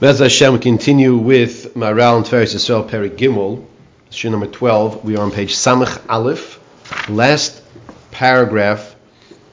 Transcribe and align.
Bez 0.00 0.18
Hashem, 0.18 0.52
we 0.52 0.58
continue 0.58 1.16
with 1.16 1.74
Maral 1.74 2.18
and 2.18 2.26
Tiferes 2.26 2.54
Yisrael 2.54 2.86
Peri 2.88 3.10
Gimel, 3.10 3.64
Shir 4.10 4.30
number 4.30 4.46
12. 4.46 5.04
We 5.04 5.16
are 5.16 5.22
on 5.22 5.30
page 5.30 5.54
Samach 5.54 6.04
Aleph, 6.08 6.60
last 7.08 7.62
paragraph, 8.10 8.94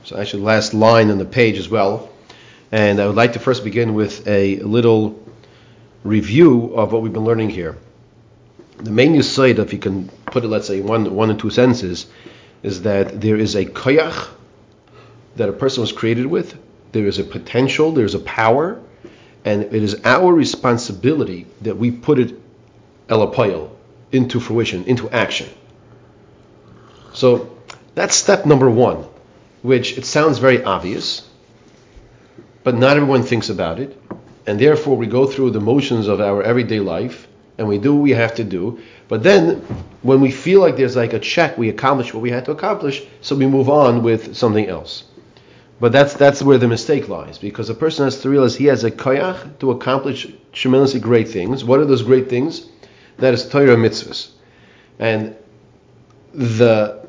so 0.04 0.20
actually 0.20 0.44
last 0.44 0.73
line 0.73 1.12
on 1.12 1.17
the 1.17 1.25
page 1.25 1.57
as 1.57 1.70
well. 1.70 2.09
And 2.71 2.99
I 2.99 3.07
would 3.07 3.15
like 3.15 3.33
to 3.33 3.39
first 3.39 3.63
begin 3.63 3.94
with 3.94 4.28
a 4.28 4.57
little 4.57 5.23
review 6.04 6.74
of 6.76 6.92
what 6.92 7.02
we've 7.02 7.14
been 7.14 7.24
learning 7.24 7.50
here. 7.50 7.78
The 8.78 8.92
main 8.92 9.24
side, 9.24 9.60
if 9.60 9.71
you 9.71 9.80
can 9.80 10.10
put 10.26 10.44
it, 10.44 10.48
let's 10.48 10.68
say, 10.68 10.82
one, 10.82 11.16
one 11.16 11.32
or 11.32 11.36
two 11.36 11.52
sentences, 11.52 12.08
is 12.64 12.82
that 12.82 13.21
there 13.21 13.38
is 13.38 13.55
a 13.55 13.66
koyach 13.66 14.30
that 15.38 15.48
a 15.48 15.54
person 15.54 15.82
was 15.82 15.94
created 15.94 16.26
with, 16.26 16.58
there 16.92 17.08
is 17.08 17.18
a 17.18 17.24
potential, 17.24 17.94
there's 17.94 18.14
a 18.14 18.20
power, 18.20 18.82
and 19.46 19.64
it 19.64 19.84
is 19.84 20.02
our 20.04 20.34
responsibility 20.34 21.46
that 21.62 21.77
we 21.77 21.91
put 21.91 22.20
it 22.20 22.40
elapayel 23.08 23.70
into 24.12 24.40
fruition, 24.40 24.86
into 24.86 25.09
action. 25.09 25.50
So 27.13 27.58
that's 27.95 28.16
step 28.16 28.45
number 28.45 28.70
one, 28.70 29.05
which 29.62 29.98
it 29.98 30.05
sounds 30.05 30.38
very 30.40 30.64
obvious, 30.64 31.27
but 32.64 32.76
not 32.76 32.95
everyone 32.95 33.23
thinks 33.23 33.50
about 33.50 33.80
it, 33.80 34.00
and 34.48 34.59
therefore 34.59 34.98
we 34.98 35.08
go 35.08 35.26
through 35.26 35.52
the 35.52 35.59
motions 35.59 36.08
of 36.08 36.22
our 36.22 36.41
everyday 36.41 36.80
life 36.80 37.28
and 37.58 37.67
we 37.67 37.78
do 37.78 37.94
what 37.94 38.02
we 38.02 38.12
have 38.12 38.36
to 38.36 38.44
do. 38.44 38.80
But 39.08 39.22
then, 39.22 39.58
when 40.02 40.22
we 40.22 40.31
feel 40.31 40.59
like 40.59 40.75
there's 40.75 40.95
like 40.95 41.14
a 41.14 41.20
check, 41.20 41.58
we 41.58 41.70
accomplish 41.70 42.14
what 42.14 42.22
we 42.22 42.31
had 42.31 42.45
to 42.45 42.52
accomplish, 42.52 43.05
so 43.22 43.36
we 43.36 43.45
move 43.45 43.70
on 43.70 44.02
with 44.02 44.36
something 44.36 44.67
else. 44.67 45.03
But 45.84 45.92
that's 45.92 46.14
that's 46.14 46.42
where 46.42 46.58
the 46.58 46.70
mistake 46.70 47.10
lies, 47.10 47.38
because 47.38 47.70
a 47.70 47.73
person 47.73 48.05
has 48.05 48.22
to 48.22 48.30
realize 48.30 48.55
he 48.55 48.68
has 48.68 48.86
a 48.86 48.90
koyach 48.90 49.60
to 49.60 49.72
accomplish 49.72 50.32
tremendously 50.54 51.02
great 51.02 51.28
things. 51.28 51.66
What 51.66 51.82
are 51.82 51.86
those 51.86 52.04
great 52.04 52.30
things? 52.30 52.68
That 53.18 53.34
is 53.34 53.50
Torah 53.50 53.75
mitzvahs, 53.75 54.30
and 54.98 55.36
the 56.34 57.06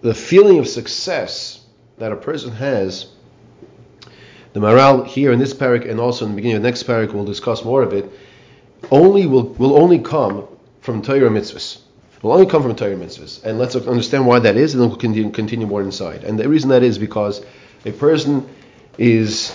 the 0.00 0.14
feeling 0.14 0.58
of 0.58 0.66
success 0.66 1.64
that 1.98 2.10
a 2.10 2.16
person 2.16 2.50
has. 2.50 3.06
The 4.52 4.58
Maral 4.58 5.06
here 5.06 5.30
in 5.30 5.38
this 5.38 5.54
parak 5.54 5.88
and 5.88 6.00
also 6.00 6.24
in 6.24 6.32
the 6.32 6.36
beginning 6.36 6.56
of 6.56 6.62
the 6.64 6.68
next 6.68 6.82
parak, 6.82 7.12
we'll 7.12 7.24
discuss 7.24 7.64
more 7.64 7.84
of 7.84 7.92
it. 7.92 8.10
Only 8.90 9.26
will 9.26 9.44
will 9.60 9.78
only 9.80 10.00
come 10.00 10.48
from 10.80 11.02
Torah 11.02 11.30
mitzvahs 11.30 11.83
will 12.24 12.32
only 12.32 12.46
come 12.46 12.62
from 12.62 12.74
Torah 12.74 12.96
mitzvahs. 12.96 13.44
And 13.44 13.58
let's 13.58 13.76
understand 13.76 14.26
why 14.26 14.38
that 14.38 14.56
is, 14.56 14.72
and 14.72 14.82
then 14.82 14.88
we'll 14.88 14.98
continue, 14.98 15.30
continue 15.30 15.66
more 15.66 15.82
inside. 15.82 16.24
And 16.24 16.38
the 16.40 16.48
reason 16.48 16.70
that 16.70 16.82
is 16.82 16.98
because 16.98 17.44
a 17.84 17.92
person 17.92 18.48
is, 18.96 19.54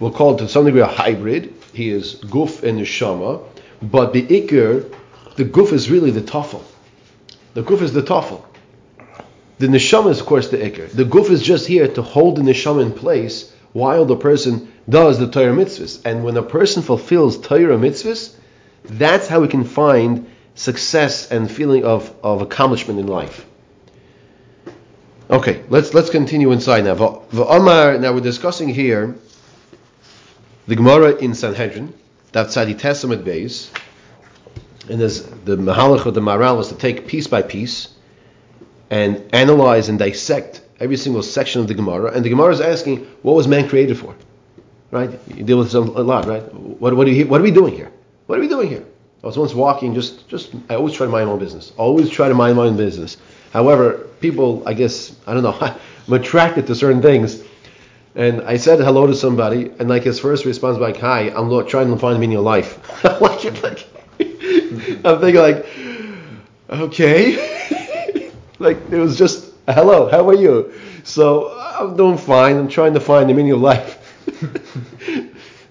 we'll 0.00 0.10
call 0.10 0.34
it 0.34 0.38
to 0.38 0.48
some 0.48 0.64
degree 0.64 0.80
a 0.80 0.86
hybrid. 0.86 1.54
He 1.72 1.90
is 1.90 2.16
guf 2.16 2.64
and 2.64 2.80
neshama, 2.80 3.44
but 3.80 4.12
the 4.12 4.26
ikr, 4.26 4.92
the 5.36 5.44
guf 5.44 5.72
is 5.72 5.92
really 5.92 6.10
the 6.10 6.20
tafel. 6.20 6.64
The 7.54 7.62
guf 7.62 7.82
is 7.82 7.92
the 7.92 8.02
tafel. 8.02 8.44
The 9.58 9.68
neshama 9.68 10.10
is, 10.10 10.18
of 10.18 10.26
course, 10.26 10.48
the 10.48 10.58
ikr. 10.58 10.90
The 10.90 11.04
guf 11.04 11.30
is 11.30 11.40
just 11.40 11.68
here 11.68 11.86
to 11.86 12.02
hold 12.02 12.36
the 12.36 12.42
neshama 12.42 12.82
in 12.82 12.92
place 12.92 13.54
while 13.72 14.04
the 14.04 14.16
person 14.16 14.72
does 14.88 15.20
the 15.20 15.30
Torah 15.30 15.54
mitzvahs. 15.54 16.04
And 16.04 16.24
when 16.24 16.36
a 16.36 16.42
person 16.42 16.82
fulfills 16.82 17.38
Torah 17.40 17.78
mitzvahs, 17.78 18.34
that's 18.82 19.28
how 19.28 19.38
we 19.40 19.46
can 19.46 19.62
find 19.62 20.28
success 20.58 21.30
and 21.30 21.50
feeling 21.50 21.84
of, 21.84 22.12
of 22.22 22.42
accomplishment 22.42 22.98
in 22.98 23.06
life. 23.06 23.46
Okay, 25.30 25.62
let's 25.68 25.94
let's 25.94 26.10
continue 26.10 26.50
inside 26.52 26.84
now. 26.84 26.94
Now 27.32 28.12
we're 28.12 28.20
discussing 28.20 28.68
here 28.68 29.14
the 30.66 30.74
Gemara 30.74 31.14
in 31.16 31.34
Sanhedrin, 31.34 31.94
that 32.32 32.50
Sadi 32.50 32.74
Testament 32.74 33.24
base, 33.24 33.70
and 34.88 35.00
there's 35.00 35.22
the 35.22 35.56
Mahalach 35.56 36.06
of 36.06 36.14
the 36.14 36.20
Maral 36.20 36.60
is 36.60 36.68
to 36.68 36.74
take 36.74 37.06
piece 37.06 37.26
by 37.26 37.42
piece 37.42 37.94
and 38.90 39.22
analyze 39.32 39.88
and 39.88 39.98
dissect 39.98 40.62
every 40.80 40.96
single 40.96 41.22
section 41.22 41.60
of 41.60 41.68
the 41.68 41.74
Gemara, 41.74 42.12
and 42.12 42.24
the 42.24 42.30
Gemara 42.30 42.52
is 42.52 42.60
asking, 42.60 43.06
what 43.22 43.36
was 43.36 43.46
man 43.46 43.68
created 43.68 43.98
for? 43.98 44.16
Right? 44.90 45.10
You 45.36 45.44
deal 45.44 45.58
with 45.58 45.68
this 45.68 45.74
a 45.74 45.80
lot, 45.80 46.26
right? 46.26 46.42
What, 46.54 46.96
what, 46.96 47.06
are, 47.06 47.10
you, 47.10 47.26
what 47.26 47.40
are 47.40 47.44
we 47.44 47.50
doing 47.50 47.74
here? 47.74 47.92
What 48.26 48.38
are 48.38 48.40
we 48.40 48.48
doing 48.48 48.70
here? 48.70 48.84
I 49.22 49.26
was 49.26 49.36
once 49.36 49.52
walking, 49.52 49.94
just, 49.94 50.28
just, 50.28 50.52
I 50.68 50.76
always 50.76 50.94
try 50.94 51.06
to 51.06 51.12
mind 51.12 51.26
my 51.26 51.32
own 51.32 51.38
business. 51.40 51.72
Always 51.76 52.08
try 52.08 52.28
to 52.28 52.34
mind 52.34 52.56
my 52.56 52.66
own 52.66 52.76
business. 52.76 53.16
However, 53.52 54.06
people, 54.20 54.62
I 54.66 54.74
guess, 54.74 55.16
I 55.26 55.34
don't 55.34 55.42
know, 55.42 55.58
I'm 56.06 56.12
attracted 56.12 56.66
to 56.68 56.74
certain 56.74 57.02
things. 57.02 57.42
And 58.14 58.42
I 58.42 58.56
said 58.56 58.80
hello 58.80 59.06
to 59.06 59.14
somebody, 59.14 59.70
and 59.78 59.88
like 59.88 60.02
his 60.02 60.18
first 60.18 60.44
response, 60.44 60.78
like, 60.78 60.96
"Hi, 60.96 61.30
I'm 61.30 61.48
trying 61.68 61.88
to 61.88 61.96
find 61.96 62.16
the 62.16 62.18
meaning 62.18 62.38
of 62.38 62.42
life." 62.42 62.80
like, 63.20 63.44
like, 63.62 63.86
I'm 65.04 65.20
thinking, 65.20 65.40
like, 65.40 65.66
okay, 66.68 68.32
like 68.58 68.78
it 68.90 68.98
was 68.98 69.16
just 69.16 69.52
hello, 69.68 70.08
how 70.08 70.28
are 70.28 70.34
you? 70.34 70.72
So 71.04 71.56
I'm 71.58 71.96
doing 71.96 72.18
fine. 72.18 72.56
I'm 72.56 72.68
trying 72.68 72.94
to 72.94 73.00
find 73.00 73.30
the 73.30 73.34
meaning 73.34 73.52
of 73.52 73.60
life. 73.60 73.94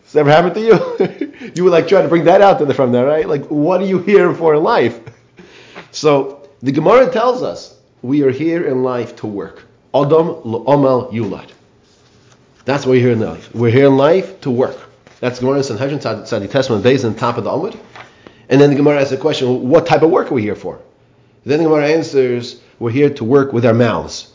Has 0.08 0.14
that 0.14 0.20
ever 0.22 0.32
happened 0.32 0.56
to 0.56 0.62
you? 0.62 1.52
you 1.56 1.66
would 1.66 1.74
like 1.74 1.90
try 1.90 2.02
to 2.02 2.08
bring 2.08 2.24
that 2.24 2.42
out 2.42 2.60
the 2.60 2.74
from 2.74 2.94
there, 2.94 3.06
right? 3.06 3.28
Like, 3.28 3.44
what 3.48 3.82
are 3.82 3.86
you 3.86 4.00
here 4.00 4.34
for 4.34 4.56
in 4.56 4.64
life? 4.64 5.00
So 5.92 6.48
the 6.62 6.72
Gemara 6.72 7.10
tells 7.12 7.42
us 7.42 7.76
we 8.02 8.22
are 8.24 8.30
here 8.30 8.68
in 8.68 8.84
life 8.84 9.16
to 9.18 9.28
work. 9.28 9.64
Adam 9.96 10.28
lo'amal 10.44 11.12
yulad. 11.12 11.50
That's 12.66 12.86
why 12.86 12.92
we're 12.92 13.02
here 13.02 13.12
in 13.14 13.20
life. 13.22 13.56
We're 13.56 13.72
here 13.72 13.88
in 13.88 13.98
life 13.98 14.42
to 14.42 14.52
work. 14.52 14.78
That's 15.22 15.40
Gemara 15.40 15.58
in 15.58 15.64
Sanhedrin, 15.64 16.00
Tzadi 16.00 16.52
Testament 16.52 16.84
base 16.84 17.04
on 17.04 17.16
top 17.16 17.38
of 17.38 17.46
the 17.46 17.50
Amud. 17.50 17.80
And 18.50 18.62
then 18.62 18.70
the 18.70 18.76
Gemara 18.76 19.00
asks 19.00 19.12
the 19.12 19.18
question, 19.18 19.70
what 19.70 19.88
type 19.88 20.04
of 20.04 20.12
work 20.12 20.30
are 20.30 20.36
we 20.36 20.42
here 20.42 20.56
for? 20.56 20.80
Then 21.46 21.60
the 21.60 21.66
Gemara 21.66 21.88
answers, 21.88 22.62
we're 22.80 22.92
here 22.92 23.10
to 23.10 23.24
work 23.24 23.54
with 23.54 23.66
our 23.66 23.74
mouths. 23.74 24.32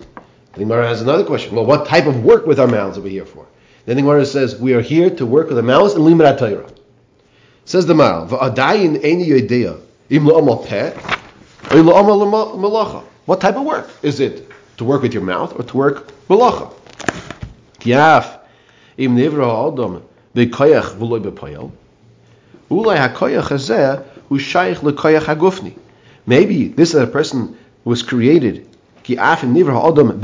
The 0.54 0.60
Gemara 0.60 0.88
has 0.88 1.00
another 1.00 1.24
question, 1.24 1.54
well, 1.54 1.66
what 1.66 1.86
type 1.86 2.06
of 2.06 2.24
work 2.24 2.46
with 2.46 2.58
our 2.58 2.66
mouths 2.66 2.98
are 2.98 3.02
we 3.02 3.10
here 3.10 3.26
for? 3.26 3.46
Then 3.84 3.96
the 3.96 4.02
Gemara 4.02 4.24
says, 4.24 4.56
we 4.56 4.74
are 4.74 4.80
here 4.80 5.10
to 5.10 5.26
work 5.26 5.48
with 5.48 5.56
the 5.56 5.62
malice 5.62 5.94
and 5.94 6.04
limit 6.04 6.38
Torah. 6.38 6.70
Says 7.64 7.86
the 7.86 7.94
Maral, 7.94 8.28
v'adayin 8.28 9.02
eni 9.02 9.80
im 10.10 10.24
lo'amal 10.24 10.64
peh 10.66 10.92
lo'amal. 11.70 13.04
What 13.26 13.40
type 13.40 13.56
of 13.56 13.64
work? 13.64 13.90
Is 14.02 14.20
it 14.20 14.48
to 14.76 14.84
work 14.84 15.02
with 15.02 15.14
your 15.14 15.22
mouth 15.22 15.58
or 15.58 15.64
to 15.64 15.76
work 15.76 16.12
malacha? 16.28 16.72
Kiaf 17.80 18.38
im 18.98 19.16
nevra 19.16 19.46
ha'adam 19.46 20.02
ha'koyach 22.96 23.48
hazeh 23.48 24.04
hu 24.28 24.38
le'koyach 24.38 25.24
ha'gufni. 25.24 25.74
Maybe 26.26 26.68
this 26.68 26.94
is 26.94 27.00
a 27.00 27.06
person 27.06 27.56
who 27.82 27.90
was 27.90 28.02
created 28.02 28.68
im 29.08 29.16
nevra 29.54 29.72
ha'adam 29.72 30.20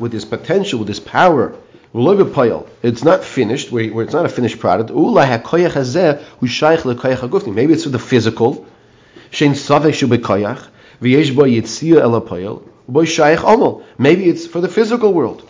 with 0.00 0.12
his 0.12 0.24
potential, 0.24 0.78
with 0.78 0.88
his 0.88 1.00
power, 1.00 1.54
it's 1.94 3.02
not 3.02 3.24
finished, 3.24 3.72
where, 3.72 4.02
it's 4.02 4.12
not 4.12 4.26
a 4.26 4.28
finished 4.28 4.58
product. 4.58 4.90
Maybe 4.90 5.32
it's 7.72 7.84
for 7.84 7.90
the 7.90 7.98
physical. 7.98 8.66
Maybe 13.98 14.28
it's 14.28 14.46
for 14.46 14.60
the 14.60 14.68
physical 14.68 15.14
world, 15.14 15.48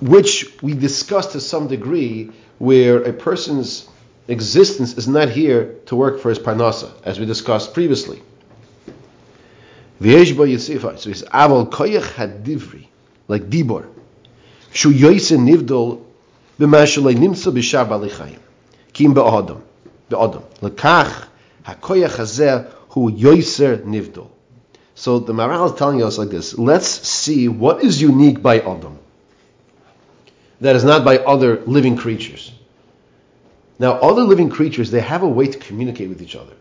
which 0.00 0.62
we 0.62 0.74
discussed 0.74 1.32
to 1.32 1.40
some 1.40 1.66
degree, 1.68 2.30
where 2.58 3.02
a 3.02 3.12
person's 3.12 3.88
existence 4.28 4.96
is 4.96 5.08
not 5.08 5.28
here 5.28 5.74
to 5.86 5.96
work 5.96 6.20
for 6.20 6.28
his 6.28 6.38
parnasa, 6.38 6.92
as 7.04 7.18
we 7.18 7.26
discussed 7.26 7.74
previously. 7.74 8.22
So 10.00 10.08
it's 10.08 11.22
aval 11.22 11.68
koyach 11.70 12.14
hadivri, 12.14 12.86
like 13.26 13.50
dibor. 13.50 13.86
שהוא 14.73 14.93
יויסר 14.93 15.35
נבדל 15.39 15.95
במה 16.59 16.87
שלא 16.87 17.11
נמצא 17.11 17.49
בשאר 17.49 17.83
בעלי 17.83 18.09
חיים. 18.09 18.39
כי 18.93 19.05
אם 19.05 19.13
באדם, 19.13 19.55
באדם. 20.09 20.39
לכך 20.63 21.25
הכויח 21.65 22.19
הזה 22.19 22.57
הוא 22.93 23.11
יויסר 23.15 23.75
נבדל. 23.85 24.21
So 24.95 25.19
the 25.19 25.33
Maral 25.33 25.67
is 25.67 25.77
telling 25.77 26.01
us 26.01 26.17
like 26.17 26.31
this, 26.31 26.57
let's 26.57 26.87
see 26.87 27.47
what 27.47 27.83
is 27.83 28.01
unique 28.01 28.41
by 28.41 28.59
Adam 28.59 28.97
that 30.61 30.75
is 30.75 30.83
not 30.83 31.05
by 31.05 31.19
other 31.19 31.61
living 31.65 31.95
creatures. 31.97 32.51
Now, 33.79 33.93
other 33.93 34.23
living 34.23 34.49
creatures, 34.49 34.89
they 34.89 35.01
have 35.01 35.23
a 35.23 35.27
way 35.27 35.47
to 35.47 35.57
communicate 35.57 36.09
with 36.09 36.21
each 36.21 36.35
other, 36.35 36.53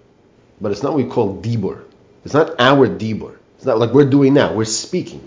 but 0.61 0.73
it's 0.73 0.82
not 0.82 0.93
what 0.93 1.03
we 1.05 1.11
call 1.11 1.41
dibur. 1.41 1.82
It's 2.25 2.35
not 2.35 2.61
our 2.61 2.88
dibur. 2.88 3.37
It's 3.56 3.64
not 3.64 3.79
like 3.79 3.93
we're 3.93 4.11
doing 4.11 4.35
now. 4.35 4.53
We're 4.53 4.64
speaking 4.67 5.26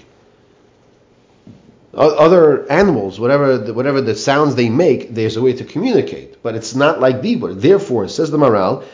other 1.96 2.70
animals, 2.70 3.20
whatever 3.20 3.58
the, 3.58 3.74
whatever 3.74 4.00
the 4.00 4.14
sounds 4.14 4.54
they 4.54 4.68
make, 4.68 5.14
there's 5.14 5.36
a 5.36 5.42
way 5.42 5.52
to 5.54 5.64
communicate, 5.64 6.42
but 6.42 6.54
it's 6.54 6.74
not 6.74 7.00
like 7.00 7.22
dibur. 7.22 7.58
Therefore, 7.58 8.08
says 8.08 8.30
the 8.30 8.38
Maral, 8.38 8.84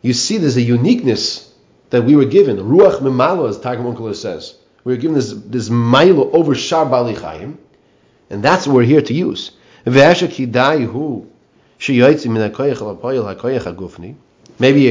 you 0.00 0.12
see 0.12 0.38
there's 0.38 0.56
a 0.56 0.62
uniqueness 0.62 1.52
that 1.90 2.02
we 2.02 2.16
were 2.16 2.24
given. 2.24 2.56
Ruach 2.56 3.00
memalo, 3.00 3.48
as 3.48 3.60
Targum 3.60 3.86
Onkelos 3.86 4.16
says. 4.16 4.56
We 4.84 4.94
were 4.94 5.00
given 5.00 5.14
this 5.14 5.32
this 5.32 5.70
milo 5.70 6.30
over 6.32 6.54
shar 6.54 6.86
balichayim, 6.86 7.56
and 8.30 8.42
that's 8.42 8.66
what 8.66 8.74
we're 8.74 8.82
here 8.82 9.02
to 9.02 9.14
use. 9.14 9.52
Maybe 9.84 10.02
I 10.02 10.14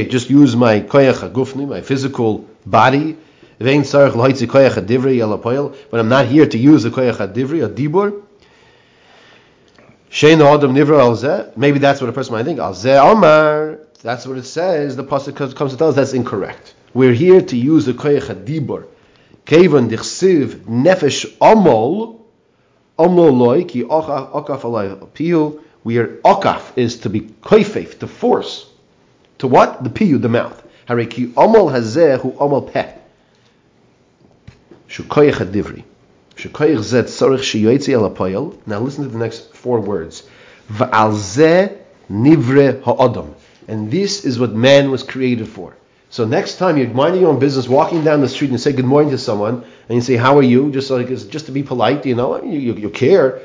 just 0.04 0.30
use 0.30 0.56
my 0.56 0.80
koyach 0.80 1.20
hagufni, 1.20 1.68
my 1.68 1.80
physical 1.80 2.48
body. 2.64 3.16
But 3.62 3.70
I'm 6.00 6.08
not 6.08 6.26
here 6.26 6.46
to 6.46 6.58
use 6.58 6.82
the 6.82 6.90
koyach 6.90 7.16
hadivri, 7.16 7.64
a 7.64 7.68
dibur. 7.68 8.22
Maybe 11.56 11.78
that's 11.78 12.00
what 12.00 12.10
a 12.10 12.12
person 12.12 12.34
might 12.34 12.44
think. 12.44 12.58
Omar. 12.58 13.78
That's 14.02 14.26
what 14.26 14.36
it 14.36 14.44
says. 14.44 14.96
The 14.96 15.04
pasuk 15.04 15.54
comes 15.54 15.72
to 15.72 15.78
tell 15.78 15.88
us 15.88 15.94
that's 15.94 16.12
incorrect. 16.12 16.74
We're 16.92 17.14
here 17.14 17.40
to 17.40 17.56
use 17.56 17.86
the 17.86 17.92
koyach 17.92 18.26
hadibur. 18.26 18.86
Kevan 19.46 19.88
dichsiv 19.88 20.66
nefesh 20.66 21.24
amol 21.38 22.20
amol 22.98 23.36
loy 23.36 23.64
ki 23.64 23.84
okaf 23.84 24.62
alay. 24.62 25.60
We 25.84 25.98
are 25.98 26.08
okaf 26.08 26.76
is 26.76 26.98
to 27.00 27.08
be 27.08 27.20
koifef, 27.20 27.98
to 28.00 28.06
force. 28.06 28.66
To 29.38 29.46
what? 29.46 29.82
The 29.82 29.90
piyu, 29.90 30.20
the 30.20 30.28
mouth. 30.28 30.62
Hareki 30.88 31.32
amol 31.34 31.70
hazeh 31.72 32.20
hu 32.20 32.32
amol 32.32 32.72
peh. 32.72 32.92
Shukoyach 34.92 35.36
hadivri. 35.36 35.84
Shukoyach 36.36 37.88
el 37.88 38.10
apoyel. 38.10 38.58
Now 38.66 38.80
listen 38.80 39.04
to 39.04 39.10
the 39.10 39.18
next 39.18 39.54
four 39.54 39.80
words. 39.80 40.28
Va'al 40.70 41.12
zeh 41.14 41.78
nivre 42.10 42.82
ha'odom. 42.82 43.34
And 43.68 43.90
this 43.90 44.26
is 44.26 44.38
what 44.38 44.52
man 44.52 44.90
was 44.90 45.02
created 45.02 45.48
for. 45.48 45.76
So 46.10 46.26
next 46.26 46.56
time 46.56 46.76
you're 46.76 46.88
minding 46.88 47.22
your 47.22 47.30
own 47.30 47.38
business, 47.38 47.66
walking 47.66 48.04
down 48.04 48.20
the 48.20 48.28
street 48.28 48.50
and 48.50 48.60
say 48.60 48.72
good 48.72 48.84
morning 48.84 49.10
to 49.12 49.18
someone, 49.18 49.64
and 49.88 49.96
you 49.96 50.02
say, 50.02 50.16
"How 50.16 50.36
are 50.36 50.42
you?" 50.42 50.70
Just 50.70 50.90
like 50.90 51.08
just 51.08 51.46
to 51.46 51.52
be 51.52 51.62
polite, 51.62 52.04
you 52.04 52.14
know, 52.14 52.42
you, 52.42 52.58
you, 52.58 52.74
you 52.74 52.90
care. 52.90 53.40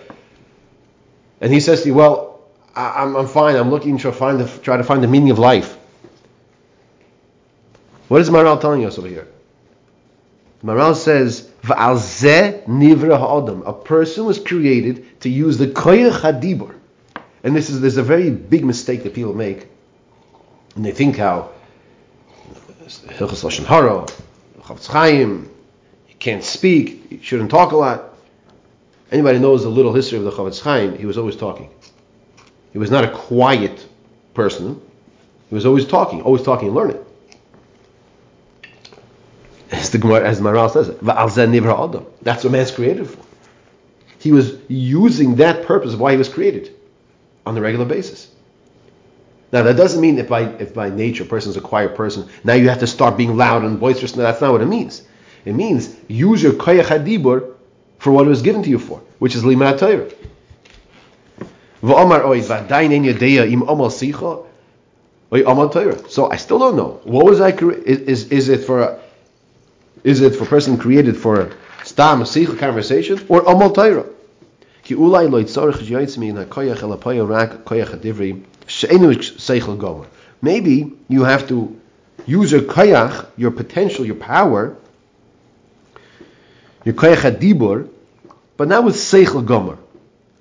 And 1.40 1.54
he 1.54 1.62
says 1.62 1.84
to 1.84 1.88
you, 1.88 1.94
"Well, 1.94 2.42
I, 2.76 3.04
am 3.04 3.16
I'm, 3.16 3.16
I'm 3.16 3.28
fine. 3.28 3.56
I'm 3.56 3.70
looking 3.70 3.98
to 4.00 4.12
find 4.12 4.42
the, 4.42 4.48
try 4.64 4.76
to 4.76 4.84
find 4.84 5.02
the 5.02 5.08
meaning 5.08 5.32
of 5.32 5.40
life." 5.40 5.78
What 8.10 8.20
is 8.20 8.30
Maral 8.30 8.60
telling 8.60 8.84
us 8.84 8.98
over 8.98 9.08
here? 9.08 9.28
Maral 10.64 10.96
says, 10.96 11.50
"V'alzeh 11.64 12.66
nivra 12.66 13.18
ha'adam." 13.18 13.64
A 13.66 13.74
person 13.74 14.26
was 14.26 14.40
created 14.40 15.22
to 15.22 15.30
use 15.30 15.58
the 15.58 15.68
koyach 15.68 16.22
hadibur. 16.22 16.74
And 17.44 17.56
this 17.56 17.70
is 17.70 17.82
there's 17.82 17.98
a 17.98 18.04
very 18.04 18.30
big 18.30 18.66
mistake 18.66 19.04
that 19.04 19.14
people 19.14 19.34
make, 19.34 19.68
and 20.76 20.84
they 20.84 20.92
think 20.92 21.18
how 21.18 21.50
Hilchas 22.88 23.44
Lashon 23.44 23.66
Hara, 23.66 24.06
Chafetz 24.62 24.88
Chaim, 24.88 25.50
you 26.10 26.16
can't 26.20 26.44
speak, 26.44 27.12
you 27.12 27.20
shouldn't 27.22 27.52
talk 27.52 27.72
a 27.72 27.78
lot. 27.78 28.16
Anybody 29.12 29.40
knows 29.40 29.64
the 29.64 29.70
little 29.70 29.94
history 29.94 30.18
of 30.18 30.24
the 30.24 30.32
Chafetz 30.32 30.62
Chaim, 30.62 30.98
he 30.98 31.06
was 31.06 31.18
always 31.18 31.36
talking. 31.36 31.70
He 32.74 32.80
was 32.80 32.92
not 32.92 33.04
a 33.04 33.10
quiet 33.10 33.86
person. 34.34 34.82
He 35.50 35.56
was 35.56 35.66
always 35.66 35.86
talking, 35.86 36.22
always 36.22 36.44
talking 36.44 36.68
and 36.68 36.76
learning. 36.76 37.04
As 39.88 40.02
the 40.02 40.08
as 40.16 40.42
Maral 40.42 40.70
says 40.72 40.90
it, 40.90 41.00
that's 42.22 42.44
what 42.44 42.52
man's 42.52 42.72
created 42.72 43.08
for. 43.10 43.24
He 44.20 44.32
was 44.32 44.58
using 44.68 45.36
that 45.36 45.66
purpose 45.66 45.94
of 45.94 46.00
why 46.02 46.12
he 46.12 46.18
was 46.18 46.28
created 46.28 46.76
on 47.46 47.58
a 47.58 47.62
regular 47.62 47.86
basis. 47.86 48.30
Now 49.54 49.64
that 49.64 49.78
doesn't 49.78 50.02
mean 50.02 50.20
if 50.20 50.28
by 50.28 50.42
if 50.42 50.74
by 50.74 50.90
nature 50.90 51.24
a 51.24 51.26
person 51.26 51.52
is 51.52 51.58
a 51.58 51.62
quiet 51.62 51.96
person, 51.96 52.28
now 52.44 52.54
you 52.54 52.68
have 52.68 52.80
to 52.80 52.88
start 52.88 53.16
being 53.16 53.38
loud 53.38 53.64
and 53.64 53.80
boisterous. 53.80 54.16
No, 54.18 54.24
that's 54.24 54.42
not 54.42 54.52
what 54.52 54.62
it 54.62 54.66
means. 54.66 55.04
It 55.46 55.54
means 55.54 55.96
use 56.10 56.44
your 56.44 56.52
koyach 56.54 56.84
hadibur 56.84 57.54
for 58.00 58.12
what 58.12 58.26
it 58.26 58.30
was 58.30 58.42
given 58.42 58.64
to 58.64 58.70
you 58.70 58.80
for, 58.80 59.02
which 59.20 59.36
is 59.36 59.44
limat 59.44 59.80
Torah. 59.80 60.10
So 66.10 66.30
I 66.30 66.36
still 66.36 66.60
don't 66.60 66.76
know. 66.76 67.00
What 67.04 67.26
was 67.26 67.40
I? 67.40 67.52
Is, 67.52 68.30
is 68.30 68.50
it 68.50 68.66
for? 68.66 68.82
A, 68.82 69.00
is 70.04 70.22
it 70.22 70.36
for 70.36 70.44
a 70.44 70.48
person 70.48 70.78
created 70.78 71.18
for 71.18 71.52
stam 71.84 72.22
a 72.22 72.56
conversation 72.58 73.26
or 73.30 73.42
amal 73.42 73.72
Torah? 73.72 74.06
Ki 74.84 74.96
ulai 74.96 75.30
lo 75.30 75.44
yitzorich 75.44 75.86
yoytzmi 75.86 76.30
in 76.30 76.36
hakoyach 76.36 76.82
el 76.82 77.28
rak 77.28 77.66
koyach 77.66 78.00
hadivri 78.00 78.44
Maybe 80.42 80.94
you 81.08 81.24
have 81.24 81.48
to 81.48 81.80
use 82.26 82.52
your 82.52 82.62
kayach, 82.62 83.28
your 83.38 83.52
potential, 83.52 84.06
your 84.06 84.16
power, 84.16 84.76
your 86.84 86.96
kayach 86.96 87.32
adibur, 87.32 87.90
but 88.58 88.68
not 88.68 88.84
with 88.84 88.96
seichel 88.96 89.46
gomer. 89.46 89.78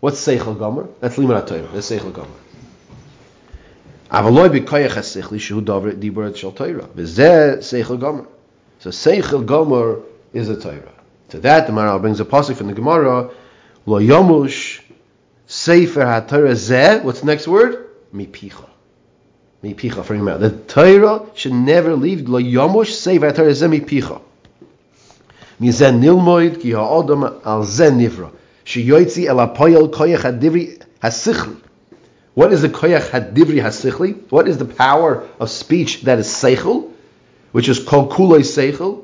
What's 0.01 0.25
seichel 0.27 0.59
gomer? 0.59 0.89
That's 1.01 1.17
limar 1.17 1.47
Torah. 1.47 1.69
That's 1.73 1.91
seichel 1.91 2.13
gomer. 2.13 2.29
Avaloi 4.11 4.49
b'koyach 4.49 4.95
ha-seichli 4.95 5.39
shehu 5.39 5.65
dover 5.65 5.93
dibur 5.93 6.29
et 6.29 6.37
shal 6.37 6.53
Torah. 6.53 6.89
V'zeh 6.89 7.59
seichel 7.59 7.99
gomer. 7.99 8.27
So 8.79 8.91
seichel 8.91 9.45
gomer 9.45 10.01
is 10.33 10.49
a 10.49 10.61
Torah. 10.61 10.93
To 11.31 11.41
that, 11.41 11.67
the 11.67 11.73
Maral 11.73 12.01
brings 12.01 12.21
a 12.21 12.25
pasuk 12.25 12.57
from 12.57 12.69
the 12.69 12.75
Gemara, 12.75 13.31
lo 13.85 14.01
yomush 14.01 14.81
sefer 15.47 16.05
ha-Torah 16.05 16.53
zeh, 16.53 17.03
what's 17.03 17.21
the 17.21 17.27
next 17.27 17.49
word? 17.49 17.89
mipicha. 18.15 18.69
Mipicha 19.63 20.05
from 20.05 20.17
your 20.17 20.25
mouth. 20.25 20.41
The 20.41 20.51
Torah 20.51 21.27
should 21.35 21.53
never 21.53 21.95
leave 21.95 22.29
lo 22.29 22.41
yomush 22.41 22.93
sefer 22.93 23.33
Torah 23.33 23.51
zeh 23.51 23.81
mipicha. 23.81 24.21
Mizen 25.61 26.01
nilmoid 26.01 26.61
ki 26.61 26.73
ha'odam 26.73 27.41
al 27.45 27.65
zen 27.65 27.99
nivra. 27.99 28.31
Sheyoitzi 28.65 29.27
el 29.27 29.37
apoyel 29.37 29.91
koyach 29.91 30.21
hadivri 30.21 30.83
hasichli. 31.03 31.61
What 32.35 32.53
is 32.53 32.63
the 32.63 32.69
koyach 32.69 33.11
hadivri 33.11 33.63
hasichli? 33.63 34.31
What 34.31 34.49
is 34.49 34.59
the 34.59 34.67
power 34.67 35.27
of 35.41 35.51
speech 35.51 36.03
that 36.03 36.19
is 36.19 36.29
seichel, 36.29 36.93
which 37.57 37.71
is 37.71 37.79
called 37.79 38.11
kuloi 38.11 38.41
seichel? 38.41 39.03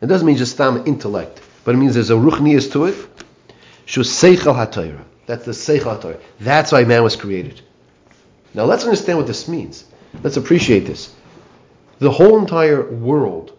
It 0.00 0.06
doesn't 0.06 0.24
mean 0.24 0.36
just 0.36 0.52
stam 0.52 0.86
intellect, 0.86 1.40
but 1.64 1.74
it 1.74 1.78
means 1.78 1.94
there's 1.94 2.10
a 2.10 2.14
ruchnias 2.14 2.70
to 2.70 2.84
it. 2.84 2.94
Shu 3.84 4.02
seichel 4.02 4.54
haTorah. 4.54 5.02
That's 5.26 5.44
the 5.44 5.50
seichel 5.50 5.98
haTorah. 5.98 6.20
That's 6.38 6.70
why 6.70 6.84
man 6.84 7.02
was 7.02 7.16
created. 7.16 7.60
Now 8.54 8.62
let's 8.66 8.84
understand 8.84 9.18
what 9.18 9.26
this 9.26 9.48
means. 9.48 9.86
Let's 10.22 10.36
appreciate 10.36 10.86
this. 10.86 11.12
The 11.98 12.12
whole 12.12 12.38
entire 12.38 12.88
world, 12.88 13.50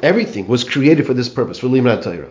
everything 0.00 0.46
was 0.46 0.62
created 0.62 1.04
for 1.04 1.14
this 1.14 1.28
purpose, 1.28 1.58
for 1.58 1.66
Limrat 1.66 2.04
Torah. 2.04 2.30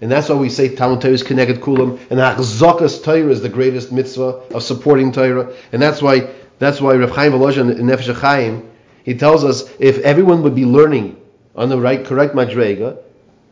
And 0.00 0.08
that's 0.08 0.28
why 0.28 0.36
we 0.36 0.48
say 0.48 0.76
Talmud 0.76 1.00
Torah 1.00 1.14
is 1.14 1.24
connected 1.24 1.60
kulam, 1.60 1.98
and 2.08 2.20
Achzakas 2.20 3.02
Torah 3.02 3.32
is 3.32 3.42
the 3.42 3.48
greatest 3.48 3.90
mitzvah 3.90 4.44
of 4.54 4.62
supporting 4.62 5.10
Torah. 5.10 5.52
And 5.72 5.82
that's 5.82 6.00
why 6.00 6.30
that's 6.60 6.80
why 6.80 6.94
Rav 6.94 7.10
Chaim 7.10 7.32
Volozhin 7.32 7.76
in 7.76 7.86
Nefesh 7.86 8.14
Chaim, 8.14 8.70
he 9.06 9.14
tells 9.14 9.44
us 9.44 9.64
if 9.78 9.98
everyone 10.00 10.42
would 10.42 10.54
be 10.54 10.66
learning 10.66 11.16
on 11.54 11.70
the 11.70 11.80
right 11.80 12.04
correct 12.04 12.34
madrega, 12.34 12.98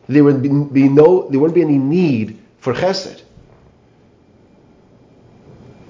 there 0.07 0.23
would 0.23 0.43
be, 0.71 0.89
no 0.89 1.27
there 1.29 1.39
wouldn't 1.39 1.55
be 1.55 1.63
any 1.63 1.79
need 1.79 2.37
for 2.59 2.73
chesed. 2.73 3.23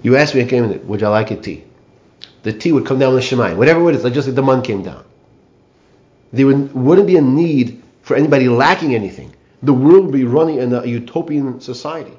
You 0.03 0.15
asked 0.15 0.35
me, 0.35 0.41
I 0.41 0.45
came 0.45 0.87
would 0.87 1.01
you 1.01 1.09
like 1.09 1.31
a 1.31 1.35
tea? 1.35 1.65
the 2.45 2.53
tea 2.53 2.71
would 2.71 2.85
come 2.85 2.99
down 2.99 3.15
the 3.15 3.21
Shemayim. 3.21 3.57
Whatever 3.57 3.89
it 3.89 3.95
is, 3.95 4.03
like 4.03 4.13
just 4.13 4.27
like 4.27 4.35
the 4.35 4.43
mun 4.43 4.61
came 4.61 4.83
down. 4.83 5.03
There 6.31 6.45
would, 6.45 6.75
wouldn't 6.75 7.07
be 7.07 7.17
a 7.17 7.21
need 7.21 7.81
for 8.03 8.15
anybody 8.15 8.47
lacking 8.47 8.93
anything. 8.93 9.33
The 9.63 9.73
world 9.73 10.05
would 10.05 10.13
be 10.13 10.25
running 10.25 10.59
in 10.59 10.71
a 10.71 10.85
utopian 10.85 11.59
society. 11.59 12.13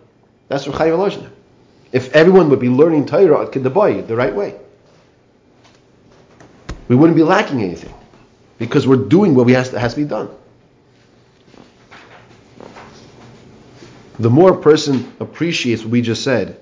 That's 0.49 0.67
what 0.67 0.77
Chayyim 0.77 1.31
If 1.93 2.13
everyone 2.13 2.51
would 2.51 2.59
be 2.59 2.69
learning 2.69 3.07
Torah 3.07 3.47
at 3.47 3.53
the 3.53 4.17
right 4.17 4.35
way, 4.35 4.57
we 6.89 6.97
wouldn't 6.97 7.17
be 7.17 7.23
lacking 7.23 7.63
anything 7.63 7.93
because 8.59 8.87
we're 8.87 8.97
doing 8.97 9.35
what 9.35 9.47
we 9.47 9.53
has 9.53 9.71
to, 9.71 9.79
has 9.79 9.95
to 9.95 10.01
be 10.01 10.09
done. 10.09 10.29
The 14.19 14.31
more 14.31 14.53
a 14.53 14.63
person 14.63 15.13
appreciates 15.21 15.83
what 15.83 15.91
we 15.91 16.01
just 16.01 16.25
said, 16.25 16.59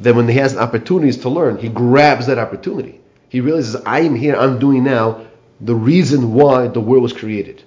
then 0.00 0.16
when 0.16 0.28
he 0.28 0.38
has 0.38 0.56
opportunities 0.56 1.18
to 1.18 1.28
learn, 1.28 1.58
he 1.58 1.68
grabs 1.68 2.26
that 2.26 2.38
opportunity. 2.38 3.00
He 3.28 3.40
realizes, 3.40 3.76
I 3.76 4.00
am 4.00 4.14
here, 4.14 4.36
I'm 4.36 4.58
doing 4.58 4.84
now 4.84 5.26
the 5.60 5.74
reason 5.74 6.32
why 6.32 6.68
the 6.68 6.80
world 6.80 7.02
was 7.02 7.12
created. 7.12 7.62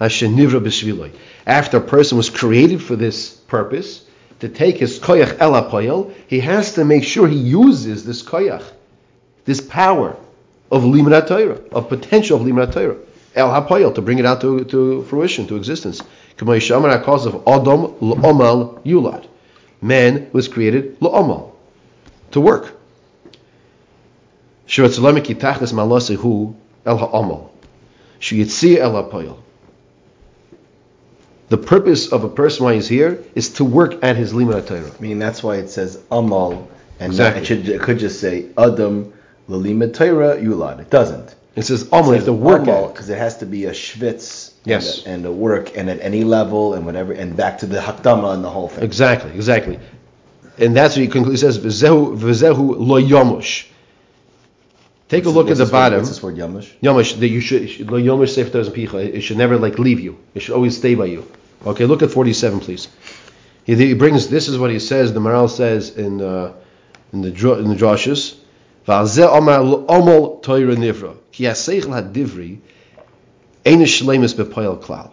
After 0.00 1.76
a 1.76 1.80
person 1.80 2.16
was 2.16 2.30
created 2.30 2.82
for 2.82 2.96
this 2.96 3.30
purpose, 3.30 4.04
to 4.40 4.48
take 4.48 4.78
his 4.78 4.98
koyach 4.98 5.36
el 5.40 6.12
he 6.26 6.40
has 6.40 6.74
to 6.74 6.84
make 6.84 7.04
sure 7.04 7.28
he 7.28 7.36
uses 7.36 8.04
this 8.04 8.22
koyach, 8.22 8.64
this 9.44 9.60
power, 9.60 10.16
of 10.70 10.82
limrat 10.82 11.28
Torah, 11.28 11.60
of 11.70 11.88
potential 11.88 12.40
of 12.40 12.46
limrat 12.46 12.72
Torah. 12.72 12.96
El 13.34 13.48
hapoyel 13.48 13.94
to 13.94 14.02
bring 14.02 14.18
it 14.18 14.26
out 14.26 14.40
to, 14.40 14.64
to 14.64 15.02
fruition, 15.04 15.46
to 15.46 15.56
existence. 15.56 16.02
Cause 16.36 17.26
of 17.26 17.42
Adam 17.46 17.94
l'omal 18.00 18.80
yulad. 18.84 19.26
Man 19.80 20.28
was 20.32 20.48
created 20.48 20.96
l'omal, 21.00 21.56
to 22.32 22.40
work. 22.40 22.76
Shirat 24.66 24.98
salamik 24.98 25.26
yitachnes 25.26 25.72
malasehu 25.72 26.54
el 26.84 26.96
ha'omal. 26.96 27.50
Shiyitzi 28.20 28.78
el 28.78 28.92
apoyel. 28.92 29.36
The 31.54 31.62
purpose 31.62 32.10
of 32.10 32.24
a 32.24 32.28
person 32.28 32.64
while 32.64 32.74
he's 32.74 32.88
here 32.88 33.22
is 33.36 33.50
to 33.58 33.64
work 33.64 34.02
at 34.02 34.16
his 34.16 34.32
limud 34.32 34.66
Torah. 34.66 34.90
I 34.98 35.00
mean, 35.00 35.20
that's 35.20 35.40
why 35.40 35.58
it 35.58 35.68
says 35.70 36.02
amal, 36.10 36.68
and 36.98 37.12
Exactly. 37.12 37.42
it, 37.42 37.46
should, 37.46 37.68
it 37.68 37.80
could 37.80 38.00
just 38.00 38.18
say 38.20 38.46
adam 38.58 39.12
lalima 39.48 39.94
Torah 39.94 40.36
yulad. 40.36 40.80
It 40.80 40.90
doesn't. 40.90 41.32
It 41.54 41.62
says 41.62 41.86
Amal, 41.92 42.10
have 42.10 42.24
to 42.24 42.32
work 42.32 42.64
because 42.64 43.08
it 43.08 43.18
has 43.18 43.38
to 43.38 43.46
be 43.46 43.66
a 43.66 43.70
schwitz. 43.70 44.54
Yes. 44.64 45.04
And 45.06 45.06
a, 45.06 45.10
and 45.14 45.26
a 45.26 45.30
work 45.32 45.76
and 45.76 45.88
at 45.88 46.00
any 46.00 46.24
level 46.24 46.74
and 46.74 46.84
whatever 46.84 47.12
and 47.12 47.36
back 47.36 47.58
to 47.58 47.66
the 47.66 47.78
hakdama 47.78 48.34
and 48.34 48.42
the 48.42 48.50
whole 48.50 48.68
thing. 48.68 48.82
Exactly, 48.82 49.30
exactly. 49.30 49.78
And 50.58 50.74
that's 50.76 50.96
what 50.96 51.02
he 51.02 51.08
concludes. 51.08 51.40
He 51.40 51.46
says, 51.46 51.60
V'zehu, 51.60 52.18
v'zehu 52.18 52.74
lo 52.80 53.00
yomush. 53.00 53.68
Take 55.08 55.26
a 55.26 55.30
look 55.30 55.48
at 55.50 55.56
the 55.56 55.62
word- 55.66 55.70
bottom. 55.70 55.98
What's 55.98 56.08
this 56.08 56.20
word 56.20 56.34
yamush? 56.34 56.68
Yomush, 56.82 57.20
that 57.20 57.28
you 57.28 57.40
should, 57.40 57.88
lo 57.88 58.00
yomush 58.00 58.30
sefer 58.30 58.50
Torah 58.50 58.74
picha. 58.76 58.98
It 59.14 59.20
should 59.20 59.36
never 59.38 59.56
like 59.56 59.78
leave 59.78 60.00
you. 60.00 60.18
It 60.34 60.40
should 60.42 60.56
always 60.56 60.76
stay 60.76 60.96
by 60.96 61.04
you. 61.04 61.24
Okay, 61.66 61.86
look 61.86 62.02
at 62.02 62.10
47, 62.10 62.60
please. 62.60 62.88
He, 63.64 63.74
he 63.74 63.94
brings, 63.94 64.28
this 64.28 64.48
is 64.48 64.58
what 64.58 64.70
he 64.70 64.78
says, 64.78 65.12
the 65.12 65.20
Maral 65.20 65.48
says 65.48 65.90
in, 65.96 66.20
uh, 66.20 66.52
in 67.12 67.22
the, 67.22 67.28
in 67.58 67.68
the 67.68 67.74
droshes. 67.74 68.36
V'alzeh 68.86 69.26
omar 69.26 69.60
omol 69.60 70.42
Torah 70.42 70.76
nivra. 70.76 71.16
Ki 71.32 71.44
ha-seichel 71.44 71.90
ha-divri, 71.90 72.58
ein 73.64 73.80
shleimus 73.80 74.34
bepoyel 74.34 74.82
klal. 74.82 75.10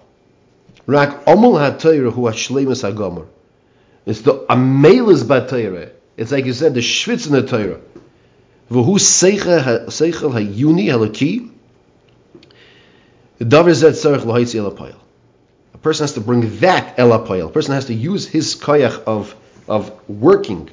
Rak 0.85 1.25
omol 1.25 1.57
ha-Torah 1.59 2.11
hu 2.11 2.27
ha-shleimus 2.27 2.81
ha-gomer. 2.81 3.27
It's 4.05 4.21
the 4.21 4.33
amelis 4.49 5.25
ba-Torah. 5.25 5.91
It's 6.17 6.31
like 6.31 6.45
you 6.45 6.53
said, 6.53 6.73
the 6.73 6.81
schwitz 6.81 7.27
in 7.27 7.33
the 7.33 7.47
Torah. 7.47 7.79
V'hu 8.69 8.97
seichel 8.99 9.85
seichel 9.85 10.33
ha-yuni 10.33 10.87
halaki. 10.87 11.49
The 13.37 13.45
davar 13.45 13.73
zed 13.73 13.93
tzarech 13.93 14.25
l'haitzi 14.25 14.59
el 14.59 14.69
ha-poyel. 14.69 14.95
A 14.95 14.97
person 15.81 16.03
has 16.03 16.13
to 16.13 16.21
bring 16.21 16.59
that 16.59 16.97
el 16.97 17.11
ha-poyel. 17.11 17.47
A 17.47 17.51
person 17.51 17.73
has 17.73 17.85
to 17.85 17.93
use 17.93 18.27
his 18.27 18.55
koyach 18.55 19.03
of, 19.03 19.35
of 19.67 19.91
working 20.09 20.69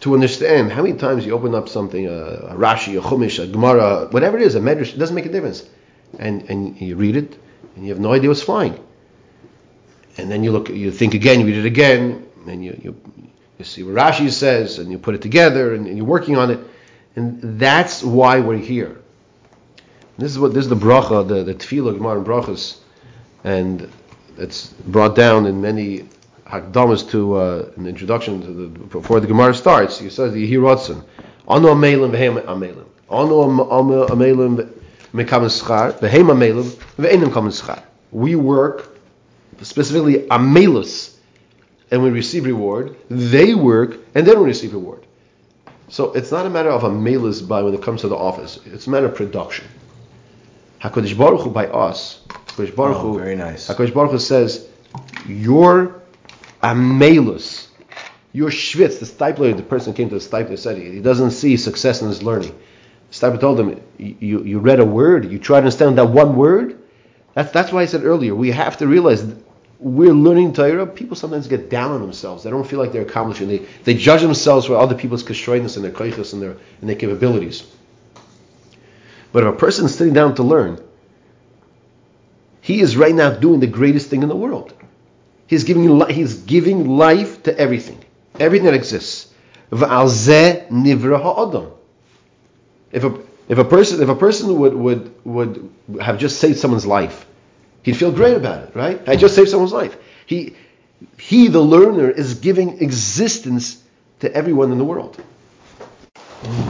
to 0.00 0.14
understand 0.14 0.70
how 0.70 0.82
many 0.82 0.96
times 0.96 1.26
you 1.26 1.32
open 1.32 1.54
up 1.54 1.68
something, 1.68 2.06
a, 2.06 2.12
a 2.12 2.54
Rashi, 2.54 2.98
a 2.98 3.02
Chumash, 3.02 3.42
a 3.42 3.46
Gemara, 3.46 4.08
whatever 4.10 4.36
it 4.36 4.42
is, 4.42 4.54
a 4.54 4.60
Medrash, 4.60 4.94
it 4.94 4.98
doesn't 4.98 5.14
make 5.14 5.26
a 5.26 5.32
difference. 5.32 5.68
And, 6.18 6.48
and 6.48 6.80
you 6.80 6.96
read 6.96 7.16
it, 7.16 7.38
and 7.74 7.84
you 7.84 7.92
have 7.92 8.00
no 8.00 8.12
idea 8.12 8.30
what's 8.30 8.42
flying. 8.42 8.78
And 10.16 10.30
then 10.30 10.44
you 10.44 10.52
look, 10.52 10.68
you 10.68 10.90
think 10.90 11.14
again, 11.14 11.40
you 11.40 11.46
read 11.46 11.56
it 11.56 11.66
again, 11.66 12.26
and 12.46 12.64
you, 12.64 12.80
you, 12.82 13.00
you 13.58 13.64
see 13.64 13.82
what 13.82 13.94
Rashi 13.94 14.30
says, 14.30 14.78
and 14.78 14.90
you 14.90 14.98
put 14.98 15.14
it 15.14 15.22
together, 15.22 15.74
and, 15.74 15.86
and 15.86 15.96
you're 15.96 16.06
working 16.06 16.36
on 16.36 16.50
it. 16.50 16.60
And 17.16 17.58
that's 17.58 18.02
why 18.02 18.40
we're 18.40 18.56
here. 18.56 19.00
This 20.16 20.32
is 20.32 20.38
what 20.38 20.54
this 20.54 20.64
is 20.64 20.68
the 20.68 20.76
bracha, 20.76 21.26
the, 21.26 21.44
the 21.44 21.54
tefillah, 21.54 21.96
Gemara 21.96 22.18
and 22.18 22.26
brachas, 22.26 22.78
and 23.48 23.90
it's 24.36 24.66
brought 24.66 25.16
down 25.16 25.46
in 25.46 25.60
many 25.60 26.08
hakdamas 26.46 27.10
to 27.10 27.36
uh, 27.36 27.70
an 27.76 27.86
introduction 27.86 28.42
to 28.42 28.52
the 28.52 28.66
before 28.68 29.20
the 29.20 29.26
Gemara 29.26 29.54
starts. 29.54 29.98
He 29.98 30.10
says 30.10 30.32
the 30.32 30.52
Hirotzen, 30.52 31.02
Anu 31.48 31.68
amelim 31.68 32.10
v'hem 32.10 32.42
amelim, 32.44 32.86
Anu 33.08 33.42
am- 33.44 33.60
am- 33.60 34.08
amelim 34.14 34.70
mekam 35.14 35.44
schar, 35.48 35.98
v'hem 35.98 36.28
amelim 36.30 36.68
v'enim 36.98 37.32
kam 37.32 37.48
schar. 37.48 37.82
We 38.12 38.34
work 38.36 38.88
specifically 39.62 40.26
amelus, 40.28 41.16
and 41.90 42.02
we 42.02 42.10
receive 42.10 42.44
reward. 42.44 42.96
They 43.08 43.54
work 43.54 43.96
and 44.14 44.26
they 44.26 44.32
don't 44.32 44.44
receive 44.44 44.74
reward. 44.74 45.04
So 45.88 46.12
it's 46.12 46.30
not 46.30 46.44
a 46.44 46.50
matter 46.50 46.70
of 46.70 46.82
amelus 46.82 47.46
by 47.46 47.62
when 47.62 47.72
it 47.72 47.82
comes 47.82 48.02
to 48.02 48.08
the 48.08 48.16
office. 48.16 48.60
It's 48.66 48.86
a 48.86 48.90
matter 48.90 49.06
of 49.06 49.14
production. 49.14 49.66
Hakadosh 50.82 51.16
Baruch 51.16 51.40
Hu 51.40 51.50
by 51.50 51.66
us. 51.66 52.20
Hakadosh 52.58 52.76
Baruch 52.76 52.96
Oh, 52.96 53.12
Hu. 53.12 53.18
very 53.18 53.36
nice. 53.36 53.68
Hakadosh 53.68 53.94
Baruch 53.94 54.12
Hu 54.12 54.18
says, 54.18 54.68
your 55.26 56.02
amelus, 56.62 57.68
your 58.32 58.50
schwitz, 58.50 58.98
the 58.98 59.06
Steipler, 59.06 59.56
the 59.56 59.62
person 59.62 59.94
came 59.94 60.08
to 60.10 60.18
the 60.18 60.20
Steipler 60.24 60.58
said 60.58 60.76
he 60.76 60.90
he 60.92 61.00
doesn't 61.00 61.30
see 61.32 61.56
success 61.56 62.02
in 62.02 62.08
his 62.08 62.22
learning. 62.22 62.56
The 63.10 63.14
Steipler 63.14 63.40
told 63.40 63.60
him, 63.60 63.80
you, 63.98 64.42
you 64.42 64.58
read 64.58 64.80
a 64.80 64.84
word, 64.84 65.30
you 65.30 65.38
try 65.38 65.54
to 65.60 65.64
understand 65.64 65.98
that 65.98 66.06
one 66.10 66.36
word. 66.36 66.78
That's, 67.34 67.52
that's 67.52 67.72
why 67.72 67.82
I 67.82 67.86
said 67.86 68.04
earlier, 68.04 68.34
we 68.34 68.50
have 68.50 68.76
to 68.78 68.86
realize 68.86 69.24
we're 69.80 70.12
learning 70.12 70.54
Torah. 70.54 70.86
People 70.86 71.16
sometimes 71.16 71.46
get 71.46 71.70
down 71.70 71.92
on 71.92 72.00
themselves. 72.00 72.42
They 72.42 72.50
don't 72.50 72.66
feel 72.66 72.80
like 72.80 72.90
they're 72.92 73.02
accomplishing. 73.02 73.46
They, 73.48 73.58
they 73.84 73.94
judge 73.94 74.22
themselves 74.22 74.66
for 74.66 74.76
other 74.76 74.96
people's 74.96 75.22
kashreiness 75.22 75.76
and 75.76 75.84
their 75.84 75.92
koichas 75.92 76.32
and 76.32 76.42
their, 76.42 76.56
and 76.80 76.88
their 76.90 76.96
capabilities. 76.96 77.64
But 79.32 79.44
if 79.44 79.54
a 79.54 79.56
person 79.56 79.84
is 79.84 79.94
sitting 79.94 80.14
down 80.14 80.34
to 80.36 80.42
learn, 80.42 80.82
he 82.68 82.82
is 82.82 82.98
right 82.98 83.14
now 83.14 83.30
doing 83.30 83.60
the 83.60 83.66
greatest 83.66 84.10
thing 84.10 84.22
in 84.22 84.28
the 84.28 84.36
world. 84.36 84.74
He's 85.46 85.64
giving 85.64 85.84
he's 86.10 86.34
giving 86.42 86.86
life 86.98 87.42
to 87.44 87.58
everything, 87.58 87.98
everything 88.38 88.66
that 88.66 88.74
exists. 88.74 89.32
If 89.72 89.80
a 93.04 93.18
if 93.48 93.56
a 93.56 93.64
person 93.64 94.02
if 94.02 94.10
a 94.10 94.14
person 94.14 94.58
would 94.58 94.74
would 94.74 95.14
would 95.24 95.70
have 95.98 96.18
just 96.18 96.40
saved 96.40 96.58
someone's 96.58 96.84
life, 96.84 97.26
he'd 97.84 97.96
feel 97.96 98.12
great 98.12 98.36
about 98.36 98.64
it, 98.64 98.76
right? 98.76 99.00
I 99.08 99.16
just 99.16 99.34
saved 99.34 99.48
someone's 99.48 99.72
life. 99.72 99.96
He 100.26 100.54
he 101.18 101.48
the 101.48 101.62
learner 101.74 102.10
is 102.10 102.34
giving 102.34 102.82
existence 102.82 103.82
to 104.20 104.30
everyone 104.34 104.72
in 104.72 104.76
the 104.76 104.84
world. 104.84 105.16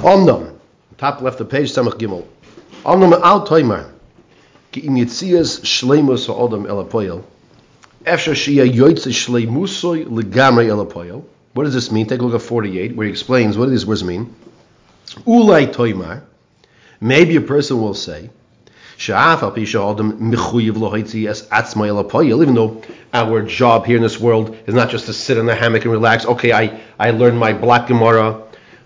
Omnam, 0.07 0.61
top 0.97 1.23
left 1.23 1.41
of 1.41 1.49
the 1.49 1.57
page 1.57 1.73
Samach 1.73 1.99
Gimel. 1.99 2.25
Omnam 2.85 3.21
al 3.21 3.45
toimar. 3.45 3.98
Shleimus 4.83 6.29
apoyel. 6.29 7.25
Efshar 8.05 8.35
shia 8.35 8.71
yoitze 8.71 9.13
shleimusoy. 9.13 11.25
What 11.55 11.65
does 11.65 11.75
this 11.75 11.91
mean? 11.91 12.07
Take 12.07 12.21
a 12.21 12.25
look 12.25 12.35
at 12.35 12.43
48, 12.47 12.95
where 12.95 13.07
he 13.07 13.11
explains 13.11 13.59
what 13.59 13.65
do 13.67 13.71
these 13.71 13.87
words 13.87 14.05
mean. 14.05 14.35
Ulai 15.27 15.67
toimar. 15.73 16.23
Maybe 17.01 17.37
a 17.37 17.41
person 17.41 17.81
will 17.81 17.95
say, 17.95 18.29
Sha'af 18.99 19.43
al 19.43 19.55
es. 19.57 19.75
Even 22.41 22.55
though 22.55 22.83
our 23.15 23.43
job 23.43 23.87
here 23.87 23.97
in 23.97 24.03
this 24.03 24.19
world 24.19 24.57
is 24.67 24.75
not 24.75 24.91
just 24.91 25.07
to 25.07 25.13
sit 25.13 25.39
in 25.39 25.47
the 25.47 25.55
hammock 25.55 25.83
and 25.83 25.93
relax. 25.93 26.27
Okay, 26.27 26.53
I, 26.53 26.81
I 26.99 27.13
learned 27.13 27.39
my 27.39 27.53
black 27.53 27.87
Gemara. 27.87 28.43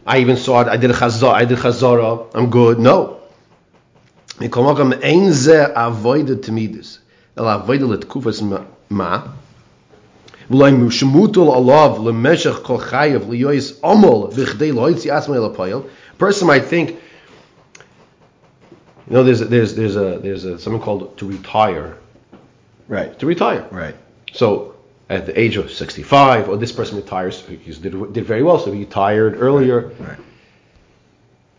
I 0.06 0.18
even 0.18 0.36
saw 0.36 0.60
it. 0.60 0.68
I 0.68 0.76
did 0.76 0.90
a. 0.90 1.28
I 1.28 1.46
did 1.46 1.56
chazara. 1.58 2.30
I'm 2.34 2.50
good. 2.50 2.78
No. 2.78 3.21
מכל 4.41 4.73
מקום 4.73 4.93
אין 4.93 5.31
זה 5.31 5.65
אבוידה 5.73 6.35
תמידס, 6.35 6.99
אלא 7.39 7.55
אבוידה 7.55 7.85
לתקופס 7.85 8.43
מה? 8.89 9.19
ואולי 10.49 10.71
שמוטל 10.89 11.39
עליו 11.39 11.97
למשך 12.05 12.59
כל 12.61 12.77
חייב 12.77 13.31
ליועס 13.31 13.83
עמול 13.83 14.29
בכדי 14.37 14.71
לא 14.71 14.89
יציא 14.89 15.13
עצמו 15.13 15.35
אל 15.35 15.45
הפועל. 15.45 15.79
Person 16.19 16.47
might 16.47 16.65
think, 16.65 16.89
you 19.09 19.13
know, 19.13 19.23
there's 19.23 19.39
there's 19.39 19.75
there's 19.75 19.95
a 19.95 20.19
there's 20.23 20.45
a 20.45 20.57
something 20.57 20.81
called 20.81 21.17
to 21.17 21.25
retire. 21.27 21.97
Right. 22.89 23.19
To 23.19 23.25
retire. 23.27 23.65
Right. 23.71 23.95
So 24.33 24.73
at 25.09 25.25
the 25.25 25.39
age 25.39 25.57
of 25.57 25.71
65, 25.71 26.49
or 26.49 26.57
this 26.57 26.71
person 26.71 26.97
retires, 26.97 27.43
he 27.47 27.71
did, 27.71 28.13
did 28.13 28.25
very 28.25 28.43
well, 28.43 28.59
so 28.59 28.71
he 28.71 28.79
retired 28.79 29.35
earlier. 29.39 29.91
Right. 29.99 30.17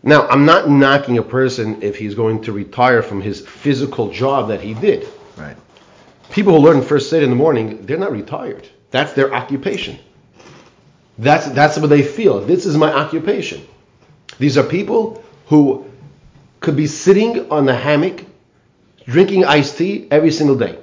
Now, 0.06 0.28
I'm 0.28 0.44
not 0.44 0.68
knocking 0.68 1.16
a 1.16 1.22
person 1.22 1.82
if 1.82 1.96
he's 1.96 2.14
going 2.14 2.42
to 2.42 2.52
retire 2.52 3.02
from 3.02 3.22
his 3.22 3.40
physical 3.40 4.10
job 4.10 4.48
that 4.48 4.60
he 4.60 4.74
did. 4.74 5.08
Right. 5.34 5.56
People 6.30 6.52
who 6.52 6.58
learn 6.58 6.82
first 6.82 7.10
aid 7.14 7.22
in 7.22 7.30
the 7.30 7.36
morning, 7.36 7.86
they're 7.86 7.96
not 7.96 8.12
retired. 8.12 8.68
That's 8.90 9.14
their 9.14 9.32
occupation. 9.32 9.98
That's 11.16 11.46
that's 11.46 11.78
what 11.78 11.88
they 11.88 12.02
feel. 12.02 12.40
This 12.40 12.66
is 12.66 12.76
my 12.76 12.92
occupation. 12.92 13.66
These 14.38 14.58
are 14.58 14.62
people 14.62 15.24
who 15.46 15.86
could 16.60 16.76
be 16.76 16.86
sitting 16.86 17.50
on 17.50 17.64
the 17.64 17.74
hammock 17.74 18.24
drinking 19.06 19.46
iced 19.46 19.78
tea 19.78 20.06
every 20.10 20.32
single 20.32 20.56
day. 20.56 20.78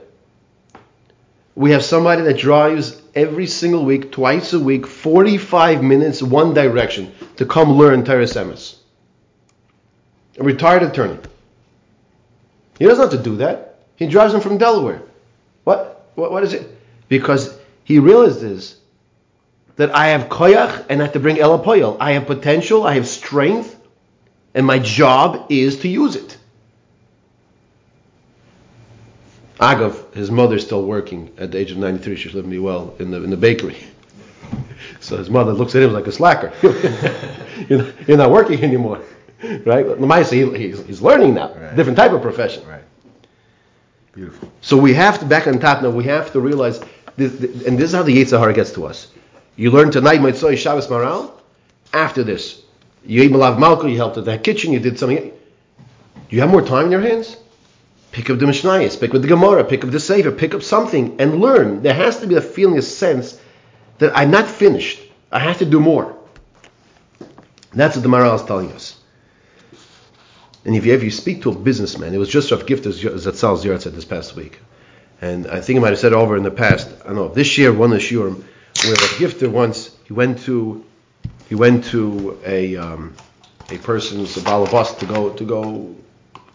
We 1.53 1.71
have 1.71 1.83
somebody 1.83 2.23
that 2.23 2.39
drives 2.39 2.99
every 3.13 3.45
single 3.45 3.85
week, 3.85 4.11
twice 4.11 4.53
a 4.53 4.59
week, 4.59 4.87
45 4.87 5.83
minutes 5.83 6.23
one 6.23 6.55
direction 6.55 7.13
to 7.35 7.45
come 7.45 7.73
learn 7.73 8.03
Teres 8.03 8.33
Emes. 8.33 8.77
A 10.39 10.43
retired 10.43 10.83
attorney. 10.83 11.17
He 12.79 12.85
doesn't 12.85 13.11
have 13.11 13.19
to 13.19 13.29
do 13.29 13.37
that. 13.37 13.79
He 13.95 14.07
drives 14.07 14.33
them 14.33 14.41
from 14.41 14.57
Delaware. 14.57 15.01
What? 15.63 16.09
What, 16.15 16.31
what 16.31 16.43
is 16.43 16.53
it? 16.53 16.67
Because 17.09 17.57
he 17.83 17.99
realizes 17.99 18.77
that 19.75 19.95
I 19.95 20.07
have 20.07 20.29
koyach 20.29 20.85
and 20.89 21.01
I 21.01 21.05
have 21.05 21.13
to 21.13 21.19
bring 21.19 21.37
elapoyel. 21.37 21.97
I 21.99 22.13
have 22.13 22.25
potential, 22.25 22.83
I 22.83 22.95
have 22.95 23.07
strength, 23.07 23.75
and 24.53 24.65
my 24.65 24.79
job 24.79 25.47
is 25.49 25.79
to 25.81 25.87
use 25.87 26.15
it. 26.15 26.37
Agav, 29.59 30.13
his 30.13 30.31
mother's 30.31 30.65
still 30.65 30.83
working 30.83 31.31
at 31.37 31.51
the 31.51 31.59
age 31.59 31.71
of 31.71 31.77
93. 31.77 32.15
She's 32.15 32.33
living 32.33 32.49
me 32.49 32.57
well 32.57 32.95
in 32.97 33.11
the 33.11 33.23
in 33.23 33.29
the 33.29 33.37
bakery. 33.37 33.77
So 34.99 35.17
his 35.17 35.29
mother 35.29 35.53
looks 35.53 35.73
at 35.75 35.81
him 35.81 35.93
like 35.93 36.05
a 36.05 36.11
slacker. 36.11 36.51
you're, 37.69 37.79
not, 37.79 38.07
you're 38.07 38.17
not 38.17 38.29
working 38.29 38.63
anymore, 38.63 39.01
right? 39.65 39.85
Lamaisa, 39.85 40.33
he, 40.33 40.57
he's, 40.67 40.85
he's 40.85 41.01
learning 41.01 41.33
now, 41.35 41.53
Right. 41.53 41.75
different 41.75 41.97
type 41.97 42.11
of 42.11 42.21
profession. 42.21 42.65
Right. 42.67 42.83
Beautiful. 44.13 44.51
So 44.61 44.77
we 44.77 44.93
have 44.93 45.19
to 45.19 45.25
back 45.25 45.47
on 45.47 45.59
top 45.59 45.81
now. 45.81 45.89
We 45.89 46.03
have 46.05 46.31
to 46.33 46.39
realize, 46.39 46.79
this, 47.17 47.33
this- 47.33 47.65
and 47.65 47.77
this 47.77 47.89
is 47.91 47.95
how 47.95 48.03
the 48.03 48.15
Yetzer 48.15 48.39
Hara 48.39 48.53
gets 48.53 48.71
to 48.73 48.85
us. 48.85 49.07
You 49.55 49.71
learn 49.71 49.91
tonight 49.91 50.21
Mitzvah 50.21 50.55
Shabbos 50.55 50.87
Maral. 50.87 51.31
After 51.93 52.23
this, 52.23 52.61
you 53.05 53.21
ate 53.21 53.31
Melave 53.31 53.59
Malka. 53.59 53.89
You 53.89 53.97
helped 53.97 54.17
at 54.17 54.25
that 54.25 54.43
kitchen. 54.43 54.71
You 54.71 54.79
did 54.79 54.97
something. 54.97 55.17
Do 55.17 56.35
you 56.35 56.41
have 56.41 56.49
more 56.49 56.61
time 56.61 56.85
in 56.85 56.91
your 56.91 57.01
hands? 57.01 57.35
Pick 58.11 58.29
up 58.29 58.39
the 58.39 58.45
Mishnayos, 58.45 58.99
pick 58.99 59.15
up 59.15 59.21
the 59.21 59.27
Gemara, 59.27 59.63
pick 59.63 59.83
up 59.85 59.89
the 59.91 59.99
Sefer, 59.99 60.31
pick 60.31 60.53
up 60.53 60.63
something 60.63 61.19
and 61.21 61.39
learn. 61.39 61.81
There 61.81 61.93
has 61.93 62.19
to 62.19 62.27
be 62.27 62.35
a 62.35 62.41
feeling, 62.41 62.77
a 62.77 62.81
sense 62.81 63.39
that 63.99 64.11
I'm 64.17 64.31
not 64.31 64.47
finished. 64.47 64.99
I 65.31 65.39
have 65.39 65.59
to 65.59 65.65
do 65.65 65.79
more. 65.79 66.17
That's 67.73 67.95
what 67.95 68.03
the 68.03 68.09
Maral 68.09 68.35
is 68.35 68.43
telling 68.43 68.71
us. 68.73 68.97
And 70.63 70.75
if 70.75 70.85
you, 70.85 70.93
ever 70.93 71.09
speak 71.09 71.41
to 71.43 71.49
a 71.49 71.55
businessman, 71.55 72.13
it 72.13 72.17
was 72.17 72.29
just 72.29 72.51
Rav 72.51 72.65
Gifter's 72.65 73.01
Zatzal 73.03 73.57
Ziyarat 73.57 73.81
said 73.81 73.93
this 73.93 74.05
past 74.05 74.35
week. 74.35 74.59
And 75.19 75.47
I 75.47 75.61
think 75.61 75.77
I 75.77 75.81
might 75.81 75.89
have 75.89 75.99
said 75.99 76.13
it 76.13 76.15
over 76.15 76.37
in 76.37 76.43
the 76.43 76.51
past. 76.51 76.87
I 77.03 77.07
don't 77.07 77.15
know. 77.15 77.27
This 77.29 77.57
year, 77.57 77.73
one 77.73 77.91
of 77.91 77.99
the 77.99 78.03
shiurim 78.05 78.43
where 78.83 78.93
Rav 78.93 79.11
Gifter 79.19 79.51
once 79.51 79.95
he 80.05 80.13
went 80.13 80.39
to 80.43 80.83
he 81.49 81.55
went 81.55 81.85
to 81.85 82.39
a 82.45 82.77
um, 82.77 83.15
a 83.69 83.77
person's 83.77 84.37
a 84.37 84.41
balabas 84.41 84.97
to 84.99 85.05
go 85.05 85.29
to 85.31 85.43
go 85.43 85.95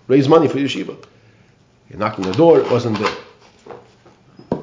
raise 0.09 0.29
money 0.29 0.49
for 0.49 0.59
yeshiva. 0.59 0.97
He 1.89 1.97
knocked 1.97 2.19
on 2.19 2.25
the 2.25 2.33
door, 2.33 2.61
it 2.61 2.71
wasn't 2.71 2.99
there. 2.99 4.63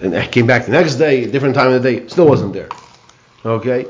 And 0.00 0.16
I 0.16 0.26
came 0.26 0.46
back 0.46 0.66
the 0.66 0.72
next 0.72 0.96
day, 0.96 1.24
a 1.24 1.30
different 1.30 1.54
time 1.54 1.72
of 1.72 1.82
the 1.82 1.92
day, 1.92 2.08
still 2.08 2.26
wasn't 2.26 2.54
there. 2.54 2.68
Okay, 3.44 3.86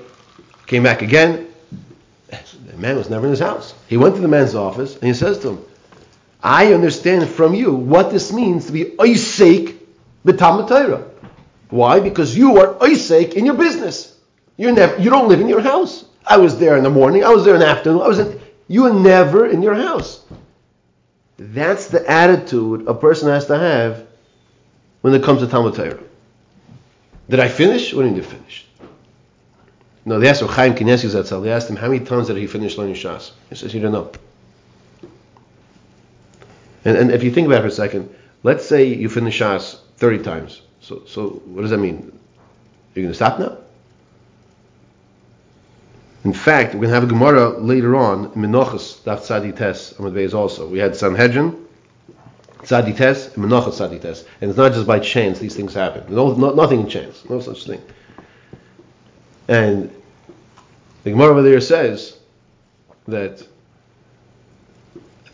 came 0.66 0.82
back 0.82 1.00
again. 1.02 1.51
The 2.66 2.76
man 2.76 2.96
was 2.96 3.10
never 3.10 3.26
in 3.26 3.30
his 3.30 3.40
house. 3.40 3.74
He 3.88 3.96
went 3.96 4.14
to 4.14 4.20
the 4.20 4.28
man's 4.28 4.54
office 4.54 4.94
and 4.94 5.04
he 5.04 5.14
says 5.14 5.38
to 5.40 5.50
him, 5.50 5.64
I 6.42 6.72
understand 6.74 7.28
from 7.28 7.54
you 7.54 7.74
what 7.74 8.10
this 8.10 8.32
means 8.32 8.66
to 8.66 8.72
be 8.72 8.98
Isaac 9.00 9.76
b'Talmud 10.24 10.68
Torah. 10.68 11.04
Why? 11.70 12.00
Because 12.00 12.36
you 12.36 12.58
are 12.58 12.82
Isaac 12.82 13.34
in 13.34 13.46
your 13.46 13.54
business. 13.54 14.18
You're 14.56 14.72
never, 14.72 15.00
you 15.00 15.10
don't 15.10 15.28
live 15.28 15.40
in 15.40 15.48
your 15.48 15.60
house. 15.60 16.04
I 16.26 16.36
was 16.36 16.58
there 16.58 16.76
in 16.76 16.84
the 16.84 16.90
morning. 16.90 17.24
I 17.24 17.30
was 17.30 17.44
there 17.44 17.54
in 17.54 17.60
the 17.60 17.66
afternoon. 17.66 18.02
I 18.02 18.08
was 18.08 18.18
in, 18.18 18.40
you 18.68 18.86
are 18.86 18.92
never 18.92 19.46
in 19.46 19.62
your 19.62 19.74
house. 19.74 20.24
That's 21.38 21.88
the 21.88 22.08
attitude 22.08 22.86
a 22.86 22.94
person 22.94 23.28
has 23.28 23.46
to 23.46 23.58
have 23.58 24.06
when 25.00 25.14
it 25.14 25.22
comes 25.22 25.40
to 25.40 25.48
Talmud 25.48 25.74
Torah. 25.74 25.98
Did 27.28 27.40
I 27.40 27.48
finish? 27.48 27.92
What 27.94 28.02
did 28.02 28.16
you 28.16 28.22
finish? 28.22 28.66
No, 30.04 30.18
they 30.18 30.28
asked 30.28 30.42
oh, 30.42 30.48
Chaim 30.48 30.74
Kanievsky 30.74 31.10
Zatzal. 31.10 31.42
They 31.42 31.52
asked 31.52 31.70
him 31.70 31.76
how 31.76 31.88
many 31.88 32.04
times 32.04 32.26
did 32.26 32.36
he 32.36 32.46
finish 32.46 32.76
learning 32.76 32.94
Shas. 32.96 33.30
He 33.50 33.54
says 33.54 33.72
he 33.72 33.78
don't 33.78 33.92
know. 33.92 34.10
And, 36.84 36.96
and 36.96 37.10
if 37.12 37.22
you 37.22 37.30
think 37.30 37.46
about 37.46 37.58
it 37.58 37.62
for 37.62 37.68
a 37.68 37.70
second, 37.70 38.12
let's 38.42 38.66
say 38.66 38.84
you 38.84 39.08
finish 39.08 39.38
Shas 39.38 39.78
30 39.98 40.24
times. 40.24 40.62
So, 40.80 41.02
so 41.06 41.28
what 41.46 41.62
does 41.62 41.70
that 41.70 41.78
mean? 41.78 41.96
Are 41.96 43.00
You're 43.00 43.04
going 43.04 43.08
to 43.08 43.14
stop 43.14 43.38
now? 43.38 43.58
In 46.24 46.32
fact, 46.32 46.74
we're 46.74 46.82
going 46.82 46.88
to 46.88 46.94
have 46.94 47.04
a 47.04 47.08
Gemara 47.08 47.58
later 47.58 47.96
on, 47.96 48.30
Menachos, 48.30 49.00
Daf 49.02 49.20
Tzadi 49.20 49.56
Tes, 49.56 49.92
Amad 49.94 50.12
Beis 50.12 50.34
also. 50.34 50.68
We 50.68 50.78
had 50.78 50.94
Sanhedrin, 50.94 51.66
Tzadi 52.58 52.96
Tes, 52.96 53.34
and 53.34 53.44
Menachos 53.44 53.80
Tzadi 53.80 54.00
Tes. 54.00 54.24
And 54.40 54.50
it's 54.50 54.56
not 54.56 54.72
just 54.72 54.86
by 54.86 55.00
chance 55.00 55.38
these 55.38 55.56
things 55.56 55.74
happen. 55.74 56.12
No, 56.14 56.34
no, 56.34 56.54
nothing 56.54 56.80
in 56.80 56.88
chance. 56.88 57.28
No 57.28 57.40
such 57.40 57.66
thing. 57.66 57.82
And 59.48 59.90
the 61.04 61.10
Gemara 61.10 61.30
over 61.30 61.42
there 61.42 61.60
says 61.60 62.16
that 63.08 63.46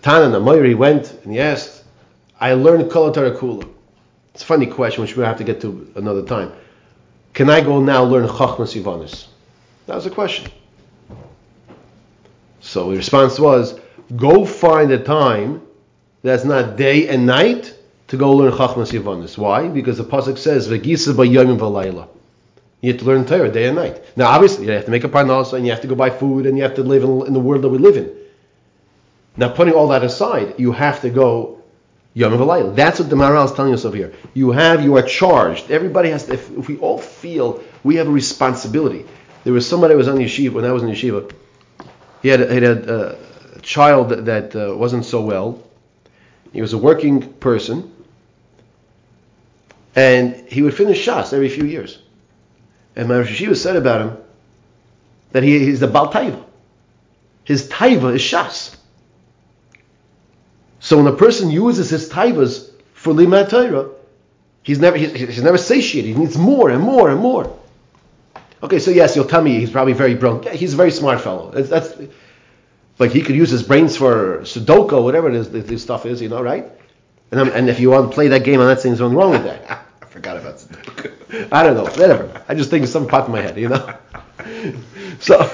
Tanan 0.03 0.33
Amoyri 0.33 0.77
went 0.77 1.13
and 1.25 1.33
he 1.33 1.41
asked, 1.41 1.85
I 2.41 2.55
learned 2.55 2.91
Kol 2.91 3.13
Torah 3.13 3.37
Kula. 3.37 3.69
It's 4.33 4.43
a 4.43 4.47
funny 4.47 4.67
question, 4.67 5.03
which 5.03 5.17
we'll 5.17 5.27
have 5.27 5.39
to 5.39 5.45
get 5.45 5.61
to 5.63 5.93
another 5.97 6.23
time. 6.23 6.53
Can 7.35 7.51
I 7.51 7.61
go 7.61 7.81
now 7.81 8.05
learn 8.05 8.27
Chachmas 8.29 8.81
Yivanis? 8.81 9.27
That 9.87 9.97
was 9.97 10.05
the 10.05 10.11
question. 10.11 10.51
So 12.61 12.91
the 12.91 12.97
response 12.97 13.39
was, 13.39 13.79
go 14.17 14.45
find 14.45 14.91
a 14.93 14.99
time 14.99 15.63
that's 16.23 16.45
not 16.45 16.77
day 16.77 17.09
and 17.09 17.27
night 17.27 17.75
to 18.09 18.17
go 18.17 18.33
learn 18.33 18.53
Chachmas 18.53 18.93
Yivanis. 18.93 19.37
Why? 19.37 19.69
Because 19.69 19.99
the 19.99 20.05
pasuk 20.05 20.39
says, 20.39 20.69
"V'gisa 20.69 21.15
b'yomim 21.15 21.59
v'layla." 21.59 22.09
You 22.81 22.93
have 22.93 23.01
to 23.01 23.07
learn 23.07 23.27
Torah 23.27 23.51
day 23.51 23.67
and 23.67 23.77
night. 23.77 24.03
Now, 24.17 24.29
obviously, 24.29 24.67
you 24.67 24.73
have 24.73 24.85
to 24.85 24.91
make 24.91 25.05
a 25.05 25.09
parnasa, 25.09 25.55
and 25.55 25.67
you 25.67 25.73
have 25.73 25.81
to 25.81 25.89
go 25.89 25.95
buy 25.95 26.11
food, 26.11 26.47
and 26.47 26.57
you 26.57 26.63
have 26.63 26.77
to 26.77 26.83
live 26.83 27.03
in, 27.03 27.27
in 27.27 27.33
the 27.33 27.41
world 27.41 27.63
that 27.63 27.69
we 27.69 27.79
live 27.79 27.97
in. 27.97 28.15
Now, 29.37 29.49
putting 29.49 29.75
all 29.75 29.89
that 29.89 30.05
aside, 30.05 30.55
you 30.59 30.73
have 30.73 31.01
to 31.03 31.11
go 31.11 31.63
Yom 32.15 32.33
V'layla. 32.33 32.75
That's 32.75 32.99
what 32.99 33.11
the 33.11 33.17
Maharal 33.17 33.45
is 33.45 33.53
telling 33.53 33.73
us 33.73 33.85
over 33.85 33.97
here. 33.97 34.13
You 34.35 34.51
have, 34.51 34.83
you 34.83 34.97
are 34.97 35.03
charged. 35.03 35.71
Everybody 35.71 36.11
has 36.11 36.27
to, 36.27 36.35
if, 36.35 36.51
if 36.51 36.69
we 36.69 36.77
all 36.79 36.99
feel 36.99 37.63
we 37.85 37.97
have 37.97 38.09
a 38.09 38.11
responsibility. 38.11 39.07
There 39.45 39.53
was 39.53 39.69
somebody 39.69 39.95
who 39.95 39.99
was 39.99 40.09
on 40.09 40.17
yeshiva, 40.17 40.53
when 40.53 40.65
I 40.65 40.73
was 40.73 40.83
in 40.83 40.89
yeshiva, 40.89 41.33
he 42.23 42.29
had, 42.29 42.41
he 42.41 42.55
had 42.55 42.65
a, 42.65 43.17
a 43.57 43.61
child 43.61 44.09
that, 44.09 44.25
that 44.25 44.57
uh, 44.57 44.77
wasn't 44.77 45.05
so 45.05 45.21
well. 45.21 45.63
He 46.53 46.61
was 46.61 46.73
a 46.73 46.79
working 46.79 47.35
person, 47.35 47.95
and 49.95 50.35
he 50.49 50.63
would 50.63 50.75
finish 50.75 51.07
Shas 51.07 51.33
every 51.33 51.49
few 51.49 51.65
years. 51.65 51.99
And 52.99 53.09
my 53.09 53.19
Rosh 53.19 53.41
Yeshiva 53.41 53.57
said 53.57 53.77
about 53.77 54.01
him 54.03 54.17
that 55.31 55.45
he, 55.45 55.59
he's 55.61 55.81
the 55.81 55.87
Bal 55.87 56.13
Taiva. 56.13 56.45
His 57.45 57.69
Taiva 57.69 58.15
is 58.15 58.21
Shas. 58.21 58.77
So 60.81 60.97
when 60.97 61.07
a 61.07 61.17
person 61.17 61.51
uses 61.51 61.89
his 61.91 62.11
Taivas 62.11 62.71
for 62.95 63.13
Limat 63.13 63.51
Torah, 63.51 63.91
he's 64.65 64.81
never 64.81 64.97
he's, 64.97 65.13
he's 65.13 65.43
never 65.43 65.59
satiated. 65.59 66.17
He 66.17 66.19
needs 66.21 66.37
more 66.37 66.71
and 66.71 66.83
more 66.83 67.09
and 67.09 67.21
more. 67.21 67.57
Okay, 68.65 68.81
so 68.81 68.91
yes, 68.91 69.15
you'll 69.15 69.27
tell 69.27 69.43
me 69.43 69.61
he's 69.61 69.71
probably 69.71 69.93
very 69.93 70.15
brilliant. 70.15 70.47
Yeah, 70.47 70.55
he's 70.55 70.75
a 70.75 70.77
very 70.77 70.91
smart 70.91 71.21
fellow. 71.21 71.53
That's, 71.53 71.69
that's 71.69 71.95
he 73.13 73.23
could 73.23 73.37
use 73.37 73.51
his 73.51 73.63
brains 73.63 73.97
for 73.97 74.41
Sudoku, 74.41 75.05
whatever 75.05 75.29
it 75.29 75.37
is, 75.37 75.51
this, 75.51 75.83
stuff 75.83 76.05
is, 76.05 76.21
you 76.21 76.29
know, 76.29 76.43
right? 76.43 76.69
And, 77.31 77.49
and 77.51 77.71
if 77.71 77.79
you 77.79 77.91
want 77.91 78.11
to 78.11 78.15
play 78.15 78.27
that 78.29 78.43
game, 78.43 78.61
I'm 78.61 78.67
not 78.67 78.81
saying 78.81 78.97
there's 78.97 79.13
wrong 79.13 79.31
with 79.31 79.45
that. 79.45 79.87
I 80.03 80.07
forgot 80.07 80.37
about. 80.37 80.67
I 81.31 81.63
don't 81.63 81.75
know, 81.75 81.85
whatever. 81.85 82.43
I 82.49 82.55
just 82.55 82.71
think 82.71 82.85
of 82.85 82.91
some 82.91 83.07
pop 83.07 83.27
in 83.27 83.33
my 83.33 83.41
head, 83.41 83.59
you 83.59 83.69
know. 83.69 83.95
so 85.21 85.51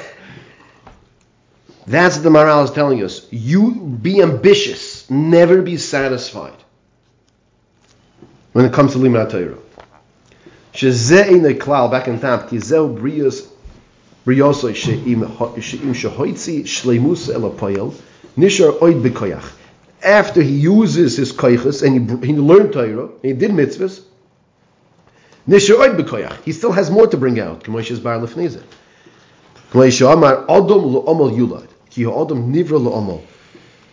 that's 1.87 2.17
what 2.17 2.23
the 2.23 2.31
Maral 2.31 2.65
is 2.65 2.71
telling 2.71 3.03
us. 3.03 3.27
You 3.33 3.75
be 3.75 4.23
ambitious, 4.23 5.11
never 5.11 5.63
be 5.63 5.77
satisfied 5.77 6.57
when 8.53 8.65
it 8.65 8.73
comes 8.73 8.93
to 8.93 8.99
Limat 8.99 9.31
Torah. 9.31 9.59
Back 11.91 12.09
in 12.09 12.21
time. 12.21 12.49
After 20.03 20.43
he 20.43 20.53
uses 20.59 21.17
his 21.17 21.33
koiches 21.33 21.83
and 21.83 22.25
he, 22.25 22.27
he 22.27 22.33
learned 22.35 22.73
Torah, 22.73 23.09
he 23.23 23.33
did 23.33 23.51
mitzvahs. 23.53 24.03
He 25.47 26.53
still 26.53 26.73
has 26.73 26.91
more 26.91 27.07
to 27.07 27.17
bring 27.17 27.39
out. 27.39 27.69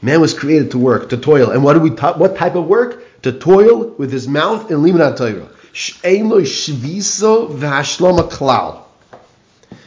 Man 0.04 0.22
was 0.22 0.34
created 0.34 0.72
to 0.72 0.78
work, 0.78 1.10
to 1.10 1.18
toil. 1.18 1.52
And 1.52 1.64
what 1.64 1.74
do 1.74 1.80
we? 1.80 1.92
Ta- 1.92 2.18
what 2.18 2.38
type 2.38 2.56
of 2.56 2.66
work? 2.68 3.22
To 3.24 3.32
toil 3.32 3.90
with 3.98 4.12
his 4.12 4.28
mouth 4.28 4.72
and 4.72 4.84
limanat 4.84 5.18
Torah. 5.18 5.50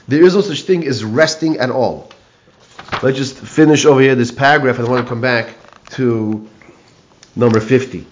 There 0.07 0.23
is 0.23 0.35
no 0.35 0.41
such 0.43 0.63
thing 0.63 0.87
as 0.87 1.03
resting 1.03 1.59
at 1.59 1.71
all. 1.71 2.11
Let's 3.03 3.17
just 3.17 3.37
finish 3.37 3.85
over 3.85 4.01
here 4.01 4.15
this 4.15 4.31
paragraph, 4.31 4.79
and 4.79 4.87
I 4.87 4.91
want 4.91 5.05
to 5.05 5.09
come 5.09 5.21
back 5.21 5.55
to 5.93 6.49
number 7.35 7.61
50. 7.61 8.07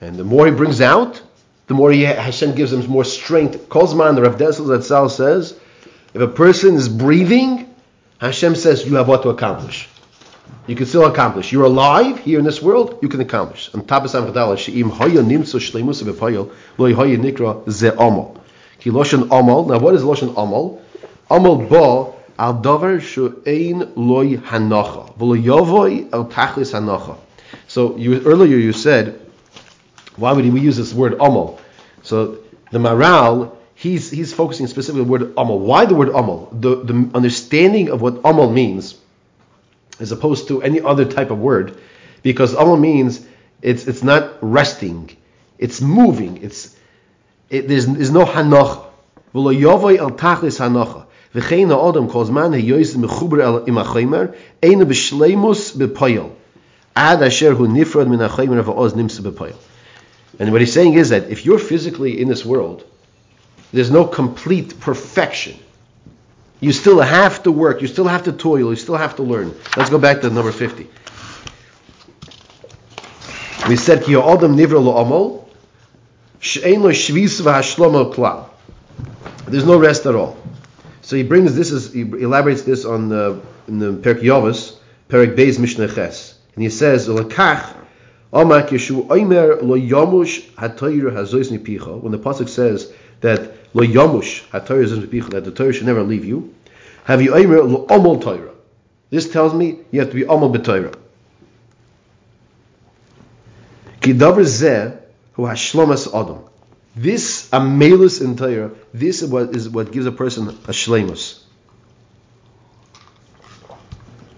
And 0.00 0.16
the 0.16 0.24
more 0.24 0.46
he 0.46 0.52
brings 0.52 0.80
out, 0.80 1.22
the 1.68 1.74
more 1.74 1.92
he, 1.92 2.02
Hashem 2.02 2.56
gives 2.56 2.72
him 2.72 2.84
more 2.90 3.04
strength. 3.04 3.68
Kozman, 3.68 4.16
the 4.16 4.22
Rav 4.22 4.36
Dessler 4.36 4.78
Zatzal 4.78 5.10
says, 5.10 5.56
if 6.12 6.20
a 6.20 6.26
person 6.26 6.74
is 6.74 6.88
breathing, 6.88 7.72
Hashem 8.18 8.56
says 8.56 8.84
you 8.84 8.96
have 8.96 9.06
what 9.06 9.22
to 9.22 9.28
accomplish. 9.28 9.88
You 10.66 10.74
can 10.74 10.86
still 10.86 11.06
accomplish. 11.06 11.52
You're 11.52 11.66
alive 11.66 12.18
here 12.18 12.40
in 12.40 12.44
this 12.44 12.60
world, 12.60 12.98
you 13.00 13.08
can 13.08 13.20
accomplish. 13.20 13.72
And 13.72 13.88
Ze 13.88 13.96
now 13.96 14.08
what 19.78 19.94
is 19.94 20.02
Loshen 20.02 20.34
Omol? 20.34 20.80
Omol 21.30 21.68
Bo, 21.68 22.16
Al 22.38 22.54
Dover 22.54 22.96
Loy 22.96 24.36
Hanocha, 24.36 25.16
V'lo 25.16 25.42
Yovoi 25.42 26.12
El 26.12 26.26
Tachlis 26.26 26.72
Hanocha. 26.72 27.16
So 27.68 27.96
you, 27.96 28.20
earlier 28.24 28.56
you 28.56 28.72
said, 28.72 29.20
why 30.16 30.32
would 30.32 30.44
we 30.52 30.60
use 30.60 30.76
this 30.76 30.92
word 30.92 31.14
Omol? 31.14 31.58
So 32.02 32.38
the 32.70 32.78
Maral, 32.78 33.56
he's, 33.74 34.10
he's 34.10 34.32
focusing 34.32 34.66
specifically 34.66 35.02
on 35.02 35.06
the 35.06 35.12
word 35.12 35.34
Omol. 35.36 35.60
Why 35.60 35.84
the 35.84 35.94
word 35.94 36.08
Omol? 36.08 36.60
The, 36.60 36.76
the 36.76 37.10
understanding 37.14 37.90
of 37.90 38.00
what 38.00 38.22
Omol 38.22 38.52
means 38.52 38.96
as 40.00 40.12
opposed 40.12 40.48
to 40.48 40.62
any 40.62 40.80
other 40.80 41.04
type 41.04 41.30
of 41.30 41.38
word, 41.38 41.78
because 42.22 42.54
amal 42.54 42.76
means 42.76 43.24
it's 43.62 43.86
it's 43.86 44.02
not 44.02 44.36
resting, 44.40 45.16
it's 45.58 45.80
moving. 45.80 46.42
It's 46.42 46.76
it, 47.50 47.68
there's, 47.68 47.86
there's 47.86 48.10
no 48.10 48.24
hanoch. 48.24 48.86
V'lo 49.34 49.56
yovoy 49.56 49.98
el 49.98 50.10
tachlis 50.10 50.58
hanocha. 50.58 51.06
V'chein 51.34 51.68
ha'odam 51.68 52.08
kol 52.08 52.24
zman 52.26 52.52
ha'yoyz 52.52 52.94
mechuber 52.96 53.66
im 53.66 53.76
ha'chaymer, 53.76 54.36
eina 54.62 54.84
b'shleimus 54.84 55.76
b'poyel. 55.76 56.30
Ad 56.94 57.22
asher 57.22 57.54
hu 57.54 57.66
nifrod 57.66 58.08
min 58.08 58.20
ha'chaymer 58.20 58.62
v'oz 58.62 58.92
nimsa 58.92 59.20
b'poyel. 59.20 59.56
And 60.38 60.52
what 60.52 60.60
he's 60.60 60.72
saying 60.72 60.94
is 60.94 61.08
that 61.10 61.30
if 61.30 61.44
you're 61.44 61.58
physically 61.58 62.20
in 62.20 62.28
this 62.28 62.44
world, 62.44 62.84
there's 63.72 63.90
no 63.90 64.04
complete 64.04 64.78
perfection. 64.78 65.56
You 66.60 66.72
still 66.72 67.00
have 67.00 67.42
to 67.42 67.52
work, 67.52 67.82
you 67.82 67.88
still 67.88 68.06
have 68.06 68.24
to 68.24 68.32
toil, 68.32 68.70
you 68.70 68.76
still 68.76 68.96
have 68.96 69.16
to 69.16 69.22
learn. 69.22 69.54
Let's 69.76 69.90
go 69.90 69.98
back 69.98 70.20
to 70.20 70.30
number 70.30 70.52
50. 70.52 70.88
We 73.68 73.76
said, 73.76 74.04
Ki 74.04 74.12
ha'odam 74.12 74.56
nivra 74.56 74.82
lo 74.82 75.46
she'en 76.38 76.82
lo 76.82 76.90
shvis 76.90 77.40
v'hashlomo 77.40 78.14
klal. 78.14 78.48
There's 79.46 79.66
no 79.66 79.78
rest 79.78 80.06
at 80.06 80.14
all. 80.14 80.36
So 81.04 81.16
he 81.16 81.22
brings 81.22 81.54
this, 81.54 81.70
is, 81.70 81.92
he 81.92 82.00
elaborates 82.00 82.62
this 82.62 82.86
on 82.86 83.10
the, 83.10 83.38
in 83.68 83.78
the 83.78 83.92
Perk 83.92 84.20
Yovus, 84.20 84.78
Perek 85.10 85.36
Beis 85.36 85.58
Mishnah 85.58 85.94
Ches. 85.94 86.38
And 86.54 86.62
he 86.62 86.70
says, 86.70 87.08
Lekach, 87.08 87.76
Amar 88.32 88.62
Kishu 88.62 89.06
Oimer 89.08 89.60
lo 89.62 89.78
yomush 89.78 90.48
hatoyru 90.52 91.12
hazois 91.12 91.50
nipicha. 91.52 92.00
When 92.00 92.10
the 92.10 92.18
pasuk 92.18 92.48
says 92.48 92.90
that 93.20 93.52
lo 93.74 93.84
yomush 93.84 94.48
hatoyru 94.48 94.86
hazois 94.86 95.06
nipicha, 95.06 95.30
that 95.32 95.44
the 95.44 95.50
Torah 95.50 95.74
should 95.74 95.84
never 95.84 96.02
leave 96.02 96.24
you, 96.24 96.54
have 97.04 97.20
you 97.20 97.32
Oimer 97.32 97.70
lo 97.70 97.86
omol 97.86 98.22
Torah. 98.22 98.54
This 99.10 99.30
tells 99.30 99.52
me 99.52 99.80
you 99.90 100.00
have 100.00 100.08
to 100.08 100.14
be 100.14 100.22
omol 100.22 100.56
b'Torah. 100.56 100.94
Ki 104.00 104.14
davar 104.14 104.42
zeh 104.42 104.98
hu 105.34 105.42
hashlomas 105.42 106.08
adam. 106.18 106.44
This 106.96 107.48
amelus 107.50 108.20
in 108.22 108.36
Torah, 108.36 108.70
this 108.92 109.22
is 109.22 109.28
what, 109.28 109.54
is 109.54 109.68
what 109.68 109.90
gives 109.90 110.06
a 110.06 110.12
person 110.12 110.48
a 110.48 110.72
shlemus. 110.72 111.42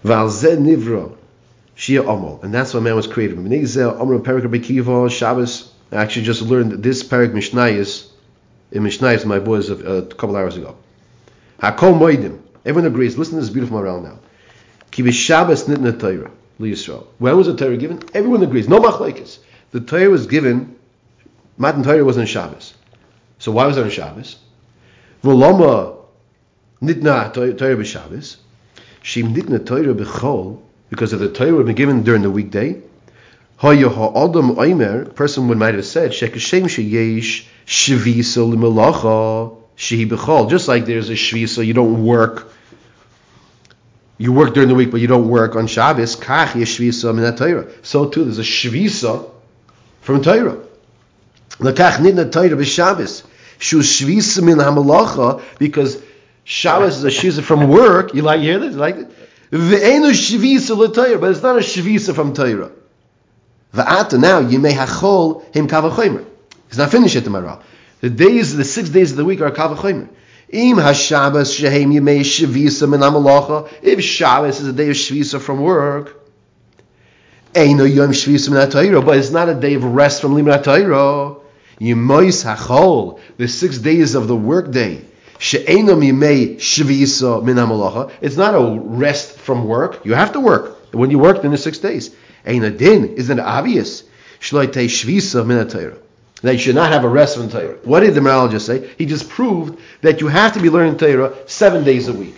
Val 0.03 0.27
zeh 0.29 0.57
nivra 0.57 1.15
shia 1.75 2.03
omol, 2.03 2.41
and 2.43 2.53
that's 2.53 2.73
why 2.73 2.79
man 2.79 2.95
was 2.95 3.05
created. 3.05 3.37
I 5.89 5.95
actually 5.95 6.23
just 6.23 6.41
learned 6.41 6.83
this 6.83 7.03
perik 7.03 7.31
Mishnayis 7.31 8.09
in 8.71 8.83
Mishnayis 8.83 9.25
my 9.25 9.39
boys 9.39 9.69
a, 9.69 9.75
uh, 9.75 10.01
a 10.01 10.05
couple 10.15 10.35
hours 10.35 10.57
ago. 10.57 10.75
Hakol 11.59 11.97
moedim. 11.97 12.39
Everyone 12.65 12.91
agrees. 12.91 13.17
Listen 13.17 13.35
to 13.35 13.41
this 13.41 13.49
beautiful 13.49 13.79
morale 13.79 14.01
now. 14.01 14.19
Ki 14.91 15.09
Shabbos 15.11 15.65
nitna 15.65 15.97
Torah. 15.99 16.31
When 16.57 17.37
was 17.37 17.47
the 17.47 17.55
Torah 17.55 17.77
given? 17.77 18.01
Everyone 18.13 18.41
agrees. 18.41 18.67
No 18.67 18.79
machlekes. 18.79 19.37
The 19.71 19.79
Torah 19.79 20.09
was 20.09 20.25
given 20.25 20.76
Matan 21.57 21.83
Torah 21.83 22.03
was 22.03 22.17
on 22.17 22.25
Shabbos. 22.27 22.73
So 23.39 23.51
why 23.51 23.65
was 23.65 23.77
it 23.77 23.83
on 23.83 23.89
Shabbos? 23.89 24.37
Voloma 25.23 25.97
nitna 26.81 27.33
Torah 27.33 27.53
b'Shabbos. 27.53 28.37
Shim 29.03 29.35
nitna 29.35 29.65
Torah 29.65 29.95
b'chol 29.95 30.61
because 30.89 31.13
if 31.13 31.19
the 31.19 31.29
Torah 31.29 31.55
would 31.55 31.65
been 31.65 31.75
given 31.75 32.03
during 32.03 32.21
the 32.21 32.29
weekday. 32.29 32.81
Ha'adam 33.57 34.55
oimer, 34.55 35.15
person 35.15 35.47
would 35.47 35.57
might 35.57 35.73
have 35.73 35.85
said 35.85 36.11
shekashem 36.11 36.65
sheyesh 36.65 37.45
shvisa 37.65 38.47
l'melacha 38.47 39.57
shehi 39.75 40.07
b'chol. 40.07 40.49
Just 40.49 40.67
like 40.67 40.85
there's 40.85 41.09
a 41.09 41.13
shvisa, 41.13 41.65
you 41.65 41.73
don't 41.73 42.05
work. 42.05 42.51
You 44.19 44.31
work 44.31 44.53
during 44.53 44.69
the 44.69 44.75
week, 44.75 44.91
but 44.91 45.01
you 45.01 45.07
don't 45.07 45.27
work 45.27 45.55
on 45.55 45.67
Shabbos. 45.67 46.15
Kach 46.15 46.49
yeshvisa 46.49 47.13
min 47.15 47.35
Torah. 47.35 47.67
So 47.81 48.09
too, 48.09 48.23
there's 48.23 48.39
a 48.39 48.43
shvisa 48.43 49.29
from 50.01 50.21
Torah. 50.21 50.66
Lakach 51.59 51.97
nidna 51.97 52.31
Torah 52.31 52.49
b'Shabbos. 52.49 53.23
Shu 53.59 53.79
shvisa 53.79 54.43
min 54.43 54.57
hamalacha 54.57 55.41
because 55.57 56.01
Shabbos 56.43 56.97
is 56.97 57.03
a 57.03 57.07
shvisa 57.07 57.43
from 57.43 57.67
work. 57.67 58.13
You 58.13 58.21
like 58.21 58.41
you 58.41 58.51
hear 58.51 58.59
this? 58.59 58.73
You 58.73 58.79
like 58.79 58.95
it? 58.95 59.11
Ve'enu 59.51 60.11
shvisa 60.11 60.77
l'Torah, 60.77 61.19
but 61.19 61.31
it's 61.31 61.41
not 61.41 61.55
a 61.55 61.59
shvisa 61.59 62.13
from 62.13 62.33
Torah. 62.33 62.71
Va'ata 63.73 64.19
now 64.19 64.41
may 64.41 64.73
hachol 64.73 65.43
him 65.53 65.67
kavachomer. 65.67 66.25
He's 66.69 66.77
not 66.77 66.91
finished 66.91 67.15
yet 67.15 67.23
tomorrow. 67.23 67.61
The 68.01 68.09
days, 68.09 68.55
the 68.55 68.63
six 68.63 68.89
days 68.89 69.11
of 69.11 69.17
the 69.17 69.25
week 69.25 69.41
are 69.41 69.51
kavachomer. 69.51 70.09
Im 70.49 70.77
hashabbos 70.77 71.57
shehem 71.57 71.91
yimei 71.91 72.21
shvisa 72.21 72.87
min 72.89 72.99
hamalacha. 72.99 73.69
If 73.81 74.03
Shabbos 74.03 74.59
is 74.59 74.67
a 74.67 74.73
day 74.73 74.89
of 74.89 74.95
shvisa 74.95 75.41
from 75.41 75.61
work. 75.61 76.23
Eino 77.53 77.91
yom 77.91 78.11
shvisa 78.11 78.51
min 78.51 78.69
Torah, 78.69 79.01
but 79.01 79.17
it's 79.17 79.31
not 79.31 79.49
a 79.49 79.55
day 79.55 79.73
of 79.73 79.83
rest 79.83 80.21
from 80.21 80.35
limit 80.35 80.63
Torah. 80.63 81.35
Yemois 81.79 82.43
hachol, 82.43 83.19
the 83.37 83.47
six 83.47 83.77
days 83.77 84.15
of 84.15 84.27
the 84.27 84.35
workday. 84.35 85.05
She'enom 85.39 86.03
yimei 86.03 86.55
shvisa 86.55 87.43
min. 87.43 88.17
It's 88.21 88.37
not 88.37 88.55
a 88.55 88.79
rest 88.79 89.37
from 89.37 89.65
work. 89.65 90.05
You 90.05 90.13
have 90.13 90.33
to 90.33 90.39
work. 90.39 90.93
When 90.93 91.11
you 91.11 91.19
work, 91.19 91.41
then 91.41 91.51
the 91.51 91.57
six 91.57 91.77
days. 91.77 92.15
Eina 92.45 92.75
din, 92.75 93.15
isn't 93.15 93.39
it 93.39 93.43
obvious? 93.43 94.03
Shloite 94.39 94.85
shvisa 94.85 95.45
min. 95.45 95.67
That 96.41 96.53
you 96.53 96.59
should 96.59 96.75
not 96.75 96.91
have 96.91 97.03
a 97.03 97.09
rest 97.09 97.37
from 97.37 97.49
Torah. 97.49 97.77
What 97.83 98.01
did 98.01 98.13
the 98.13 98.47
just 98.51 98.65
say? 98.65 98.89
He 98.97 99.05
just 99.05 99.27
proved 99.27 99.79
that 100.01 100.21
you 100.21 100.27
have 100.27 100.53
to 100.53 100.59
be 100.59 100.69
learning 100.69 100.97
Torah 100.97 101.33
seven 101.47 101.83
days 101.83 102.07
a 102.07 102.13
week. 102.13 102.35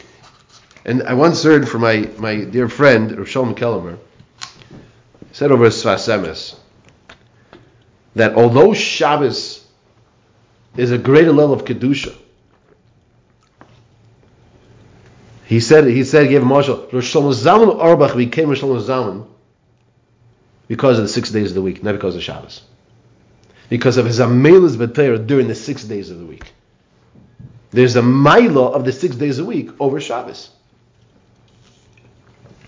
And 0.86 1.04
I 1.04 1.14
once 1.14 1.44
heard 1.44 1.68
from 1.68 1.82
my, 1.82 2.10
my 2.18 2.46
dear 2.46 2.70
friend, 2.70 3.18
Rav 3.18 3.28
Shalom 3.28 3.56
Kellemer, 3.56 3.98
said 5.34 5.52
over 5.52 5.68
Sfas 5.68 6.08
Emes, 6.08 6.56
that 8.16 8.36
although 8.36 8.74
Shabbos 8.74 9.66
is 10.76 10.92
a 10.92 10.98
greater 10.98 11.32
level 11.32 11.54
of 11.54 11.66
kedusha, 11.66 12.16
he 15.46 15.60
said 15.60 15.86
he 15.86 16.04
said 16.04 16.24
he 16.24 16.30
gave 16.30 16.44
a 16.44 16.46
marshal 16.46 16.88
Rosh 16.92 17.16
Zalman 17.16 17.80
Auerbach 17.80 18.16
became 18.16 18.50
Rosh 18.50 18.62
Zalman 18.62 19.28
because 20.68 21.00
of 21.00 21.04
the 21.04 21.10
six 21.10 21.32
days 21.32 21.52
of 21.52 21.56
the 21.56 21.62
week, 21.62 21.84
not 21.84 21.94
because 21.94 22.16
of 22.16 22.22
Shabbos. 22.22 22.62
Because 23.70 23.98
of 23.98 24.06
his 24.06 24.20
amelis 24.20 24.76
b'teir 24.76 25.26
during 25.26 25.48
the 25.48 25.56
six 25.56 25.84
days 25.84 26.12
of 26.12 26.20
the 26.20 26.26
week. 26.26 26.54
There's 27.72 27.96
a 27.96 28.02
maila 28.02 28.74
of 28.74 28.86
the 28.86 28.92
six 28.92 29.16
days 29.16 29.40
a 29.40 29.46
week 29.46 29.70
over 29.80 30.00
Shabbos. 30.00 30.50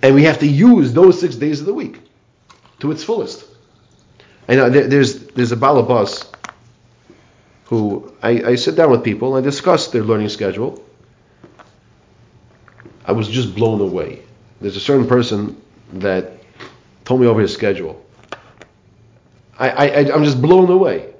And 0.01 0.15
we 0.15 0.23
have 0.23 0.39
to 0.39 0.47
use 0.47 0.93
those 0.93 1.19
six 1.19 1.35
days 1.35 1.59
of 1.59 1.67
the 1.67 1.73
week 1.73 1.99
to 2.79 2.91
its 2.91 3.03
fullest. 3.03 3.45
Know 4.49 4.65
uh, 4.65 4.69
there, 4.69 4.87
there's 4.87 5.20
there's 5.35 5.51
a 5.51 5.55
balabas 5.55 6.27
who 7.65 8.13
I, 8.21 8.29
I 8.43 8.55
sit 8.55 8.75
down 8.75 8.91
with 8.91 9.03
people 9.03 9.35
and 9.35 9.45
I 9.45 9.49
discuss 9.49 9.87
their 9.87 10.03
learning 10.03 10.29
schedule. 10.29 10.83
I 13.05 13.13
was 13.13 13.27
just 13.27 13.55
blown 13.55 13.81
away. 13.81 14.21
There's 14.59 14.75
a 14.75 14.79
certain 14.81 15.07
person 15.07 15.61
that 15.93 16.33
told 17.05 17.21
me 17.21 17.27
over 17.27 17.41
his 17.41 17.53
schedule. 17.53 18.03
I, 19.57 19.69
I 19.69 20.13
I'm 20.13 20.23
just 20.23 20.41
blown 20.41 20.69
away. 20.69 21.13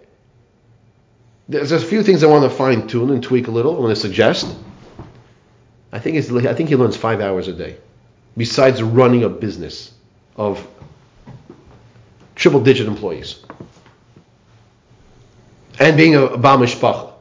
There's 1.48 1.72
a 1.72 1.80
few 1.80 2.04
things 2.04 2.24
I 2.24 2.28
want 2.28 2.44
to 2.44 2.50
fine 2.50 2.88
tune 2.88 3.12
and 3.12 3.22
tweak 3.22 3.48
a 3.48 3.52
little. 3.52 3.76
I 3.76 3.80
want 3.80 3.96
to 3.96 4.02
suggest. 4.02 4.56
I 5.92 6.00
think 6.00 6.18
it's 6.18 6.32
I 6.32 6.54
think 6.54 6.70
he 6.70 6.76
learns 6.76 6.96
five 6.96 7.20
hours 7.20 7.48
a 7.48 7.54
day, 7.54 7.78
besides 8.38 8.82
running 8.82 9.24
a 9.24 9.30
business 9.30 9.92
of 10.38 10.66
triple 12.36 12.62
digit 12.62 12.88
employees. 12.88 13.44
And 15.82 15.98
being 15.98 16.14
a 16.14 16.38
Baal 16.38 16.60
Mishpacha. 16.60 17.12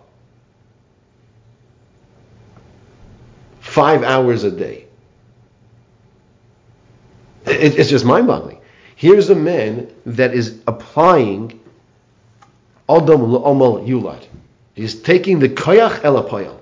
Five 3.61 4.03
hours 4.03 4.44
a 4.44 4.51
day. 4.51 4.85
It, 7.46 7.79
it's 7.79 7.88
just 7.88 8.05
mind 8.05 8.27
boggling. 8.27 8.61
Here's 8.96 9.31
a 9.31 9.35
man 9.35 9.90
that 10.05 10.35
is 10.35 10.61
applying 10.66 11.59
Adam 12.87 13.23
Omal 13.23 13.88
Yulad. 13.88 14.23
He's 14.75 15.01
taking 15.01 15.38
the 15.38 15.49
Koyach 15.49 16.01
Elapayal. 16.03 16.59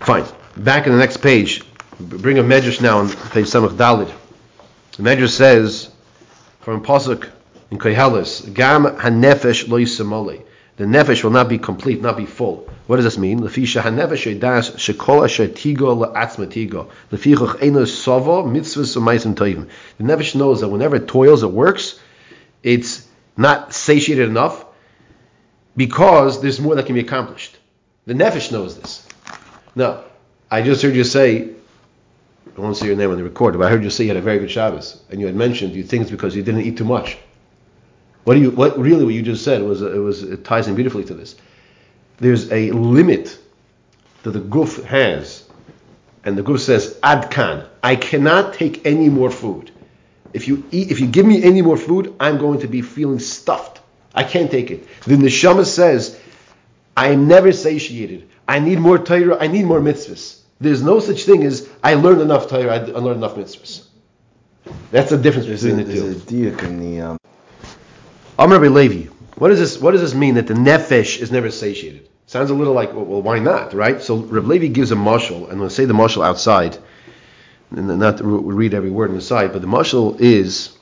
Fine. 0.00 0.26
Back 0.58 0.86
in 0.86 0.92
the 0.92 0.98
next 0.98 1.22
page, 1.22 1.64
bring 1.98 2.38
a 2.38 2.42
medrash 2.42 2.82
now 2.82 2.98
on 2.98 3.08
page 3.08 3.46
Samach 3.46 3.78
Dalid. 3.78 4.12
The 4.98 5.02
medrash 5.02 5.30
says 5.30 5.90
from 6.66 6.82
Pasuk 6.82 7.30
in 7.70 7.78
Koheles, 7.78 8.52
Gam 8.52 8.86
hanefesh 8.86 9.68
lo 9.68 9.78
yisamole. 9.78 10.42
The 10.78 10.84
nefesh 10.84 11.22
will 11.22 11.30
not 11.30 11.48
be 11.48 11.58
complete, 11.58 12.02
not 12.02 12.16
be 12.16 12.26
full. 12.26 12.68
What 12.88 12.96
does 12.96 13.04
this 13.04 13.16
mean? 13.16 13.38
Lefisha 13.38 13.80
hanefesh 13.82 14.40
das 14.40 14.70
shekol 14.70 15.22
asher 15.22 15.46
tigo 15.46 16.12
tigo. 16.12 16.90
Lefichach 17.12 17.62
eno 17.62 17.84
sovo 17.84 18.42
mitzvahs 18.42 18.96
u'maisim 18.96 19.36
toivim. 19.36 19.68
The 19.98 20.02
nefesh 20.02 20.34
knows 20.34 20.60
that 20.60 20.66
whenever 20.66 20.96
it 20.96 21.06
toils, 21.06 21.44
it 21.44 21.52
works. 21.52 22.00
It's 22.64 23.06
not 23.36 23.72
satiated 23.72 24.28
enough 24.28 24.64
because 25.76 26.42
there's 26.42 26.58
more 26.58 26.74
that 26.74 26.86
can 26.86 26.96
be 26.96 27.00
accomplished. 27.00 27.56
The 28.06 28.14
nefesh 28.14 28.50
knows 28.50 28.76
this. 28.76 29.06
Now, 29.76 30.02
I 30.50 30.62
just 30.62 30.82
heard 30.82 30.96
you 30.96 31.04
say, 31.04 31.50
I 32.56 32.60
won't 32.60 32.76
say 32.76 32.86
your 32.86 32.96
name 32.96 33.10
on 33.10 33.18
the 33.18 33.24
record, 33.24 33.58
but 33.58 33.66
I 33.66 33.70
heard 33.70 33.84
you 33.84 33.90
say 33.90 34.04
you 34.04 34.10
had 34.10 34.16
a 34.16 34.22
very 34.22 34.38
good 34.38 34.50
Shabbos, 34.50 35.02
and 35.10 35.20
you 35.20 35.26
had 35.26 35.36
mentioned 35.36 35.74
you 35.74 35.82
think 35.82 36.02
it's 36.02 36.10
because 36.10 36.34
you 36.34 36.42
didn't 36.42 36.62
eat 36.62 36.78
too 36.78 36.84
much. 36.84 37.18
What 38.24 38.34
do 38.34 38.40
you? 38.40 38.50
What 38.50 38.78
really? 38.78 39.04
What 39.04 39.14
you 39.14 39.22
just 39.22 39.44
said 39.44 39.62
was 39.62 39.82
it 39.82 39.98
was 39.98 40.22
it 40.22 40.44
ties 40.44 40.66
in 40.66 40.74
beautifully 40.74 41.04
to 41.04 41.14
this. 41.14 41.36
There's 42.18 42.50
a 42.50 42.70
limit 42.70 43.38
that 44.22 44.30
the 44.30 44.40
goof 44.40 44.82
has, 44.84 45.44
and 46.24 46.36
the 46.36 46.42
goof 46.42 46.60
says 46.60 46.98
adkan. 47.02 47.68
I 47.82 47.94
cannot 47.96 48.54
take 48.54 48.86
any 48.86 49.10
more 49.10 49.30
food. 49.30 49.70
If 50.32 50.48
you 50.48 50.64
eat, 50.70 50.90
if 50.90 50.98
you 50.98 51.06
give 51.06 51.26
me 51.26 51.42
any 51.42 51.62
more 51.62 51.76
food, 51.76 52.14
I'm 52.18 52.38
going 52.38 52.60
to 52.60 52.68
be 52.68 52.80
feeling 52.80 53.18
stuffed. 53.18 53.80
I 54.14 54.24
can't 54.24 54.50
take 54.50 54.70
it. 54.70 54.88
Then 55.02 55.20
the 55.20 55.28
neshama 55.28 55.66
says, 55.66 56.18
I 56.96 57.08
am 57.08 57.28
never 57.28 57.52
satiated. 57.52 58.28
I 58.48 58.60
need 58.60 58.78
more 58.78 58.98
Torah. 58.98 59.36
I 59.38 59.46
need 59.46 59.66
more 59.66 59.80
mitzvahs. 59.80 60.40
There's 60.60 60.82
no 60.82 61.00
such 61.00 61.24
thing 61.24 61.44
as 61.44 61.68
I 61.82 61.94
learned 61.94 62.20
enough 62.22 62.48
Torah. 62.48 62.74
I 62.74 62.78
learned 62.78 63.18
enough 63.18 63.34
mitzvahs. 63.36 63.86
That's 64.90 65.10
the 65.10 65.18
difference 65.18 65.46
There's 65.46 65.62
between 65.62 65.80
a, 65.80 65.84
the 65.84 66.00
there's 66.00 66.24
two. 66.24 66.48
a 66.48 66.50
diuk 66.52 66.62
in 66.64 66.80
the 66.80 67.00
um, 67.00 67.18
Amr 68.38 68.68
Levi. 68.68 69.10
What 69.36 69.48
does 69.48 69.58
this? 69.58 69.78
What 69.78 69.92
does 69.92 70.00
this 70.00 70.14
mean 70.14 70.34
that 70.34 70.46
the 70.46 70.54
nefesh 70.54 71.20
is 71.20 71.30
never 71.30 71.50
satiated? 71.50 72.08
Sounds 72.26 72.50
a 72.50 72.54
little 72.54 72.72
like 72.74 72.92
well, 72.92 73.04
well 73.04 73.22
why 73.22 73.38
not, 73.38 73.74
right? 73.74 74.00
So 74.00 74.16
Rabbi 74.16 74.46
Levi 74.46 74.66
gives 74.68 74.90
a 74.90 74.96
marshal, 74.96 75.48
and 75.48 75.60
we'll 75.60 75.70
say 75.70 75.84
the 75.84 75.94
marshal 75.94 76.22
outside, 76.22 76.78
and 77.70 77.86
not 77.98 78.18
to 78.18 78.24
read 78.24 78.74
every 78.74 78.90
word 78.90 79.10
on 79.10 79.16
the 79.16 79.22
side, 79.22 79.52
but 79.52 79.60
the 79.60 79.68
marshal 79.68 80.16
is 80.18 80.76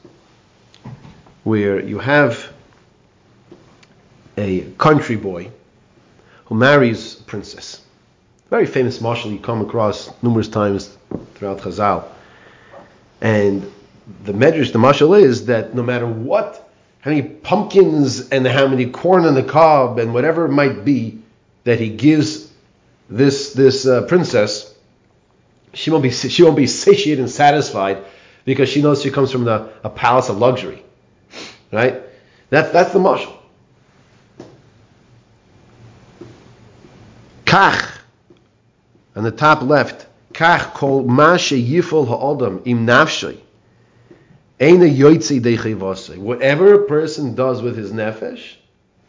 where 1.43 1.81
you 1.81 1.99
have 1.99 2.49
a 4.39 4.63
country 4.79 5.17
boy 5.17 5.51
who 6.47 6.55
marries 6.55 7.21
a 7.21 7.23
princess. 7.25 7.84
Very 8.55 8.67
famous 8.67 9.01
marshal 9.01 9.33
you 9.33 9.41
come 9.41 9.63
across 9.63 10.13
numerous 10.23 10.47
times 10.47 10.97
throughout 11.35 11.59
Chazal. 11.59 12.05
And 13.21 13.69
the 14.23 14.33
medrash, 14.33 14.71
the 14.71 14.79
marshal 14.79 15.15
is 15.15 15.47
that 15.47 15.75
no 15.75 15.83
matter 15.83 16.07
what, 16.07 16.71
how 17.01 17.11
many 17.11 17.23
pumpkins 17.23 18.29
and 18.29 18.47
how 18.47 18.69
many 18.69 18.87
corn 18.87 19.25
on 19.25 19.35
the 19.35 19.43
cob 19.43 19.99
and 19.99 20.15
whatever 20.15 20.45
it 20.45 20.53
might 20.53 20.85
be 20.85 21.19
that 21.65 21.81
he 21.81 21.89
gives 21.89 22.49
this 23.11 23.55
this 23.55 23.89
uh, 23.89 24.03
princess, 24.03 24.73
she 25.73 25.91
won't 25.91 26.05
be 26.05 26.13
she 26.13 26.45
won't 26.45 26.55
be 26.55 26.69
satiated 26.69 27.19
and 27.19 27.29
satisfied 27.29 28.05
because 28.45 28.69
she 28.69 28.83
knows 28.83 29.03
she 29.03 29.11
comes 29.11 29.33
from 29.33 29.43
the, 29.43 29.69
a 29.83 29.91
palace 29.91 30.29
of 30.29 30.39
luxury, 30.39 30.81
right? 31.73 32.03
That's 32.51 32.71
that's 32.71 32.93
the 32.93 33.01
marshal. 33.01 33.37
Kach, 37.47 37.94
on 39.17 39.25
the 39.25 39.31
top 39.31 39.63
left, 39.63 40.07
Kach 40.33 40.75
kol 40.75 41.05
ma 41.05 41.37
yifol 41.37 42.09
ha'odam 42.09 42.63
im 42.65 42.87
nafshay. 42.87 43.39
Eina 44.59 44.93
yoitzi 44.93 45.41
dechevase. 45.41 46.19
Whatever 46.19 46.75
a 46.75 46.85
person 46.87 47.35
does 47.35 47.63
with 47.63 47.77
his 47.77 47.93
nefesh, 47.93 48.55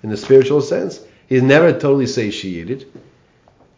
in 0.03 0.09
the 0.09 0.17
spiritual 0.17 0.61
sense, 0.61 0.99
he's 1.27 1.41
never 1.41 1.71
totally 1.71 2.05
satiated. 2.05 2.85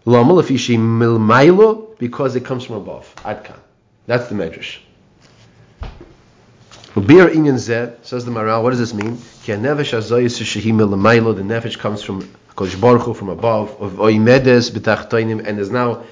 Lama 0.06 0.34
lefishi 0.34 0.78
milmailo, 0.78 1.98
because 1.98 2.36
it 2.36 2.44
comes 2.44 2.66
from 2.66 2.76
above. 2.76 3.13
Adkan. 3.18 3.58
That's 4.08 4.28
the 4.28 4.36
medrash. 4.36 4.80
Bir 6.96 7.30
inyan 7.30 7.56
zeh, 7.56 7.94
says 8.04 8.26
the 8.26 8.32
Maral, 8.32 8.63
what 8.63 8.72
does 8.72 8.80
this 8.80 8.94
mean? 8.94 9.18
Ki 9.44 9.54
ha-nefesh 9.54 9.94
hazoyis 9.94 10.42
shehi 10.42 10.74
milmailo, 10.74 11.36
the 11.36 11.44
nefesh 11.44 11.78
comes 11.78 12.02
from 12.02 12.22
Kodesh 12.56 12.80
Baruch 12.82 13.16
from 13.16 13.30
above, 13.30 13.70
of 13.82 13.94
oimedes 13.94 14.72
b'tachtoinim, 14.72 15.46
and 15.46 15.60
is 15.60 15.70
now 15.70 16.04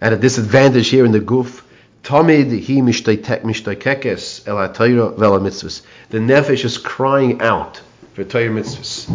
at 0.00 0.12
a 0.12 0.16
disadvantage 0.16 0.88
here 0.88 1.04
in 1.04 1.12
the 1.12 1.20
goof. 1.20 1.64
Tamid 2.02 2.50
hi 2.50 2.80
mishtaikekes 2.80 4.46
el 4.46 4.56
ha-Torah 4.56 5.10
vel 5.10 5.38
mitzvahs. 5.40 5.82
The 6.10 6.18
nefesh 6.18 6.64
is 6.64 6.78
crying 6.78 7.42
out 7.42 7.82
for 8.14 8.24
Torah 8.24 8.48
mitzvahs. 8.48 9.10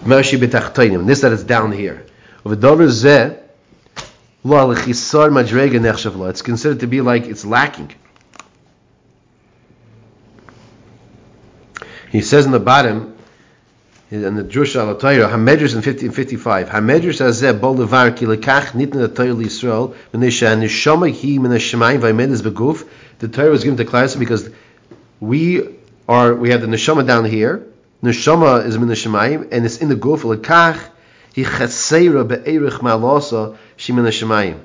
Mershi 0.00 0.38
b'tachtoinim. 0.38 1.06
This 1.06 1.22
that 1.22 1.32
is 1.32 1.44
down 1.44 1.72
here. 1.72 2.04
It's 2.44 3.02
considered 6.42 6.80
to 6.80 6.86
be 6.86 7.00
like 7.00 7.26
it's 7.26 7.44
lacking. 7.44 7.92
He 12.10 12.20
says 12.22 12.46
in 12.46 12.52
the 12.52 12.60
bottom, 12.60 13.17
in 14.10 14.36
the 14.36 14.42
Drush 14.42 14.74
al 14.74 14.94
Torah, 14.96 15.28
Hamedrash 15.28 15.74
in 15.74 15.82
50 15.82 16.06
and 16.06 16.14
55, 16.14 16.68
Hamedrash 16.68 17.20
hazeh 17.20 17.60
bol 17.60 17.76
levar 17.76 18.16
ki 18.16 18.24
lekach 18.24 18.72
the 18.72 19.08
Torah 19.08 19.34
l'Yisrael, 19.34 19.94
v'nesha 20.12 20.56
neshama 20.56 21.12
hi 21.12 21.38
min 21.38 21.50
ha-shemayim 21.50 22.00
v'aymedes 22.00 22.40
beguf. 22.40 22.88
The 23.18 23.28
Torah 23.28 23.50
was 23.50 23.64
given 23.64 23.76
to 23.76 23.84
Klal 23.84 24.18
because 24.18 24.48
we 25.20 25.76
are, 26.08 26.34
we 26.34 26.50
have 26.50 26.62
the 26.62 26.68
neshama 26.68 27.06
down 27.06 27.26
here, 27.26 27.66
neshama 28.02 28.64
is 28.64 28.78
min 28.78 28.88
ha-shemayim, 28.88 29.48
and 29.52 29.66
it's 29.66 29.76
in 29.78 29.90
the 29.90 29.96
guf, 29.96 30.20
lekach 30.20 30.78
hi 31.36 31.42
chaseira 31.42 32.26
be'erich 32.26 32.80
ma'alasa 32.80 33.58
shi 33.76 33.92
min 33.92 34.06
ha-shemayim. 34.06 34.60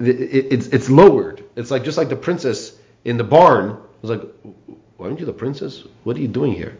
It's, 0.00 0.68
it's 0.68 0.88
lowered. 0.88 1.44
It's 1.56 1.70
like, 1.70 1.84
just 1.84 1.98
like 1.98 2.08
the 2.08 2.16
princess 2.16 2.72
in 3.04 3.18
the 3.18 3.24
barn, 3.24 3.76
was 4.00 4.12
like, 4.12 4.22
why 4.96 5.06
aren't 5.08 5.20
you 5.20 5.26
the 5.26 5.32
princess? 5.32 5.84
What 6.04 6.16
are 6.16 6.20
you 6.20 6.28
doing 6.28 6.52
here? 6.52 6.78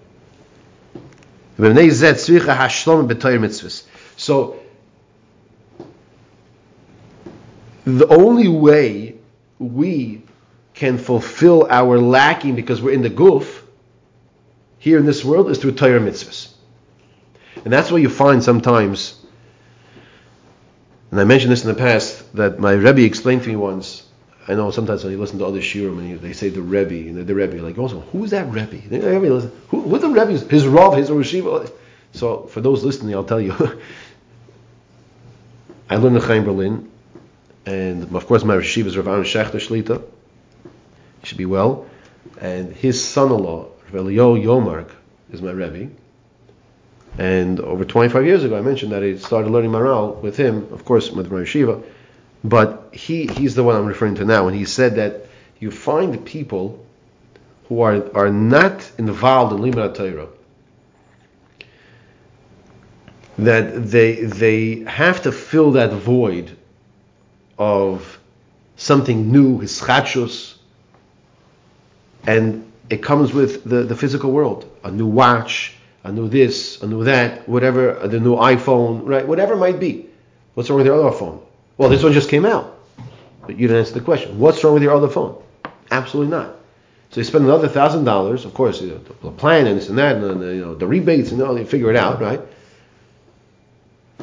So 4.16 4.60
the 7.84 8.06
only 8.08 8.48
way 8.48 9.16
we 9.58 10.22
can 10.74 10.98
fulfill 10.98 11.66
our 11.68 11.98
lacking 11.98 12.54
because 12.54 12.80
we're 12.80 12.92
in 12.92 13.02
the 13.02 13.08
goof 13.08 13.64
here 14.78 14.98
in 14.98 15.06
this 15.06 15.24
world 15.24 15.50
is 15.50 15.58
through 15.58 15.72
Torah 15.72 15.98
mitzvahs. 15.98 16.52
And 17.64 17.72
that's 17.72 17.90
why 17.90 17.98
you 17.98 18.08
find 18.08 18.42
sometimes, 18.42 19.20
and 21.10 21.20
I 21.20 21.24
mentioned 21.24 21.50
this 21.50 21.64
in 21.64 21.68
the 21.68 21.74
past, 21.74 22.36
that 22.36 22.60
my 22.60 22.72
Rebbe 22.72 23.02
explained 23.02 23.42
to 23.42 23.48
me 23.48 23.56
once. 23.56 24.07
I 24.48 24.54
know 24.54 24.70
sometimes 24.70 25.04
when 25.04 25.12
you 25.12 25.18
listen 25.18 25.38
to 25.40 25.44
other 25.44 25.60
shiurim 25.60 25.98
and 25.98 26.08
you, 26.08 26.18
they 26.18 26.32
say 26.32 26.48
the 26.48 26.62
Rebbe, 26.62 27.12
the 27.22 27.34
Rebbe, 27.34 27.56
like 27.62 27.76
also, 27.76 28.00
who's 28.00 28.30
that 28.30 28.50
Rebbe? 28.50 28.78
They 28.88 28.98
listen, 28.98 29.52
Who, 29.68 29.98
the 29.98 30.08
Rebbe? 30.08 30.38
His 30.48 30.66
Rav, 30.66 30.96
his 30.96 31.10
Rishiva. 31.10 31.70
So 32.12 32.44
for 32.44 32.62
those 32.62 32.82
listening, 32.82 33.14
I'll 33.14 33.24
tell 33.24 33.42
you. 33.42 33.52
I 35.90 35.96
learned 35.96 36.16
in 36.16 36.22
Chaim 36.22 36.44
Berlin, 36.44 36.90
and 37.66 38.14
of 38.14 38.26
course 38.26 38.42
my 38.42 38.56
Rishiva 38.56 38.86
is 38.86 38.96
Rav 38.96 39.06
Aaron 39.08 39.24
Schechter 39.24 39.60
Shlita. 39.60 40.02
He 41.20 41.26
should 41.26 41.38
be 41.38 41.46
well. 41.46 41.86
And 42.40 42.72
his 42.74 43.02
son-in-law, 43.02 43.66
Rav 43.92 43.94
Elio 43.94 44.34
Yomark, 44.34 44.90
is 45.30 45.42
my 45.42 45.50
Rebbe. 45.50 45.90
And 47.18 47.60
over 47.60 47.84
25 47.84 48.24
years 48.24 48.44
ago, 48.44 48.56
I 48.56 48.62
mentioned 48.62 48.92
that 48.92 49.02
I 49.02 49.16
started 49.16 49.50
learning 49.50 49.72
Maral 49.72 50.20
with 50.22 50.36
him, 50.38 50.68
of 50.72 50.84
course, 50.84 51.10
with 51.10 51.30
my 51.30 51.40
Yeshiva. 51.40 51.82
But 52.44 52.90
he, 52.92 53.26
he's 53.26 53.54
the 53.54 53.64
one 53.64 53.76
I'm 53.76 53.86
referring 53.86 54.14
to 54.16 54.24
now. 54.24 54.46
And 54.46 54.56
he 54.56 54.64
said 54.64 54.96
that 54.96 55.26
you 55.58 55.70
find 55.70 56.24
people 56.24 56.84
who 57.68 57.80
are, 57.82 58.16
are 58.16 58.30
not 58.30 58.90
involved 58.98 59.52
in 59.52 59.58
Limud 59.58 59.94
Torah, 59.94 60.28
that 63.38 63.90
they, 63.90 64.14
they 64.24 64.80
have 64.84 65.22
to 65.22 65.32
fill 65.32 65.72
that 65.72 65.92
void 65.92 66.56
of 67.58 68.18
something 68.76 69.30
new, 69.30 69.58
hischachus, 69.60 70.56
and 72.26 72.70
it 72.88 73.02
comes 73.02 73.32
with 73.32 73.64
the, 73.64 73.82
the 73.82 73.96
physical 73.96 74.32
world. 74.32 74.70
A 74.84 74.90
new 74.90 75.06
watch, 75.06 75.74
a 76.04 76.12
new 76.12 76.28
this, 76.28 76.80
a 76.82 76.86
new 76.86 77.04
that, 77.04 77.48
whatever, 77.48 78.06
the 78.06 78.20
new 78.20 78.36
iPhone, 78.36 79.02
right? 79.04 79.26
Whatever 79.26 79.54
it 79.54 79.58
might 79.58 79.78
be. 79.78 80.08
What's 80.54 80.70
wrong 80.70 80.78
with 80.78 80.86
your 80.86 81.04
other 81.04 81.16
phone? 81.16 81.42
Well, 81.78 81.88
this 81.88 82.02
one 82.02 82.12
just 82.12 82.28
came 82.28 82.44
out. 82.44 82.76
But 83.46 83.58
you 83.58 83.68
didn't 83.68 83.78
answer 83.78 83.94
the 83.94 84.02
question. 84.02 84.38
What's 84.38 84.62
wrong 84.62 84.74
with 84.74 84.82
your 84.82 84.94
other 84.94 85.08
phone? 85.08 85.42
Absolutely 85.90 86.30
not. 86.30 86.56
So 87.10 87.20
you 87.20 87.24
spend 87.24 87.44
another 87.44 87.68
thousand 87.68 88.04
dollars, 88.04 88.44
of 88.44 88.52
course, 88.52 88.82
you 88.82 88.88
know, 88.88 88.98
the 89.22 89.30
plan 89.30 89.66
and 89.66 89.78
this 89.78 89.88
and 89.88 89.96
that, 89.96 90.16
and 90.16 90.42
the, 90.42 90.54
you 90.54 90.60
know, 90.60 90.74
the 90.74 90.86
rebates 90.86 91.32
and 91.32 91.40
all, 91.40 91.58
you 91.58 91.64
figure 91.64 91.88
it 91.88 91.96
out, 91.96 92.20
right? 92.20 92.40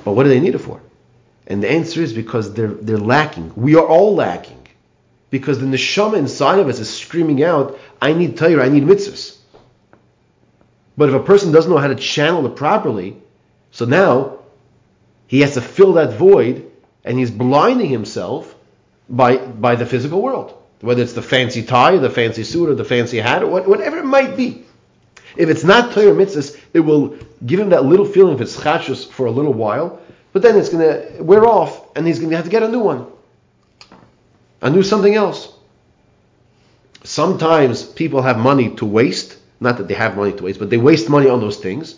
But 0.04 0.12
what 0.12 0.24
do 0.24 0.30
they 0.30 0.40
need 0.40 0.54
it 0.54 0.60
for? 0.60 0.80
And 1.48 1.64
the 1.64 1.72
answer 1.72 2.02
is 2.04 2.14
because 2.14 2.54
they're 2.54 2.68
they're 2.68 3.00
lacking. 3.00 3.54
We 3.56 3.76
are 3.76 3.86
all 3.86 4.14
lacking. 4.14 4.68
Because 5.32 5.60
then 5.60 5.72
the 5.72 5.78
neshama 5.78 6.18
inside 6.18 6.60
of 6.60 6.68
us 6.68 6.80
is 6.80 6.96
screaming 6.96 7.44
out, 7.44 7.80
I 8.02 8.14
need 8.14 8.38
Torah, 8.38 8.64
I 8.64 8.70
need 8.70 8.84
mitzvahs. 8.84 9.38
But 10.96 11.10
if 11.10 11.16
a 11.16 11.24
person 11.24 11.52
doesn't 11.52 11.72
know 11.72 11.78
how 11.78 11.88
to 11.88 11.96
channel 11.96 12.46
it 12.46 12.56
properly, 12.56 13.18
so 13.72 13.86
now 13.86 14.40
he 15.28 15.42
has 15.42 15.56
to 15.56 15.62
fill 15.62 15.94
that 15.94 16.14
void 16.14 16.72
and 17.06 17.18
he's 17.18 17.32
blinding 17.32 17.90
himself 17.90 18.54
by 19.08 19.38
by 19.38 19.76
the 19.76 19.86
physical 19.86 20.22
world. 20.22 20.62
Whether 20.82 21.04
it's 21.04 21.14
the 21.14 21.22
fancy 21.22 21.64
tie, 21.64 21.98
the 21.98 22.10
fancy 22.10 22.44
suit, 22.44 22.70
or 22.70 22.76
the 22.76 22.84
fancy 22.84 23.20
hat, 23.20 23.44
or 23.44 23.48
what, 23.48 23.68
whatever 23.68 23.98
it 23.98 24.06
might 24.06 24.36
be. 24.36 24.66
If 25.38 25.50
it's 25.50 25.64
not 25.64 25.94
Torah 25.94 26.14
mitzvahs, 26.14 26.60
it 26.74 26.82
will 26.82 27.18
give 27.46 27.60
him 27.60 27.70
that 27.70 27.86
little 27.86 28.06
feeling 28.06 28.34
of 28.34 28.42
it's 28.42 28.58
chashus 28.58 29.10
for 29.10 29.26
a 29.26 29.32
little 29.32 29.54
while, 29.54 30.02
but 30.34 30.42
then 30.42 30.58
it's 30.58 30.70
going 30.70 30.84
to 30.84 31.24
wear 31.24 31.46
off, 31.46 31.96
and 31.96 32.06
he's 32.06 32.20
going 32.20 32.32
to 32.32 32.36
have 32.36 32.46
to 32.46 32.52
get 32.52 32.64
a 32.64 32.68
new 32.68 32.80
one, 32.80 33.08
a 34.62 34.70
new 34.70 34.84
something 34.84 35.16
else. 35.16 35.54
Sometimes 37.04 37.84
people 37.84 38.22
have 38.22 38.38
money 38.38 38.76
to 38.76 38.86
waste, 38.86 39.38
not 39.60 39.78
that 39.78 39.88
they 39.88 39.94
have 39.94 40.16
money 40.16 40.34
to 40.34 40.44
waste, 40.44 40.60
but 40.60 40.70
they 40.70 40.78
waste 40.78 41.10
money 41.10 41.30
on 41.30 41.40
those 41.40 41.58
things. 41.58 41.96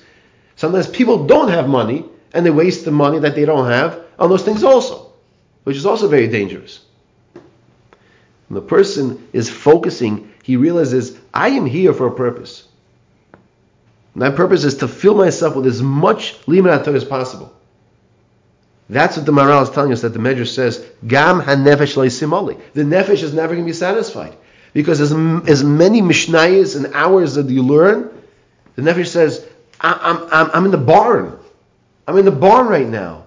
Sometimes 0.56 0.88
people 0.88 1.26
don't 1.26 1.50
have 1.50 1.67
money, 1.67 2.06
and 2.34 2.46
they 2.46 2.52
waste 2.52 2.86
the 2.86 2.91
money 2.91 3.20
that 3.20 3.36
they 3.36 3.46
don't 3.46 3.70
have 3.70 4.07
on 4.19 4.30
those 4.30 4.43
things 4.43 4.63
also, 4.63 5.12
which 5.63 5.77
is 5.77 5.86
also 5.86 6.08
very 6.08 6.27
dangerous. 6.27 6.80
When 8.47 8.56
the 8.56 8.67
person 8.67 9.27
is 9.34 9.49
focusing, 9.49 10.34
he 10.43 10.56
realizes, 10.56 11.17
I 11.34 11.49
am 11.49 11.65
here 11.65 11.93
for 11.93 12.08
a 12.08 12.15
purpose. 12.15 12.67
My 14.15 14.32
purpose 14.32 14.63
is 14.63 14.77
to 14.77 14.88
fill 14.88 15.15
myself 15.15 15.56
with 15.56 15.67
as 15.67 15.82
much 15.84 16.41
Torah 16.45 16.93
as 16.93 17.06
possible. 17.06 17.53
That's 18.89 19.17
what 19.17 19.25
the 19.25 19.32
Maharal 19.32 19.63
is 19.63 19.69
telling 19.69 19.91
us 19.91 20.01
that 20.01 20.13
the 20.13 20.19
Medrash 20.19 20.53
says, 20.56 20.84
Gam 21.06 21.39
ha-nefesh 21.41 21.95
simoli. 21.95 22.60
The 22.73 22.84
nefesh 22.84 23.21
is 23.21 23.34
never 23.34 23.53
going 23.53 23.65
to 23.65 23.69
be 23.69 23.73
satisfied. 23.73 24.36
Because 24.73 25.01
as, 25.01 25.12
as 25.47 25.63
many 25.63 26.01
mishnayos 26.01 26.75
and 26.75 26.93
hours 26.95 27.36
that 27.36 27.49
you 27.49 27.63
learn, 27.63 28.10
the 28.75 28.82
nefesh 28.82 29.08
says, 29.08 29.45
I'm, 29.82 30.23
I'm, 30.32 30.51
I'm 30.53 30.65
in 30.65 30.71
the 30.71 30.77
barn. 30.77 31.38
I'm 32.08 32.17
in 32.17 32.25
the 32.25 32.32
barn 32.32 32.67
right 32.67 32.88
now. 32.88 33.27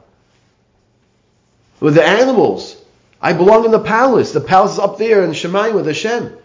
With 1.80 1.94
the 1.94 2.04
animals. 2.04 2.76
I 3.22 3.32
belong 3.32 3.64
in 3.64 3.70
the 3.70 3.80
palace. 3.80 4.32
The 4.32 4.40
palace 4.40 4.72
is 4.74 4.78
up 4.78 4.98
there 4.98 5.24
in 5.24 5.30
Shemayim 5.32 5.74
with 5.74 5.86
Hashem. 5.86 6.36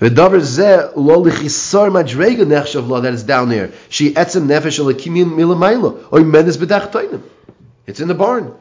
That 0.00 0.32
is 3.12 3.22
down 3.22 3.48
there. 3.50 3.70
It's 7.86 8.00
in 8.00 8.08
the 8.08 8.14
barn. 8.14 8.54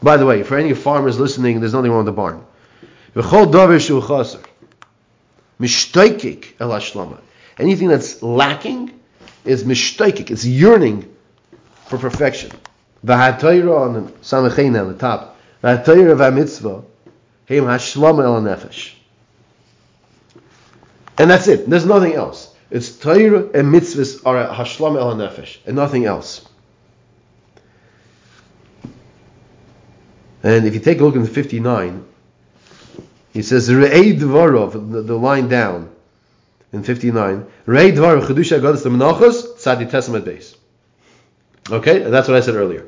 By 0.00 0.16
the 0.16 0.26
way, 0.26 0.42
for 0.44 0.56
any 0.56 0.72
farmers 0.74 1.18
listening, 1.18 1.58
there's 1.58 1.72
nothing 1.72 1.90
wrong 1.90 2.04
with 2.04 2.06
the 2.06 2.12
barn. 2.12 2.44
Anything 7.58 7.88
that's 7.88 8.22
lacking 8.22 9.00
is 9.44 9.64
mishtoikik. 9.64 10.30
It's 10.30 10.44
yearning 10.46 11.12
for 11.86 11.98
perfection. 11.98 12.52
V'hatayra 13.04 13.80
on 13.80 13.92
the 13.94 14.00
samachena 14.22 14.82
on 14.82 14.92
the 14.92 14.98
top. 14.98 15.36
V'hatayra 15.62 16.16
v'amitzvah. 16.16 16.84
Heim 17.48 17.64
hashlama 17.64 18.24
el 18.24 18.42
nefesh. 18.42 18.94
And 21.18 21.30
that's 21.30 21.48
it. 21.48 21.68
There's 21.68 21.86
nothing 21.86 22.14
else. 22.14 22.52
It's 22.72 22.96
Torah 22.96 23.50
and 23.52 23.72
mitzvahs 23.72 24.24
are 24.24 24.40
a 24.40 24.54
hashlam 24.54 24.96
el 24.98 25.14
nefesh 25.14 25.58
and 25.66 25.76
nothing 25.76 26.06
else. 26.06 26.48
And 30.42 30.66
if 30.66 30.72
you 30.72 30.80
take 30.80 31.00
a 31.00 31.04
look 31.04 31.14
in 31.14 31.26
59, 31.26 32.04
he 33.34 33.42
says 33.42 33.68
Re'ei 33.68 34.18
Dvarov, 34.18 34.72
the, 34.90 35.02
the 35.02 35.16
line 35.16 35.48
down 35.48 35.94
in 36.72 36.82
59. 36.82 37.46
Re'ei 37.66 37.92
Dvarov 37.92 38.26
Chedusha 38.26 38.60
Goddess 38.60 38.82
the 38.82 38.88
Menachos 38.88 39.58
Tzadi 39.58 39.90
Tes 39.90 40.08
amud 40.08 40.22
beis. 40.22 40.56
Okay, 41.70 41.98
that's 41.98 42.26
what 42.26 42.38
I 42.38 42.40
said 42.40 42.54
earlier. 42.54 42.86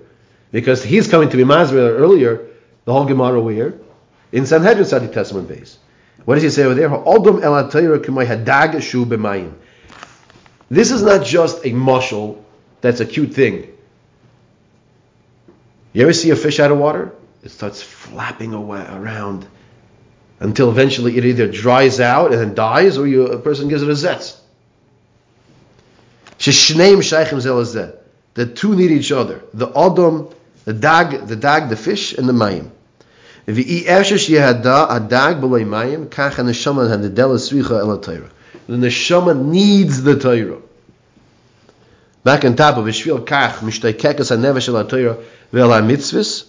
Because 0.52 0.82
he's 0.84 1.08
coming 1.08 1.28
to 1.30 1.36
be 1.36 1.44
Masra 1.44 1.98
earlier, 1.98 2.46
the 2.84 2.92
whole 2.92 3.04
Gemara 3.04 3.40
where? 3.40 3.74
In 4.32 4.46
Sanhedrin 4.46 4.84
Tzadi 4.84 5.12
Tes 5.12 5.32
amud 5.32 5.46
beis. 5.46 5.76
What 6.24 6.34
does 6.34 6.44
he 6.44 6.50
say 6.50 6.64
over 6.64 6.74
there? 6.74 6.88
This 10.70 10.90
is 10.90 11.02
not 11.02 11.24
just 11.24 11.64
a 11.64 11.70
mushal 11.70 12.42
that's 12.80 13.00
a 13.00 13.06
cute 13.06 13.34
thing. 13.34 13.68
You 15.92 16.02
ever 16.02 16.12
see 16.12 16.30
a 16.30 16.36
fish 16.36 16.60
out 16.60 16.70
of 16.70 16.78
water? 16.78 17.12
It 17.42 17.50
starts 17.50 17.82
flapping 17.82 18.52
away 18.54 18.84
around 18.90 19.46
until 20.40 20.70
eventually 20.70 21.16
it 21.16 21.24
either 21.24 21.46
dries 21.46 22.00
out 22.00 22.32
and 22.32 22.40
then 22.40 22.54
dies, 22.54 22.98
or 22.98 23.06
you, 23.06 23.26
a 23.26 23.38
person 23.38 23.68
gives 23.68 23.82
it 23.82 23.88
a 23.88 23.92
zetz. 23.92 24.38
The 28.34 28.46
two 28.46 28.74
need 28.74 28.90
each 28.90 29.12
other. 29.12 29.42
The 29.54 29.68
odom, 29.68 30.34
the 30.64 30.72
dag, 30.72 31.26
the 31.28 31.36
dag, 31.36 31.68
the 31.68 31.76
fish, 31.76 32.12
and 32.14 32.28
the 32.28 32.32
mayim. 32.32 32.70
The 38.66 38.76
neshama 38.76 39.44
needs 39.44 40.02
the 40.02 40.18
Torah. 40.18 40.58
Back 42.24 42.44
on 42.46 42.56
top 42.56 42.78
of 42.78 42.86
Ishvil 42.86 43.26
Kach, 43.26 43.56
Mishtaykekas 43.58 44.34
HaNevesh 44.34 44.68
El 44.68 44.82
HaTorah 44.82 45.22
Ve'el 45.52 45.70
HaMitzvahs, 45.80 46.46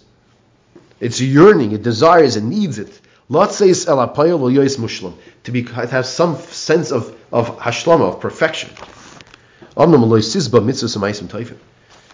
it's 1.01 1.19
yearning, 1.19 1.73
it 1.73 1.83
desires, 1.83 2.37
it 2.37 2.43
needs 2.43 2.79
it. 2.79 3.01
Let's 3.27 3.57
say 3.57 3.67
El 3.67 3.75
HaPayel 3.75 4.39
Ve'el 4.39 4.53
Yois 4.53 4.77
Mushlam, 4.77 5.13
to, 5.43 5.51
be, 5.51 5.63
have 5.63 6.05
some 6.05 6.37
sense 6.37 6.93
of, 6.93 7.13
of 7.33 7.59
hashlama, 7.59 8.13
of 8.13 8.21
perfection. 8.21 8.69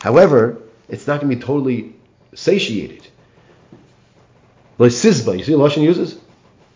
However, 0.01 0.57
it's 0.89 1.05
not 1.05 1.21
going 1.21 1.29
to 1.29 1.35
be 1.35 1.41
totally 1.41 1.93
satiated. 2.33 3.07
Like 4.79 4.91
Sizba, 4.91 5.37
you 5.37 5.43
see 5.43 5.51
Lashon 5.51 5.83
uses? 5.83 6.17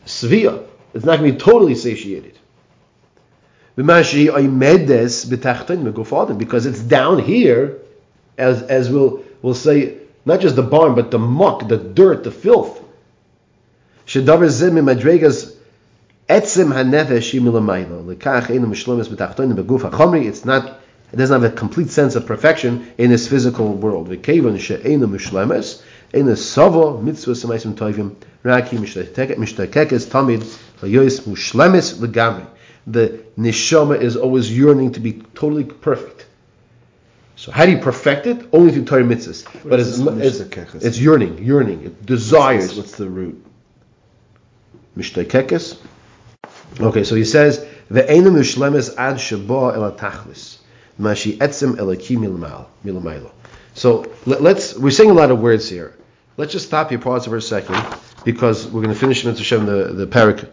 Svia. 0.05 0.63
It's 0.93 1.05
not 1.05 1.17
going 1.17 1.31
to 1.31 1.35
be 1.35 1.43
totally 1.43 1.73
satiated. 1.73 2.37
Because 6.37 6.67
it's 6.67 6.81
down 6.81 7.17
here, 7.17 7.79
as 8.37 8.61
as 8.61 8.91
we'll 8.91 9.23
we'll 9.41 9.55
say, 9.55 9.97
not 10.23 10.39
just 10.39 10.55
the 10.55 10.61
barn, 10.61 10.93
but 10.93 11.09
the 11.09 11.17
muck, 11.17 11.67
the 11.67 11.77
dirt, 11.77 12.23
the 12.23 12.31
filth. 12.31 12.79
It's 14.05 14.15
not 20.45 20.79
it 21.15 21.19
doesn't 21.19 21.41
have 21.41 21.49
a 21.49 21.55
complete 21.55 21.91
sense 21.91 22.15
of 22.15 22.25
perfection 22.25 22.91
in 22.97 23.09
this 23.09 23.29
physical 23.29 23.73
world. 23.73 24.11
In 24.11 24.21
the 24.21 26.35
Savo 26.35 26.97
mitzvah 26.97 27.31
semaisim 27.31 27.73
toivim 27.73 28.17
raki 28.43 28.75
mishtakekes 28.75 30.07
tamid 30.07 30.41
hayois 30.81 31.21
mushlemis 31.21 31.95
legamri. 31.95 32.45
The 32.87 33.23
neshama 33.37 34.01
is 34.01 34.17
always 34.17 34.51
yearning 34.51 34.91
to 34.91 34.99
be 34.99 35.13
totally 35.35 35.63
perfect. 35.63 36.25
So 37.37 37.53
how 37.53 37.65
do 37.65 37.71
you 37.71 37.77
perfect 37.77 38.27
it? 38.27 38.49
Only 38.51 38.73
through 38.73 38.83
Torah 38.83 39.03
mitzvahs. 39.03 39.45
But 39.63 39.79
it's, 39.79 39.99
it's, 39.99 40.83
it's, 40.83 40.99
yearning, 40.99 41.37
yearning, 41.37 41.85
it 41.85 42.05
desires. 42.05 42.75
What's, 42.75 42.77
what's 42.77 42.97
the 42.97 43.09
root? 43.09 43.41
Mishtakekes. 44.97 45.77
Okay, 46.77 47.05
so 47.05 47.15
he 47.15 47.23
says 47.23 47.65
ve'enu 47.89 48.97
ad 48.97 49.15
shaba 49.15 49.75
el 49.75 49.91
tachlis 49.93 50.57
mashi 50.99 51.37
milamaylo. 51.37 53.31
So 53.73 54.11
let, 54.25 54.41
us 54.41 54.77
we're 54.77 54.91
saying 54.91 55.09
a 55.09 55.13
lot 55.13 55.31
of 55.31 55.39
words 55.39 55.69
here. 55.69 55.95
Let's 56.37 56.51
just 56.51 56.65
stop 56.65 56.89
here, 56.89 56.99
pause 56.99 57.25
for 57.25 57.37
a 57.37 57.41
second, 57.41 57.81
because 58.23 58.65
we're 58.65 58.81
going 58.81 58.93
to 58.93 58.99
finish 58.99 59.23
the, 59.23 59.31
the 59.31 60.07
parak 60.07 60.49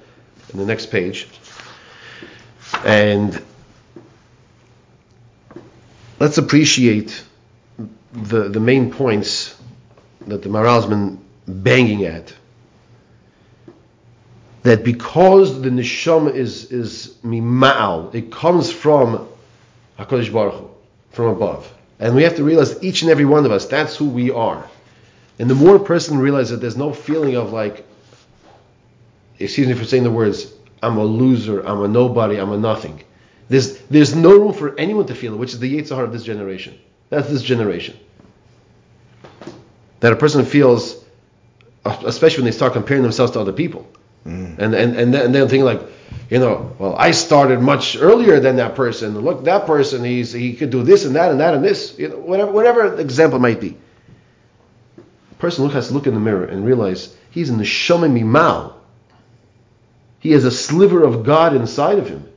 in 0.52 0.58
the 0.58 0.66
next 0.66 0.86
page. 0.86 1.28
And 2.84 3.40
let's 6.18 6.38
appreciate 6.38 7.22
the, 8.12 8.48
the 8.48 8.60
main 8.60 8.92
points 8.92 9.56
that 10.26 10.42
the 10.42 10.48
Maharal 10.48 10.76
has 10.76 10.86
been 10.86 11.18
banging 11.46 12.04
at. 12.04 12.32
That 14.62 14.84
because 14.84 15.60
the 15.60 15.70
neshama 15.70 16.32
is 16.32 16.70
is 16.70 17.16
mima'al, 17.24 18.14
it 18.14 18.30
comes 18.30 18.70
from 18.70 19.28
Hakadosh 20.04 20.32
Baruch 20.32 20.54
Hu, 20.54 20.70
from 21.10 21.26
above, 21.26 21.72
and 21.98 22.14
we 22.14 22.22
have 22.24 22.36
to 22.36 22.44
realize 22.44 22.82
each 22.82 23.02
and 23.02 23.10
every 23.10 23.24
one 23.24 23.44
of 23.46 23.52
us 23.52 23.66
that's 23.66 23.96
who 23.96 24.08
we 24.08 24.30
are. 24.30 24.68
And 25.38 25.48
the 25.48 25.54
more 25.54 25.76
a 25.76 25.80
person 25.80 26.18
realizes 26.18 26.50
that 26.50 26.60
there's 26.60 26.76
no 26.76 26.92
feeling 26.92 27.36
of 27.36 27.52
like, 27.52 27.86
excuse 29.38 29.66
me 29.66 29.74
for 29.74 29.84
saying 29.84 30.04
the 30.04 30.10
words, 30.10 30.52
I'm 30.82 30.98
a 30.98 31.04
loser, 31.04 31.66
I'm 31.66 31.82
a 31.82 31.88
nobody, 31.88 32.36
I'm 32.36 32.52
a 32.52 32.58
nothing. 32.58 33.02
There's, 33.48 33.78
there's 33.82 34.14
no 34.14 34.30
room 34.30 34.52
for 34.52 34.78
anyone 34.78 35.06
to 35.06 35.14
feel 35.14 35.34
it, 35.34 35.36
which 35.36 35.52
is 35.52 35.58
the 35.58 35.78
Yetzirah 35.78 36.04
of 36.04 36.12
this 36.12 36.24
generation. 36.24 36.78
That's 37.10 37.28
this 37.28 37.42
generation. 37.42 37.98
That 40.00 40.12
a 40.12 40.16
person 40.16 40.44
feels, 40.44 41.04
especially 41.84 42.42
when 42.42 42.50
they 42.50 42.56
start 42.56 42.72
comparing 42.72 43.02
themselves 43.02 43.32
to 43.32 43.40
other 43.40 43.52
people. 43.52 43.86
Mm. 44.26 44.58
And, 44.58 44.74
and, 44.74 44.96
and, 44.96 45.14
then, 45.14 45.26
and 45.26 45.34
then 45.34 45.48
thinking 45.48 45.64
like, 45.64 45.82
you 46.30 46.38
know, 46.38 46.74
well, 46.78 46.96
I 46.96 47.10
started 47.10 47.60
much 47.60 47.96
earlier 47.96 48.40
than 48.40 48.56
that 48.56 48.74
person. 48.74 49.18
Look, 49.18 49.44
that 49.44 49.66
person, 49.66 50.04
he's, 50.04 50.32
he 50.32 50.54
could 50.54 50.70
do 50.70 50.82
this 50.82 51.04
and 51.04 51.16
that 51.16 51.30
and 51.30 51.40
that 51.40 51.54
and 51.54 51.64
this. 51.64 51.98
You 51.98 52.08
know, 52.08 52.16
whatever, 52.18 52.52
whatever 52.52 53.00
example 53.00 53.38
might 53.38 53.60
be 53.60 53.76
person 55.42 55.68
has 55.70 55.88
to 55.88 55.94
look 55.94 56.06
in 56.06 56.14
the 56.14 56.20
mirror 56.20 56.44
and 56.44 56.64
realize 56.64 57.16
he's 57.32 57.50
in 57.50 57.58
the 57.58 57.64
Shomim 57.64 58.12
Mimal. 58.16 58.74
He 60.20 60.30
has 60.30 60.44
a 60.44 60.52
sliver 60.52 61.02
of 61.02 61.24
God 61.24 61.56
inside 61.56 61.98
of 61.98 62.08
him. 62.08 62.32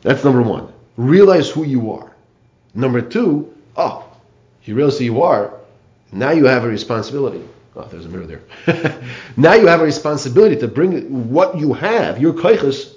That's 0.00 0.24
number 0.24 0.40
one. 0.40 0.72
Realize 0.96 1.50
who 1.50 1.62
you 1.62 1.92
are. 1.92 2.16
Number 2.74 3.02
two, 3.02 3.54
Oh, 3.76 4.08
you 4.64 4.74
realize 4.74 4.98
who 4.98 5.04
you 5.04 5.22
are. 5.24 5.52
Now 6.10 6.30
you 6.30 6.46
have 6.46 6.64
a 6.64 6.68
responsibility. 6.68 7.46
Oh, 7.76 7.88
there's 7.90 8.06
a 8.06 8.08
mirror 8.08 8.26
there. 8.26 9.02
now 9.36 9.54
you 9.54 9.66
have 9.66 9.80
a 9.80 9.84
responsibility 9.84 10.56
to 10.56 10.68
bring 10.68 11.30
what 11.30 11.58
you 11.58 11.72
have, 11.72 12.20
your 12.20 12.32
koiches, 12.32 12.94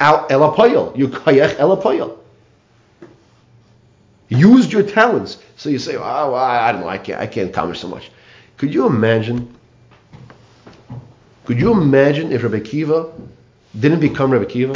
out 0.00 0.30
el 0.32 0.40
apoyel, 0.40 0.96
your 0.96 1.08
koyach 1.08 1.58
el 1.58 1.76
apoyel. 1.76 2.18
Use 4.28 4.72
your 4.72 4.82
talents. 4.82 5.38
So 5.56 5.68
you 5.68 5.78
say, 5.78 5.96
oh, 5.96 6.00
well, 6.00 6.34
I 6.36 6.72
don't 6.72 6.80
know, 6.80 6.88
I 6.88 6.96
can't, 6.98 7.20
I 7.20 7.26
can't 7.26 7.50
accomplish 7.50 7.80
so 7.80 7.88
much. 7.88 8.10
Could 8.56 8.72
you 8.72 8.86
imagine? 8.86 9.54
Could 11.44 11.60
you 11.60 11.72
imagine 11.72 12.32
if 12.32 12.42
Rebbe 12.42 12.60
Kiva 12.60 13.12
didn't 13.78 14.00
become 14.00 14.30
Rebbe 14.30 14.46
Kiva? 14.46 14.74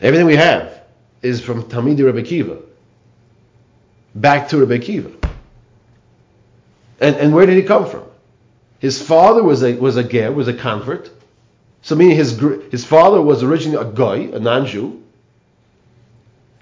Everything 0.00 0.26
we 0.26 0.34
have 0.34 0.79
is 1.22 1.40
from 1.40 1.64
Talmidi 1.64 2.04
Rebbe 2.04 2.22
Kiva. 2.22 2.58
Back 4.14 4.48
to 4.48 4.58
Rebbe 4.58 4.78
Kiva. 4.78 5.12
And, 7.00 7.16
and 7.16 7.34
where 7.34 7.46
did 7.46 7.56
he 7.56 7.62
come 7.62 7.86
from? 7.86 8.04
His 8.78 9.00
father 9.00 9.42
was 9.42 9.62
a 9.62 9.74
was 9.74 9.96
a 9.96 10.04
ger, 10.04 10.32
was 10.32 10.48
a 10.48 10.54
convert. 10.54 11.10
So 11.82 11.94
meaning 11.94 12.16
his 12.16 12.38
his 12.70 12.84
father 12.84 13.20
was 13.20 13.42
originally 13.42 13.80
a 13.80 13.90
guy, 13.90 14.34
a 14.34 14.38
non-Jew, 14.38 15.02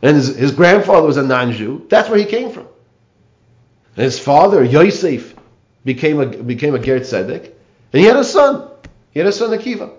and 0.03 0.17
his, 0.17 0.37
his 0.37 0.53
grandfather 0.53 1.07
was 1.07 1.17
a 1.17 1.23
non-Jew. 1.23 1.87
That's 1.89 2.09
where 2.09 2.19
he 2.19 2.25
came 2.25 2.53
from. 2.53 2.67
And 3.97 4.05
his 4.05 4.19
father 4.19 4.63
Yosef 4.65 5.35
became 5.85 6.21
a 6.21 6.27
became 6.27 6.75
a 6.75 6.79
ger 6.79 7.01
tzedek, 7.01 7.45
and 7.93 8.01
he 8.01 8.05
had 8.05 8.17
a 8.17 8.25
son. 8.25 8.69
He 9.13 9.21
had 9.21 9.29
a 9.29 9.33
son 9.33 9.51
Akiva. 9.51 9.93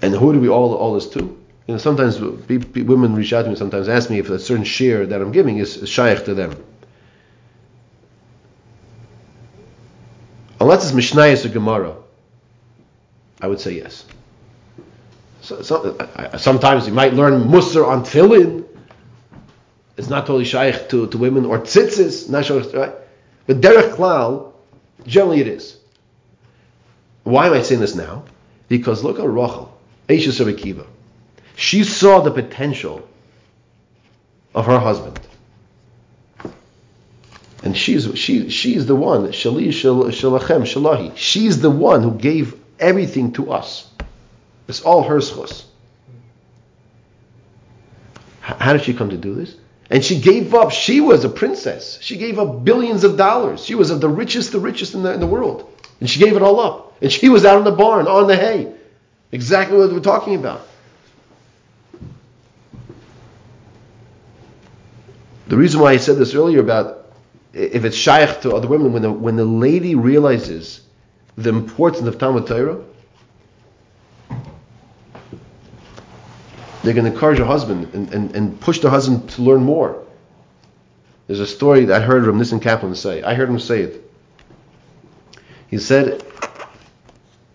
And 0.00 0.11
who 0.22 0.32
do 0.32 0.40
we 0.40 0.48
all 0.48 0.74
all 0.74 0.94
this 0.94 1.08
to? 1.10 1.18
You 1.66 1.74
know, 1.74 1.78
sometimes 1.78 2.20
women 2.20 3.14
reach 3.14 3.32
out 3.32 3.42
to 3.42 3.50
me. 3.50 3.56
Sometimes 3.56 3.88
ask 3.88 4.10
me 4.10 4.18
if 4.18 4.30
a 4.30 4.38
certain 4.38 4.64
share 4.64 5.06
that 5.06 5.20
I'm 5.20 5.32
giving 5.32 5.58
is, 5.58 5.76
is 5.76 5.88
shaykh 5.88 6.24
to 6.24 6.34
them. 6.34 6.62
Unless 10.60 10.84
it's 10.84 10.92
Mishnayos 10.92 11.44
or 11.44 11.48
Gemara, 11.48 11.96
I 13.40 13.48
would 13.48 13.60
say 13.60 13.72
yes. 13.72 14.04
So, 15.40 15.62
so, 15.62 15.96
I, 16.14 16.36
sometimes 16.36 16.86
you 16.86 16.92
might 16.92 17.14
learn 17.14 17.42
Musar 17.42 17.86
on 17.86 18.04
Tefillin. 18.04 18.64
It's 19.96 20.08
not 20.08 20.26
totally 20.26 20.44
shaykh 20.44 20.88
to, 20.90 21.08
to 21.08 21.18
women 21.18 21.44
or 21.44 21.58
tzitzis, 21.58 22.30
not 22.30 22.44
sure, 22.44 22.62
right? 22.70 22.94
But 23.46 23.60
derech 23.60 23.94
klal, 23.94 24.52
generally 25.04 25.40
it 25.40 25.48
is. 25.48 25.78
Why 27.24 27.48
am 27.48 27.54
I 27.54 27.62
saying 27.62 27.80
this 27.80 27.94
now? 27.94 28.24
Because 28.68 29.02
look 29.02 29.18
at 29.18 29.28
Rachel, 29.28 29.71
Eishes 30.08 30.44
Akiva. 30.44 30.86
She 31.56 31.84
saw 31.84 32.20
the 32.20 32.30
potential 32.30 33.08
of 34.54 34.66
her 34.66 34.78
husband. 34.78 35.20
And 37.62 37.76
she's 37.76 38.18
she 38.18 38.50
she's 38.50 38.86
the 38.86 38.96
one, 38.96 39.28
Shali 39.28 39.68
Shalachem 39.68 40.62
Shalahi. 40.62 41.16
She's 41.16 41.60
the 41.60 41.70
one 41.70 42.02
who 42.02 42.12
gave 42.12 42.56
everything 42.80 43.32
to 43.34 43.52
us. 43.52 43.88
It's 44.66 44.82
all 44.82 45.04
her 45.04 45.18
schos. 45.18 45.64
How 48.40 48.72
did 48.72 48.82
she 48.82 48.94
come 48.94 49.10
to 49.10 49.16
do 49.16 49.34
this? 49.34 49.54
And 49.88 50.04
she 50.04 50.20
gave 50.20 50.54
up. 50.54 50.72
She 50.72 51.00
was 51.00 51.24
a 51.24 51.28
princess. 51.28 51.98
She 52.00 52.16
gave 52.16 52.38
up 52.38 52.64
billions 52.64 53.04
of 53.04 53.16
dollars. 53.16 53.64
She 53.64 53.74
was 53.74 53.90
of 53.90 54.00
the 54.00 54.08
richest, 54.08 54.50
the 54.50 54.58
richest 54.58 54.94
in 54.94 55.02
the, 55.02 55.12
in 55.12 55.20
the 55.20 55.26
world. 55.26 55.70
And 56.00 56.10
she 56.10 56.18
gave 56.18 56.34
it 56.34 56.42
all 56.42 56.58
up. 56.58 56.96
And 57.00 57.12
she 57.12 57.28
was 57.28 57.44
out 57.44 57.58
in 57.58 57.64
the 57.64 57.72
barn, 57.72 58.08
on 58.08 58.26
the 58.26 58.36
hay. 58.36 58.72
Exactly 59.32 59.78
what 59.78 59.90
we're 59.90 60.00
talking 60.00 60.34
about. 60.34 60.60
The 65.48 65.56
reason 65.56 65.80
why 65.80 65.92
I 65.92 65.96
said 65.96 66.16
this 66.16 66.34
earlier 66.34 66.60
about 66.60 67.02
if 67.52 67.84
it's 67.84 67.96
shaykh 67.96 68.40
to 68.42 68.54
other 68.54 68.68
women, 68.68 68.92
when 68.92 69.02
the, 69.02 69.12
when 69.12 69.36
the 69.36 69.44
lady 69.44 69.94
realizes 69.94 70.80
the 71.36 71.50
importance 71.50 72.06
of 72.06 72.18
Talmud 72.18 72.46
Torah, 72.46 72.82
they're 76.82 76.94
going 76.94 77.04
to 77.04 77.12
encourage 77.12 77.38
her 77.38 77.44
husband 77.44 77.94
and, 77.94 78.12
and, 78.12 78.34
and 78.34 78.60
push 78.60 78.80
their 78.80 78.90
husband 78.90 79.28
to 79.30 79.42
learn 79.42 79.62
more. 79.62 80.02
There's 81.26 81.40
a 81.40 81.46
story 81.46 81.84
that 81.86 82.02
I 82.02 82.04
heard 82.04 82.24
from 82.24 82.38
Nissen 82.38 82.60
Kaplan 82.60 82.94
say. 82.94 83.22
I 83.22 83.34
heard 83.34 83.48
him 83.48 83.58
say 83.58 83.82
it. 83.82 84.10
He 85.68 85.78
said, 85.78 86.22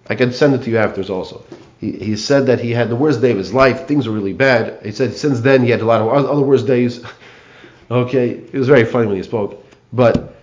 I 0.07 0.15
can 0.15 0.31
send 0.31 0.55
it 0.55 0.63
to 0.63 0.69
you 0.69 0.77
afterwards 0.77 1.09
also. 1.09 1.43
He, 1.79 2.15
said 2.15 2.47
that 2.47 2.59
he 2.59 2.71
had 2.71 2.89
the 2.89 2.95
worst 2.95 3.21
day 3.21 3.31
of 3.31 3.37
his 3.37 3.53
life. 3.53 3.87
Things 3.87 4.07
were 4.07 4.13
really 4.13 4.33
bad. 4.33 4.83
He 4.83 4.91
said 4.91 5.15
since 5.15 5.41
then 5.41 5.63
he 5.63 5.69
had 5.69 5.81
a 5.81 5.85
lot 5.85 6.01
of 6.01 6.09
other 6.09 6.41
worst 6.41 6.65
days. 6.65 7.03
okay, 7.91 8.29
it 8.29 8.53
was 8.53 8.67
very 8.67 8.85
funny 8.85 9.07
when 9.07 9.17
he 9.17 9.23
spoke. 9.23 9.63
But 9.93 10.35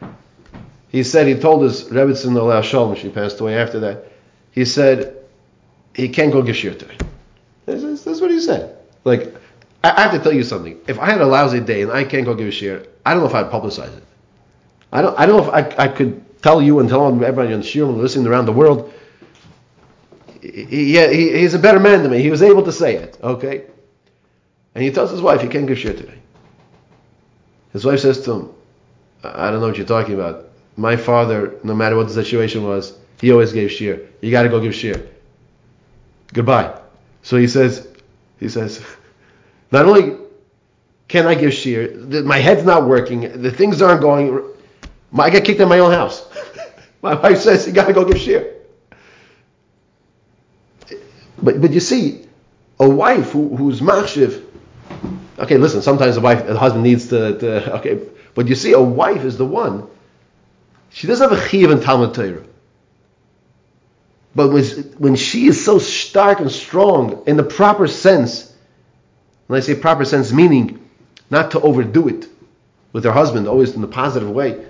he 0.90 1.02
said 1.02 1.26
he 1.26 1.34
told 1.34 1.62
his 1.62 1.84
Rebbitzin 1.84 2.34
Aleh 2.34 2.62
Shalom, 2.62 2.94
she 2.94 3.08
passed 3.08 3.40
away 3.40 3.56
after 3.56 3.80
that. 3.80 4.12
He 4.52 4.64
said 4.64 5.16
he 5.92 6.08
can't 6.08 6.32
go 6.32 6.40
give 6.40 6.56
shir 6.56 6.74
today. 6.74 6.96
That's, 7.66 8.04
that's, 8.04 8.20
what 8.20 8.30
he 8.30 8.40
said. 8.40 8.76
Like 9.02 9.34
I, 9.82 9.90
I, 9.90 10.00
have 10.02 10.12
to 10.12 10.20
tell 10.20 10.32
you 10.32 10.44
something. 10.44 10.78
If 10.86 11.00
I 11.00 11.10
had 11.10 11.20
a 11.20 11.26
lousy 11.26 11.60
day 11.60 11.82
and 11.82 11.90
I 11.90 12.04
can't 12.04 12.24
go 12.24 12.34
give 12.34 12.46
a 12.46 12.52
shir, 12.52 12.86
I 13.04 13.12
don't 13.12 13.24
know 13.24 13.28
if 13.28 13.34
I'd 13.34 13.50
publicize 13.50 13.96
it. 13.96 14.04
I 14.92 15.02
don't. 15.02 15.18
I 15.18 15.26
don't 15.26 15.38
know 15.38 15.52
if 15.52 15.78
I, 15.78 15.84
I 15.84 15.88
could 15.88 16.42
tell 16.42 16.62
you 16.62 16.78
and 16.78 16.88
tell 16.88 17.08
everybody 17.08 17.52
on 17.52 17.62
shir 17.62 17.84
and 17.84 17.98
listening 17.98 18.28
around 18.28 18.46
the 18.46 18.52
world. 18.52 18.92
He, 20.52 20.92
he, 20.92 21.38
he's 21.38 21.54
a 21.54 21.58
better 21.58 21.80
man 21.80 22.02
than 22.02 22.10
me. 22.10 22.20
He 22.20 22.30
was 22.30 22.42
able 22.42 22.62
to 22.64 22.72
say 22.72 22.96
it. 22.96 23.18
Okay. 23.22 23.64
And 24.74 24.84
he 24.84 24.90
tells 24.90 25.10
his 25.10 25.22
wife 25.22 25.40
he 25.40 25.48
can't 25.48 25.66
give 25.66 25.78
shir 25.78 25.94
today. 25.94 26.18
His 27.72 27.84
wife 27.84 28.00
says 28.00 28.20
to 28.22 28.32
him, 28.32 28.50
I 29.22 29.50
don't 29.50 29.60
know 29.60 29.68
what 29.68 29.78
you're 29.78 29.86
talking 29.86 30.14
about. 30.14 30.50
My 30.76 30.96
father, 30.96 31.58
no 31.64 31.74
matter 31.74 31.96
what 31.96 32.08
the 32.08 32.12
situation 32.12 32.64
was, 32.64 32.98
he 33.20 33.32
always 33.32 33.52
gave 33.52 33.72
shir. 33.72 34.06
You 34.20 34.30
got 34.30 34.42
to 34.42 34.48
go 34.50 34.60
give 34.60 34.74
shir. 34.74 35.08
Goodbye. 36.32 36.78
So 37.22 37.38
he 37.38 37.48
says, 37.48 37.88
he 38.38 38.48
says, 38.48 38.84
not 39.72 39.86
only 39.86 40.18
can 41.08 41.26
I 41.26 41.34
give 41.34 41.54
shir, 41.54 41.90
my 42.24 42.38
head's 42.38 42.64
not 42.64 42.86
working, 42.86 43.40
the 43.40 43.50
things 43.50 43.80
aren't 43.80 44.02
going. 44.02 44.42
I 45.18 45.30
get 45.30 45.44
kicked 45.44 45.60
in 45.60 45.68
my 45.68 45.78
own 45.78 45.92
house. 45.92 46.28
my 47.02 47.14
wife 47.14 47.38
says 47.38 47.66
you 47.66 47.72
got 47.72 47.86
to 47.86 47.94
go 47.94 48.04
give 48.04 48.20
shir. 48.20 48.53
But 51.44 51.60
but 51.60 51.72
you 51.72 51.80
see, 51.80 52.26
a 52.80 52.88
wife 52.88 53.30
who, 53.32 53.54
who's 53.54 53.80
machshiv. 53.80 54.42
Okay, 55.38 55.58
listen. 55.58 55.82
Sometimes 55.82 56.16
the 56.16 56.20
wife, 56.20 56.46
the 56.46 56.58
husband 56.58 56.82
needs 56.82 57.08
to, 57.08 57.38
to 57.38 57.74
okay 57.76 58.00
but 58.34 58.48
you 58.48 58.54
see, 58.54 58.72
a 58.72 58.80
wife 58.80 59.24
is 59.24 59.38
the 59.38 59.46
one. 59.46 59.86
She 60.90 61.06
doesn't 61.06 61.28
have 61.28 61.38
a 61.38 61.48
chiv 61.48 61.70
in 61.70 61.80
Talmud 61.80 62.14
Torah. 62.14 62.44
But 64.34 64.50
when, 64.50 64.64
when 64.98 65.16
she 65.16 65.46
is 65.46 65.64
so 65.64 65.78
stark 65.78 66.40
and 66.40 66.50
strong 66.50 67.22
in 67.26 67.36
the 67.36 67.44
proper 67.44 67.86
sense, 67.86 68.52
when 69.46 69.56
I 69.58 69.60
say 69.60 69.76
proper 69.76 70.04
sense, 70.04 70.32
meaning 70.32 70.88
not 71.30 71.52
to 71.52 71.60
overdo 71.60 72.08
it 72.08 72.26
with 72.92 73.04
her 73.04 73.12
husband, 73.12 73.46
always 73.46 73.74
in 73.74 73.80
the 73.80 73.86
positive 73.88 74.30
way. 74.30 74.66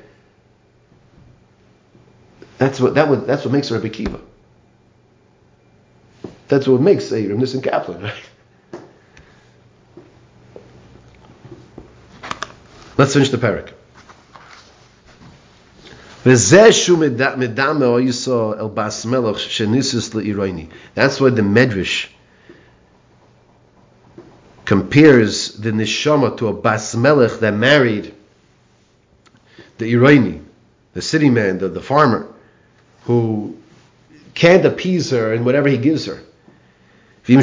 That's 2.59 2.79
what 2.79 2.95
that 2.95 3.09
would, 3.09 3.27
that's 3.27 3.45
what 3.45 3.53
makes 3.53 3.69
her 3.71 3.77
a 3.77 3.89
Kiva. 3.89 4.21
That's 6.49 6.69
what 6.69 6.81
makes 6.81 7.11
a 7.13 7.21
Nissen 7.21 7.63
Kaplan, 7.63 8.03
right? 8.03 8.15
Let's 12.97 13.13
finish 13.13 13.31
the 13.31 13.39
parak. 13.39 13.73
That's 16.25 16.51
why 21.21 21.31
the 21.31 21.43
Medrash 21.43 22.09
compares 24.65 25.53
the 25.59 25.71
neshama 25.71 26.39
to 26.39 26.49
a 26.49 26.53
bas 26.55 26.93
that 26.93 27.55
married 27.55 28.15
the 29.77 29.93
Irani, 29.93 30.43
the 30.95 31.03
city 31.03 31.29
man, 31.29 31.59
the, 31.59 31.69
the 31.69 31.83
farmer, 31.83 32.27
who 33.03 33.59
can't 34.35 34.65
appease 34.65 35.11
her 35.11 35.35
in 35.35 35.45
whatever 35.45 35.69
he 35.69 35.77
gives 35.77 36.07
her. 36.07 36.23
No 37.27 37.39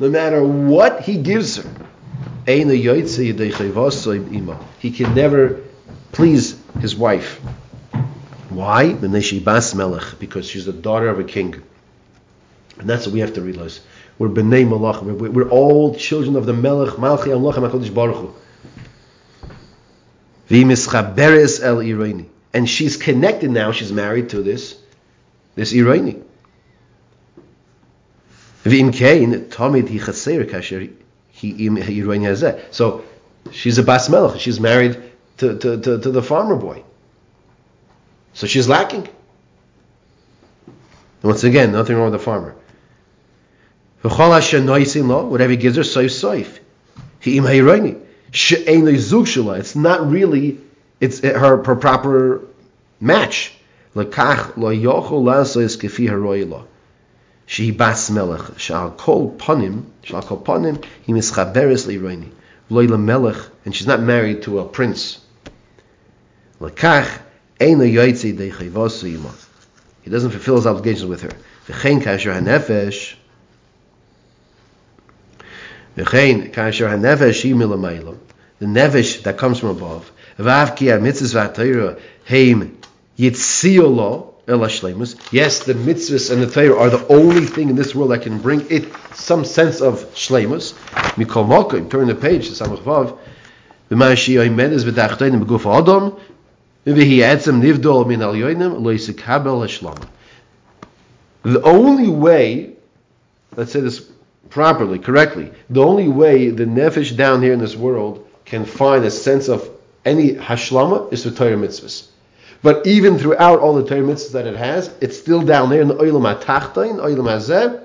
matter 0.00 0.44
what 0.44 1.00
he 1.02 1.16
gives 1.18 1.56
her, 1.56 1.70
he 2.46 2.64
can 4.90 5.14
never 5.14 5.62
please 6.12 6.60
his 6.80 6.96
wife. 6.96 7.40
Why? 8.50 8.92
Because 8.92 10.48
she's 10.48 10.66
the 10.66 10.72
daughter 10.72 11.08
of 11.08 11.20
a 11.20 11.24
king. 11.24 11.62
And 12.78 12.88
that's 12.88 13.06
what 13.06 13.12
we 13.12 13.20
have 13.20 13.34
to 13.34 13.42
realize. 13.42 13.80
We're 14.18 14.28
b'nei 14.28 14.66
malach. 14.66 15.02
We're, 15.02 15.30
we're 15.30 15.48
all 15.48 15.94
children 15.94 16.36
of 16.36 16.46
the 16.46 16.52
melech, 16.52 16.94
malchi 16.94 17.28
amlach 17.28 17.54
HaKadosh 17.54 17.94
Baruch 17.94 18.16
Hu. 18.16 18.34
el 21.62 21.76
irani. 21.76 22.26
And 22.52 22.68
she's 22.68 22.96
connected 22.96 23.50
now, 23.50 23.72
she's 23.72 23.92
married 23.92 24.30
to 24.30 24.42
this 24.42 24.76
this 25.56 25.72
Irani. 25.72 26.22
V'im 28.66 28.92
kein, 28.92 29.44
Tomid 29.48 29.88
hi 29.88 29.98
chaser 29.98 30.44
kasher 30.44 30.90
hi 31.32 31.48
Irani 31.48 32.26
hazeh. 32.26 32.60
So 32.72 33.04
she's 33.52 33.78
a 33.78 33.82
bas 33.82 34.08
melech. 34.08 34.40
She's 34.40 34.58
married 34.58 35.00
to, 35.38 35.56
to, 35.58 35.80
to, 35.80 35.98
to 36.00 36.10
the 36.10 36.22
farmer 36.22 36.56
boy. 36.56 36.82
So 38.34 38.46
she's 38.46 38.68
lacking. 38.68 39.08
Once 41.22 41.44
again, 41.44 41.72
nothing 41.72 41.96
wrong 41.96 42.10
with 42.10 42.20
the 42.20 42.24
farmer. 42.24 42.54
Whatever 44.02 45.50
he 45.50 45.56
gives 45.56 45.76
her, 45.76 45.82
soif 45.82 46.10
soif. 46.10 46.58
It's 49.58 49.76
not 49.76 50.10
really 50.10 50.60
it's 51.00 51.20
her, 51.20 51.56
her 51.56 51.74
proper 51.76 52.42
match. 53.00 53.52
She 57.46 57.70
bas 57.70 58.10
melech. 58.10 58.58
Shal 58.58 58.90
kol 58.90 59.32
panim. 59.38 59.84
Shal 60.02 60.22
kol 60.22 60.38
panim. 60.38 60.84
He 61.04 61.12
mischaberes 61.12 61.86
leironi. 61.86 62.30
V'loy 62.70 63.00
melech. 63.00 63.36
And 63.64 63.74
she's 63.74 63.86
not 63.86 64.02
married 64.02 64.42
to 64.42 64.58
a 64.58 64.64
prince. 64.64 65.20
Lekach 66.60 67.20
ein 67.60 67.78
yoytzi 67.78 68.36
de 68.36 68.50
chayvosu 68.50 69.16
yima. 69.16 69.32
He 70.02 70.10
doesn't 70.10 70.30
fulfill 70.30 70.56
his 70.56 70.66
obligations 70.66 71.06
with 71.06 71.22
her. 71.22 71.30
V'chein 71.68 72.02
kasher 72.02 72.34
hanefesh. 72.34 73.14
V'chein 75.96 76.52
kasher 76.52 76.88
hanefesh 76.88 77.44
yi 77.44 77.52
milamaylam. 77.52 78.18
The 78.58 78.66
nevesh 78.66 79.22
that 79.22 79.38
comes 79.38 79.60
from 79.60 79.70
above. 79.70 80.10
V'av 80.38 80.76
ki 80.76 80.88
ha-mitzvah 80.88 81.54
v'atayra 81.54 82.00
heim 82.24 82.76
yitziolo 83.16 84.32
Yes, 84.48 85.64
the 85.64 85.74
mitzvahs 85.74 86.30
and 86.30 86.40
the 86.40 86.46
Torah 86.48 86.78
are 86.78 86.88
the 86.88 87.04
only 87.08 87.46
thing 87.46 87.68
in 87.68 87.74
this 87.74 87.96
world 87.96 88.12
that 88.12 88.22
can 88.22 88.38
bring 88.38 88.64
it 88.70 88.86
some 89.12 89.44
sense 89.44 89.80
of 89.80 90.04
shleimus. 90.14 90.72
Mikol 91.16 91.48
Mokim, 91.48 91.90
turn 91.90 92.06
the 92.06 92.14
page 92.14 92.46
to 92.46 92.52
Samach 92.52 92.80
Vav. 92.82 93.18
V'mashi 93.90 94.36
oimedes 94.36 94.84
v'dachtenim 94.84 95.44
b'guf 95.44 95.66
adam 95.66 96.16
v'hi 96.86 97.18
etzem 97.18 97.60
nivdol 97.60 98.06
min 98.06 98.22
al 98.22 98.34
yoinim 98.34 98.80
lo 98.80 98.94
yisikabel 98.94 99.64
hashlama. 99.64 100.06
The 101.42 101.62
only 101.62 102.08
way, 102.08 102.76
let's 103.56 103.72
say 103.72 103.80
this 103.80 104.08
properly, 104.48 105.00
correctly, 105.00 105.50
the 105.70 105.82
only 105.82 106.06
way 106.06 106.50
the 106.50 106.66
nefesh 106.66 107.16
down 107.16 107.42
here 107.42 107.52
in 107.52 107.58
this 107.58 107.74
world 107.74 108.24
can 108.44 108.64
find 108.64 109.04
a 109.04 109.10
sense 109.10 109.48
of 109.48 109.68
any 110.04 110.34
hashlama 110.34 111.12
is 111.12 111.24
through 111.24 111.32
Torah 111.32 111.56
mitzvahs. 111.56 112.10
But 112.66 112.84
even 112.84 113.16
throughout 113.16 113.60
all 113.60 113.74
the 113.74 113.84
Torah 113.84 114.00
mitzvahs 114.00 114.32
that 114.32 114.44
it 114.44 114.56
has, 114.56 114.92
it's 115.00 115.16
still 115.16 115.40
down 115.40 115.70
there 115.70 115.80
in 115.80 115.86
the 115.86 115.94
Oilam 115.94 116.26
HaTachtain, 116.34 116.96
Oilam 116.96 117.28
HaZeh, 117.28 117.80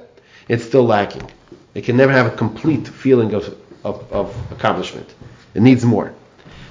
it's 0.48 0.64
still 0.64 0.88
lacking. 0.88 1.30
It 1.76 1.84
can 1.84 1.98
never 1.98 2.12
have 2.12 2.26
a 2.26 2.36
complete 2.36 2.88
feeling 2.88 3.36
of, 3.36 3.56
of, 3.84 4.12
of 4.12 4.36
accomplishment. 4.52 5.14
It 5.54 5.62
needs 5.62 5.86
more. 5.86 6.16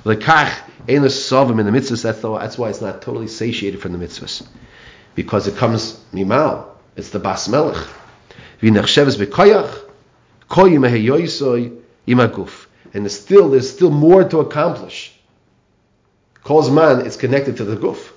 The 0.03 0.17
kach 0.17 0.53
ain't 0.89 1.05
a 1.05 1.07
sovim 1.07 1.61
in 1.61 1.67
the 1.67 1.71
mitzvahs, 1.71 2.03
that's, 2.03 2.21
the, 2.21 2.37
that's 2.37 2.59
why 2.59 2.71
it's 2.71 2.81
not 2.81 3.01
totally 3.01 3.29
satiated 3.29 3.81
from 3.81 3.93
the 3.93 4.05
mitzvahs. 4.05 4.45
Because 5.15 5.47
it 5.47 5.55
comes 5.55 6.03
mimal. 6.13 6.67
It's 6.97 7.11
the 7.11 7.21
bas 7.21 7.49
melech. 7.49 7.87
Imaguf. 12.09 12.67
And 12.93 13.05
there's 13.05 13.21
still, 13.21 13.51
there's 13.51 13.71
still 13.71 13.93
more 13.93 14.25
to 14.25 14.41
accomplish. 14.41 15.17
Calls 16.43 16.71
man, 16.71 17.07
it's 17.07 17.17
connected 17.17 17.59
to 17.59 17.65
the 17.65 17.77
guf. 17.77 18.11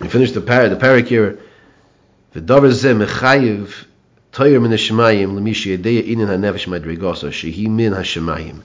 We 0.00 0.08
finish 0.08 0.32
the 0.32 0.40
parak. 0.40 0.70
The 0.70 0.76
parak 0.76 1.06
here. 1.06 1.40
The 2.32 2.40
davar 2.40 2.70
zeh 2.70 3.06
mechayiv 3.06 3.86
toyer 4.32 4.62
min 4.62 4.70
hashemayim 4.70 5.34
lemishi 5.34 5.76
yedeya 5.76 6.06
inin 6.06 6.28
hanefesh 6.28 6.66
madrigosa 6.66 7.30
shehi 7.30 7.68
min 7.68 7.92
hashemayim 7.92 8.60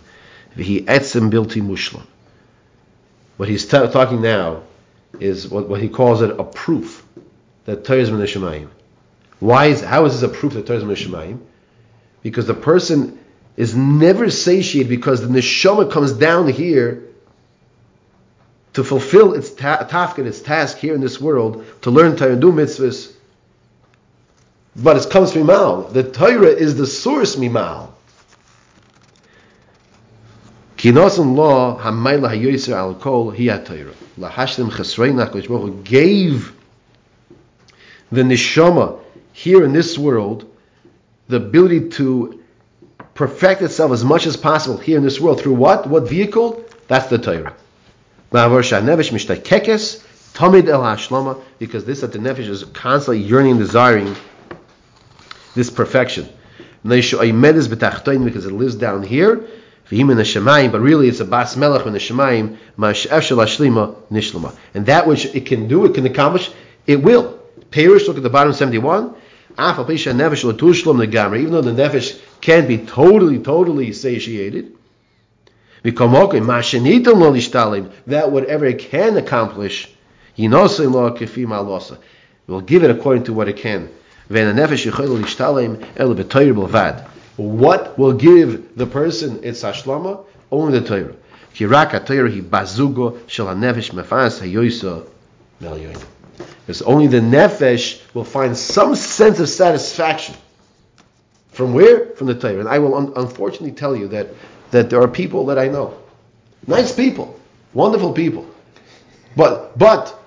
v'hi 0.55 0.85
etzem 0.85 1.31
bilti 1.31 1.61
mushlam. 1.61 2.05
What 3.37 3.49
he's 3.49 3.65
t- 3.65 3.71
talking 3.71 4.21
now 4.21 4.63
is 5.19 5.47
what, 5.47 5.67
what 5.67 5.81
he 5.81 5.89
calls 5.89 6.21
it 6.21 6.39
a 6.39 6.43
proof 6.43 7.05
that 7.65 7.83
Torah 7.83 7.99
is 7.99 8.11
min. 8.11 8.69
Why 9.39 9.67
is 9.67 9.81
how 9.81 10.05
is 10.05 10.13
this 10.19 10.29
a 10.29 10.33
proof 10.33 10.53
that 10.53 10.67
Torah 10.67 10.79
is 10.79 11.07
min? 11.07 11.45
Because 12.21 12.47
the 12.47 12.53
person 12.53 13.19
is 13.57 13.75
never 13.75 14.29
satiated 14.29 14.89
because 14.89 15.21
the 15.21 15.27
neshama 15.27 15.89
comes 15.91 16.11
down 16.11 16.47
here 16.47 17.03
to 18.73 18.83
fulfill 18.83 19.33
its 19.33 19.51
ta- 19.51 19.87
tafkid, 19.89 20.25
its 20.25 20.41
task 20.41 20.77
here 20.77 20.93
in 20.93 21.01
this 21.01 21.19
world, 21.19 21.65
to 21.81 21.91
learn 21.91 22.17
Torah 22.17 22.33
and 22.33 22.41
do 22.41 22.51
mitzvahs. 22.51 23.13
But 24.75 24.97
it 24.97 25.09
comes 25.09 25.31
from 25.31 25.43
Mimal. 25.43 25.93
The 25.93 26.03
Torah 26.03 26.47
is 26.47 26.75
the 26.75 26.85
source 26.85 27.37
Mimal. 27.37 27.91
Kinosan 30.77 31.35
law 31.35 31.79
hamayla 31.79 32.35
hayoyser 32.35 32.73
al 32.73 32.95
kol 32.95 33.31
hiya 33.31 33.63
Torah. 33.63 33.93
Lahashlim 34.19 34.69
chesrein 34.69 35.25
HaKadosh 35.25 35.85
gave 35.85 36.53
the 38.11 38.23
neshama 38.23 38.99
here 39.31 39.63
in 39.63 39.71
this 39.71 39.97
world 39.97 40.51
the 41.29 41.37
ability 41.37 41.89
to 41.89 42.43
perfect 43.15 43.63
itself 43.63 43.91
as 43.91 44.03
much 44.03 44.27
as 44.27 44.37
possible 44.37 44.77
here 44.77 44.97
in 44.97 45.03
this 45.03 45.19
world 45.19 45.41
through 45.41 45.55
what? 45.55 45.87
What 45.87 46.07
vehicle? 46.07 46.63
That's 46.87 47.07
the 47.07 47.17
Torah. 47.17 47.55
Because 48.31 48.53
this 51.85 52.01
that 52.01 52.11
the 52.11 52.19
nefesh 52.19 52.49
is 52.49 52.65
constantly 52.65 53.23
yearning, 53.23 53.57
desiring 53.57 54.15
this 55.55 55.69
perfection. 55.69 56.27
Because 56.83 57.13
it 57.13 58.51
lives 58.51 58.75
down 58.75 59.01
here, 59.03 59.47
but 59.89 60.81
really 60.81 61.07
it's 61.07 61.21
a 61.21 61.25
bas 61.25 61.55
melech 61.55 61.85
in 61.85 61.93
the 61.93 61.99
shemaim, 61.99 62.57
and 64.73 64.85
that 64.85 65.07
which 65.07 65.25
it 65.25 65.45
can 65.45 65.67
do, 65.67 65.85
it 65.85 65.93
can 65.93 66.05
accomplish, 66.05 66.51
it 66.85 67.01
will. 67.01 67.39
Perish, 67.71 68.07
look 68.07 68.17
at 68.17 68.23
the 68.23 68.29
bottom 68.29 68.51
71. 68.53 69.15
Even 69.57 69.79
though 71.51 71.61
the 71.61 71.71
nefesh 71.71 72.19
can't 72.45 72.67
be 72.67 72.77
totally, 72.77 73.39
totally 73.39 73.91
satiated, 73.91 74.71
that 75.83 78.31
whatever 78.31 78.65
it 78.65 78.77
can 78.77 79.17
accomplish, 79.17 79.89
will 80.37 81.09
give 82.61 82.83
it 82.83 82.91
according 82.91 83.23
to 83.23 83.33
what 83.33 83.47
it 83.47 83.57
can. 83.57 83.89
What 87.37 87.97
will 87.97 88.13
give 88.13 88.77
the 88.77 88.85
person 88.85 89.39
its 89.43 89.63
ashlama? 89.63 90.23
Only 90.51 90.79
the 90.79 90.87
Torah. 90.87 91.15
Because 96.67 96.83
only 96.83 97.07
the 97.07 97.21
nefesh 97.21 98.01
will 98.13 98.23
find 98.23 98.55
some 98.55 98.95
sense 98.95 99.39
of 99.39 99.49
satisfaction. 99.49 100.35
From 101.55 101.73
where? 101.73 102.07
From 102.15 102.27
the 102.27 102.35
Torah. 102.35 102.59
And 102.59 102.67
I 102.67 102.79
will 102.79 102.95
un- 102.95 103.13
unfortunately 103.15 103.71
tell 103.71 103.95
you 103.95 104.09
that, 104.09 104.27
that 104.71 104.89
there 104.89 105.01
are 105.01 105.07
people 105.07 105.45
that 105.45 105.57
I 105.57 105.69
know. 105.69 105.97
Nice 106.67 106.93
people. 106.93 107.39
Wonderful 107.73 108.11
people. 108.11 108.45
But, 109.37 109.77
but, 109.77 110.19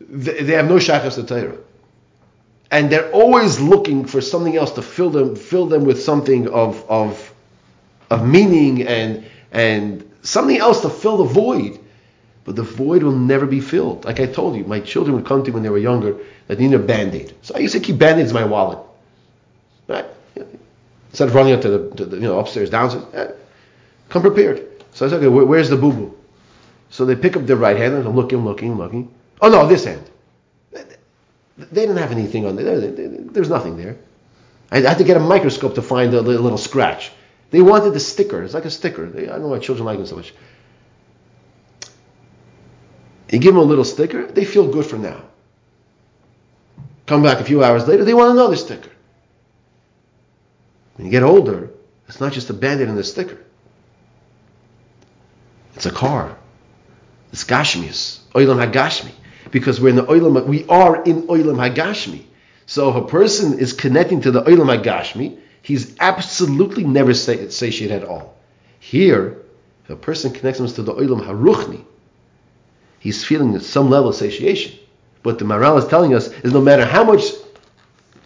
they, 0.00 0.42
they 0.42 0.52
have 0.54 0.68
no 0.68 0.76
shachas 0.76 1.16
to 1.16 1.24
Torah. 1.24 1.58
And 2.70 2.90
they're 2.90 3.10
always 3.12 3.60
looking 3.60 4.06
for 4.06 4.20
something 4.20 4.56
else 4.56 4.72
to 4.72 4.82
fill 4.82 5.10
them, 5.10 5.36
fill 5.36 5.66
them 5.66 5.84
with 5.84 6.02
something 6.02 6.48
of, 6.48 6.88
of, 6.88 7.34
of 8.08 8.26
meaning 8.26 8.86
and, 8.86 9.26
and 9.52 10.10
something 10.22 10.56
else 10.56 10.80
to 10.80 10.88
fill 10.88 11.18
the 11.18 11.24
void 11.24 11.78
but 12.44 12.56
the 12.56 12.62
void 12.62 13.02
will 13.02 13.12
never 13.12 13.46
be 13.46 13.60
filled. 13.60 14.04
Like 14.04 14.18
I 14.18 14.26
told 14.26 14.56
you, 14.56 14.64
my 14.64 14.80
children 14.80 15.14
would 15.14 15.26
come 15.26 15.44
to 15.44 15.50
me 15.50 15.54
when 15.54 15.62
they 15.62 15.68
were 15.68 15.78
younger 15.78 16.16
that 16.48 16.58
needed 16.58 16.80
a 16.80 16.82
band-aid. 16.82 17.34
So 17.42 17.54
I 17.54 17.58
used 17.58 17.74
to 17.74 17.80
keep 17.80 17.98
band-aids 17.98 18.30
in 18.30 18.34
my 18.34 18.44
wallet. 18.44 18.78
Right? 19.86 20.06
Instead 21.10 21.28
of 21.28 21.34
running 21.34 21.52
up 21.52 21.60
to 21.62 21.68
the, 21.68 21.96
to 21.96 22.06
the 22.06 22.16
you 22.16 22.22
know, 22.22 22.38
upstairs, 22.38 22.70
downstairs, 22.70 23.04
eh, 23.14 23.32
come 24.08 24.22
prepared. 24.22 24.66
So 24.92 25.06
I 25.06 25.08
said, 25.08 25.22
okay, 25.22 25.28
where's 25.28 25.68
the 25.68 25.76
boo-boo? 25.76 26.16
So 26.88 27.04
they 27.04 27.14
pick 27.14 27.36
up 27.36 27.46
their 27.46 27.56
right 27.56 27.76
hand 27.76 27.94
and 27.94 28.06
I'm 28.06 28.16
looking, 28.16 28.44
looking, 28.44 28.76
looking. 28.76 29.12
Oh 29.40 29.48
no, 29.48 29.66
this 29.66 29.84
hand. 29.84 30.08
They 30.72 30.86
didn't 31.82 31.98
have 31.98 32.10
anything 32.10 32.46
on 32.46 32.56
there. 32.56 32.80
There's 32.80 33.50
nothing 33.50 33.76
there. 33.76 33.98
I 34.70 34.80
had 34.80 34.98
to 34.98 35.04
get 35.04 35.16
a 35.16 35.20
microscope 35.20 35.74
to 35.74 35.82
find 35.82 36.14
a 36.14 36.20
little 36.20 36.58
scratch. 36.58 37.12
They 37.50 37.60
wanted 37.60 37.92
the 37.92 38.00
sticker. 38.00 38.42
It's 38.42 38.54
like 38.54 38.64
a 38.64 38.70
sticker. 38.70 39.06
I 39.06 39.26
don't 39.26 39.42
know 39.42 39.48
why 39.48 39.58
children 39.58 39.84
like 39.84 39.98
them 39.98 40.06
so 40.06 40.16
much. 40.16 40.32
You 43.30 43.38
give 43.38 43.54
them 43.54 43.62
a 43.62 43.66
little 43.66 43.84
sticker, 43.84 44.26
they 44.26 44.44
feel 44.44 44.66
good 44.66 44.86
for 44.86 44.96
now. 44.96 45.22
Come 47.06 47.22
back 47.22 47.38
a 47.38 47.44
few 47.44 47.62
hours 47.62 47.86
later, 47.86 48.04
they 48.04 48.14
want 48.14 48.32
another 48.32 48.56
sticker. 48.56 48.90
When 51.00 51.06
you 51.06 51.12
get 51.12 51.22
older, 51.22 51.70
it's 52.08 52.20
not 52.20 52.34
just 52.34 52.50
a 52.50 52.52
band-aid 52.52 52.86
and 52.86 52.98
a 52.98 53.02
sticker. 53.02 53.38
It's 55.74 55.86
a 55.86 55.90
car. 55.90 56.36
It's 57.32 57.42
Gashmius. 57.42 58.18
Oilam 58.34 58.70
HaGashmi. 58.70 59.12
because 59.50 59.80
we're 59.80 59.88
in 59.88 59.96
the 59.96 60.04
oilam. 60.04 60.44
We 60.44 60.66
are 60.68 61.02
in 61.02 61.22
oilam 61.22 61.56
hagashmi. 61.56 62.24
So 62.66 62.90
if 62.90 62.96
a 62.96 63.06
person 63.06 63.58
is 63.58 63.72
connecting 63.72 64.20
to 64.20 64.30
the 64.30 64.42
oilam 64.42 64.78
hagashmi, 64.78 65.38
he's 65.62 65.96
absolutely 66.00 66.84
never 66.84 67.14
satiated 67.14 68.02
at 68.02 68.04
all. 68.04 68.36
Here, 68.78 69.40
if 69.84 69.88
a 69.88 69.96
person 69.96 70.34
connects 70.34 70.58
himself 70.58 70.76
to 70.76 70.82
the 70.82 70.92
oilam 70.92 71.24
haruchni, 71.24 71.82
he's 72.98 73.24
feeling 73.24 73.58
some 73.60 73.88
level 73.88 74.10
of 74.10 74.16
satiation. 74.16 74.78
But 75.22 75.38
the 75.38 75.46
Maharal 75.46 75.78
is 75.78 75.88
telling 75.88 76.12
us 76.14 76.28
is 76.28 76.52
no 76.52 76.60
matter 76.60 76.84
how 76.84 77.04
much 77.04 77.22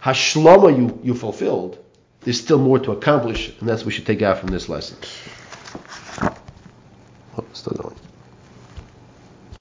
hashlama 0.03 0.77
you, 0.77 0.99
you 1.05 1.15
fulfilled, 1.15 1.79
there's 2.25 2.41
still 2.41 2.59
more 2.59 2.79
to 2.79 2.93
accomplish, 2.93 3.53
and 3.61 3.69
that's 3.69 3.83
what 3.83 3.87
we 3.87 3.93
should 3.93 4.07
take 4.07 4.23
out 4.23 4.39
from 4.39 4.51
this 4.51 4.69
lesson. 4.69 4.97
Oh, 7.37 7.45
still 7.53 7.75
going. 7.75 7.97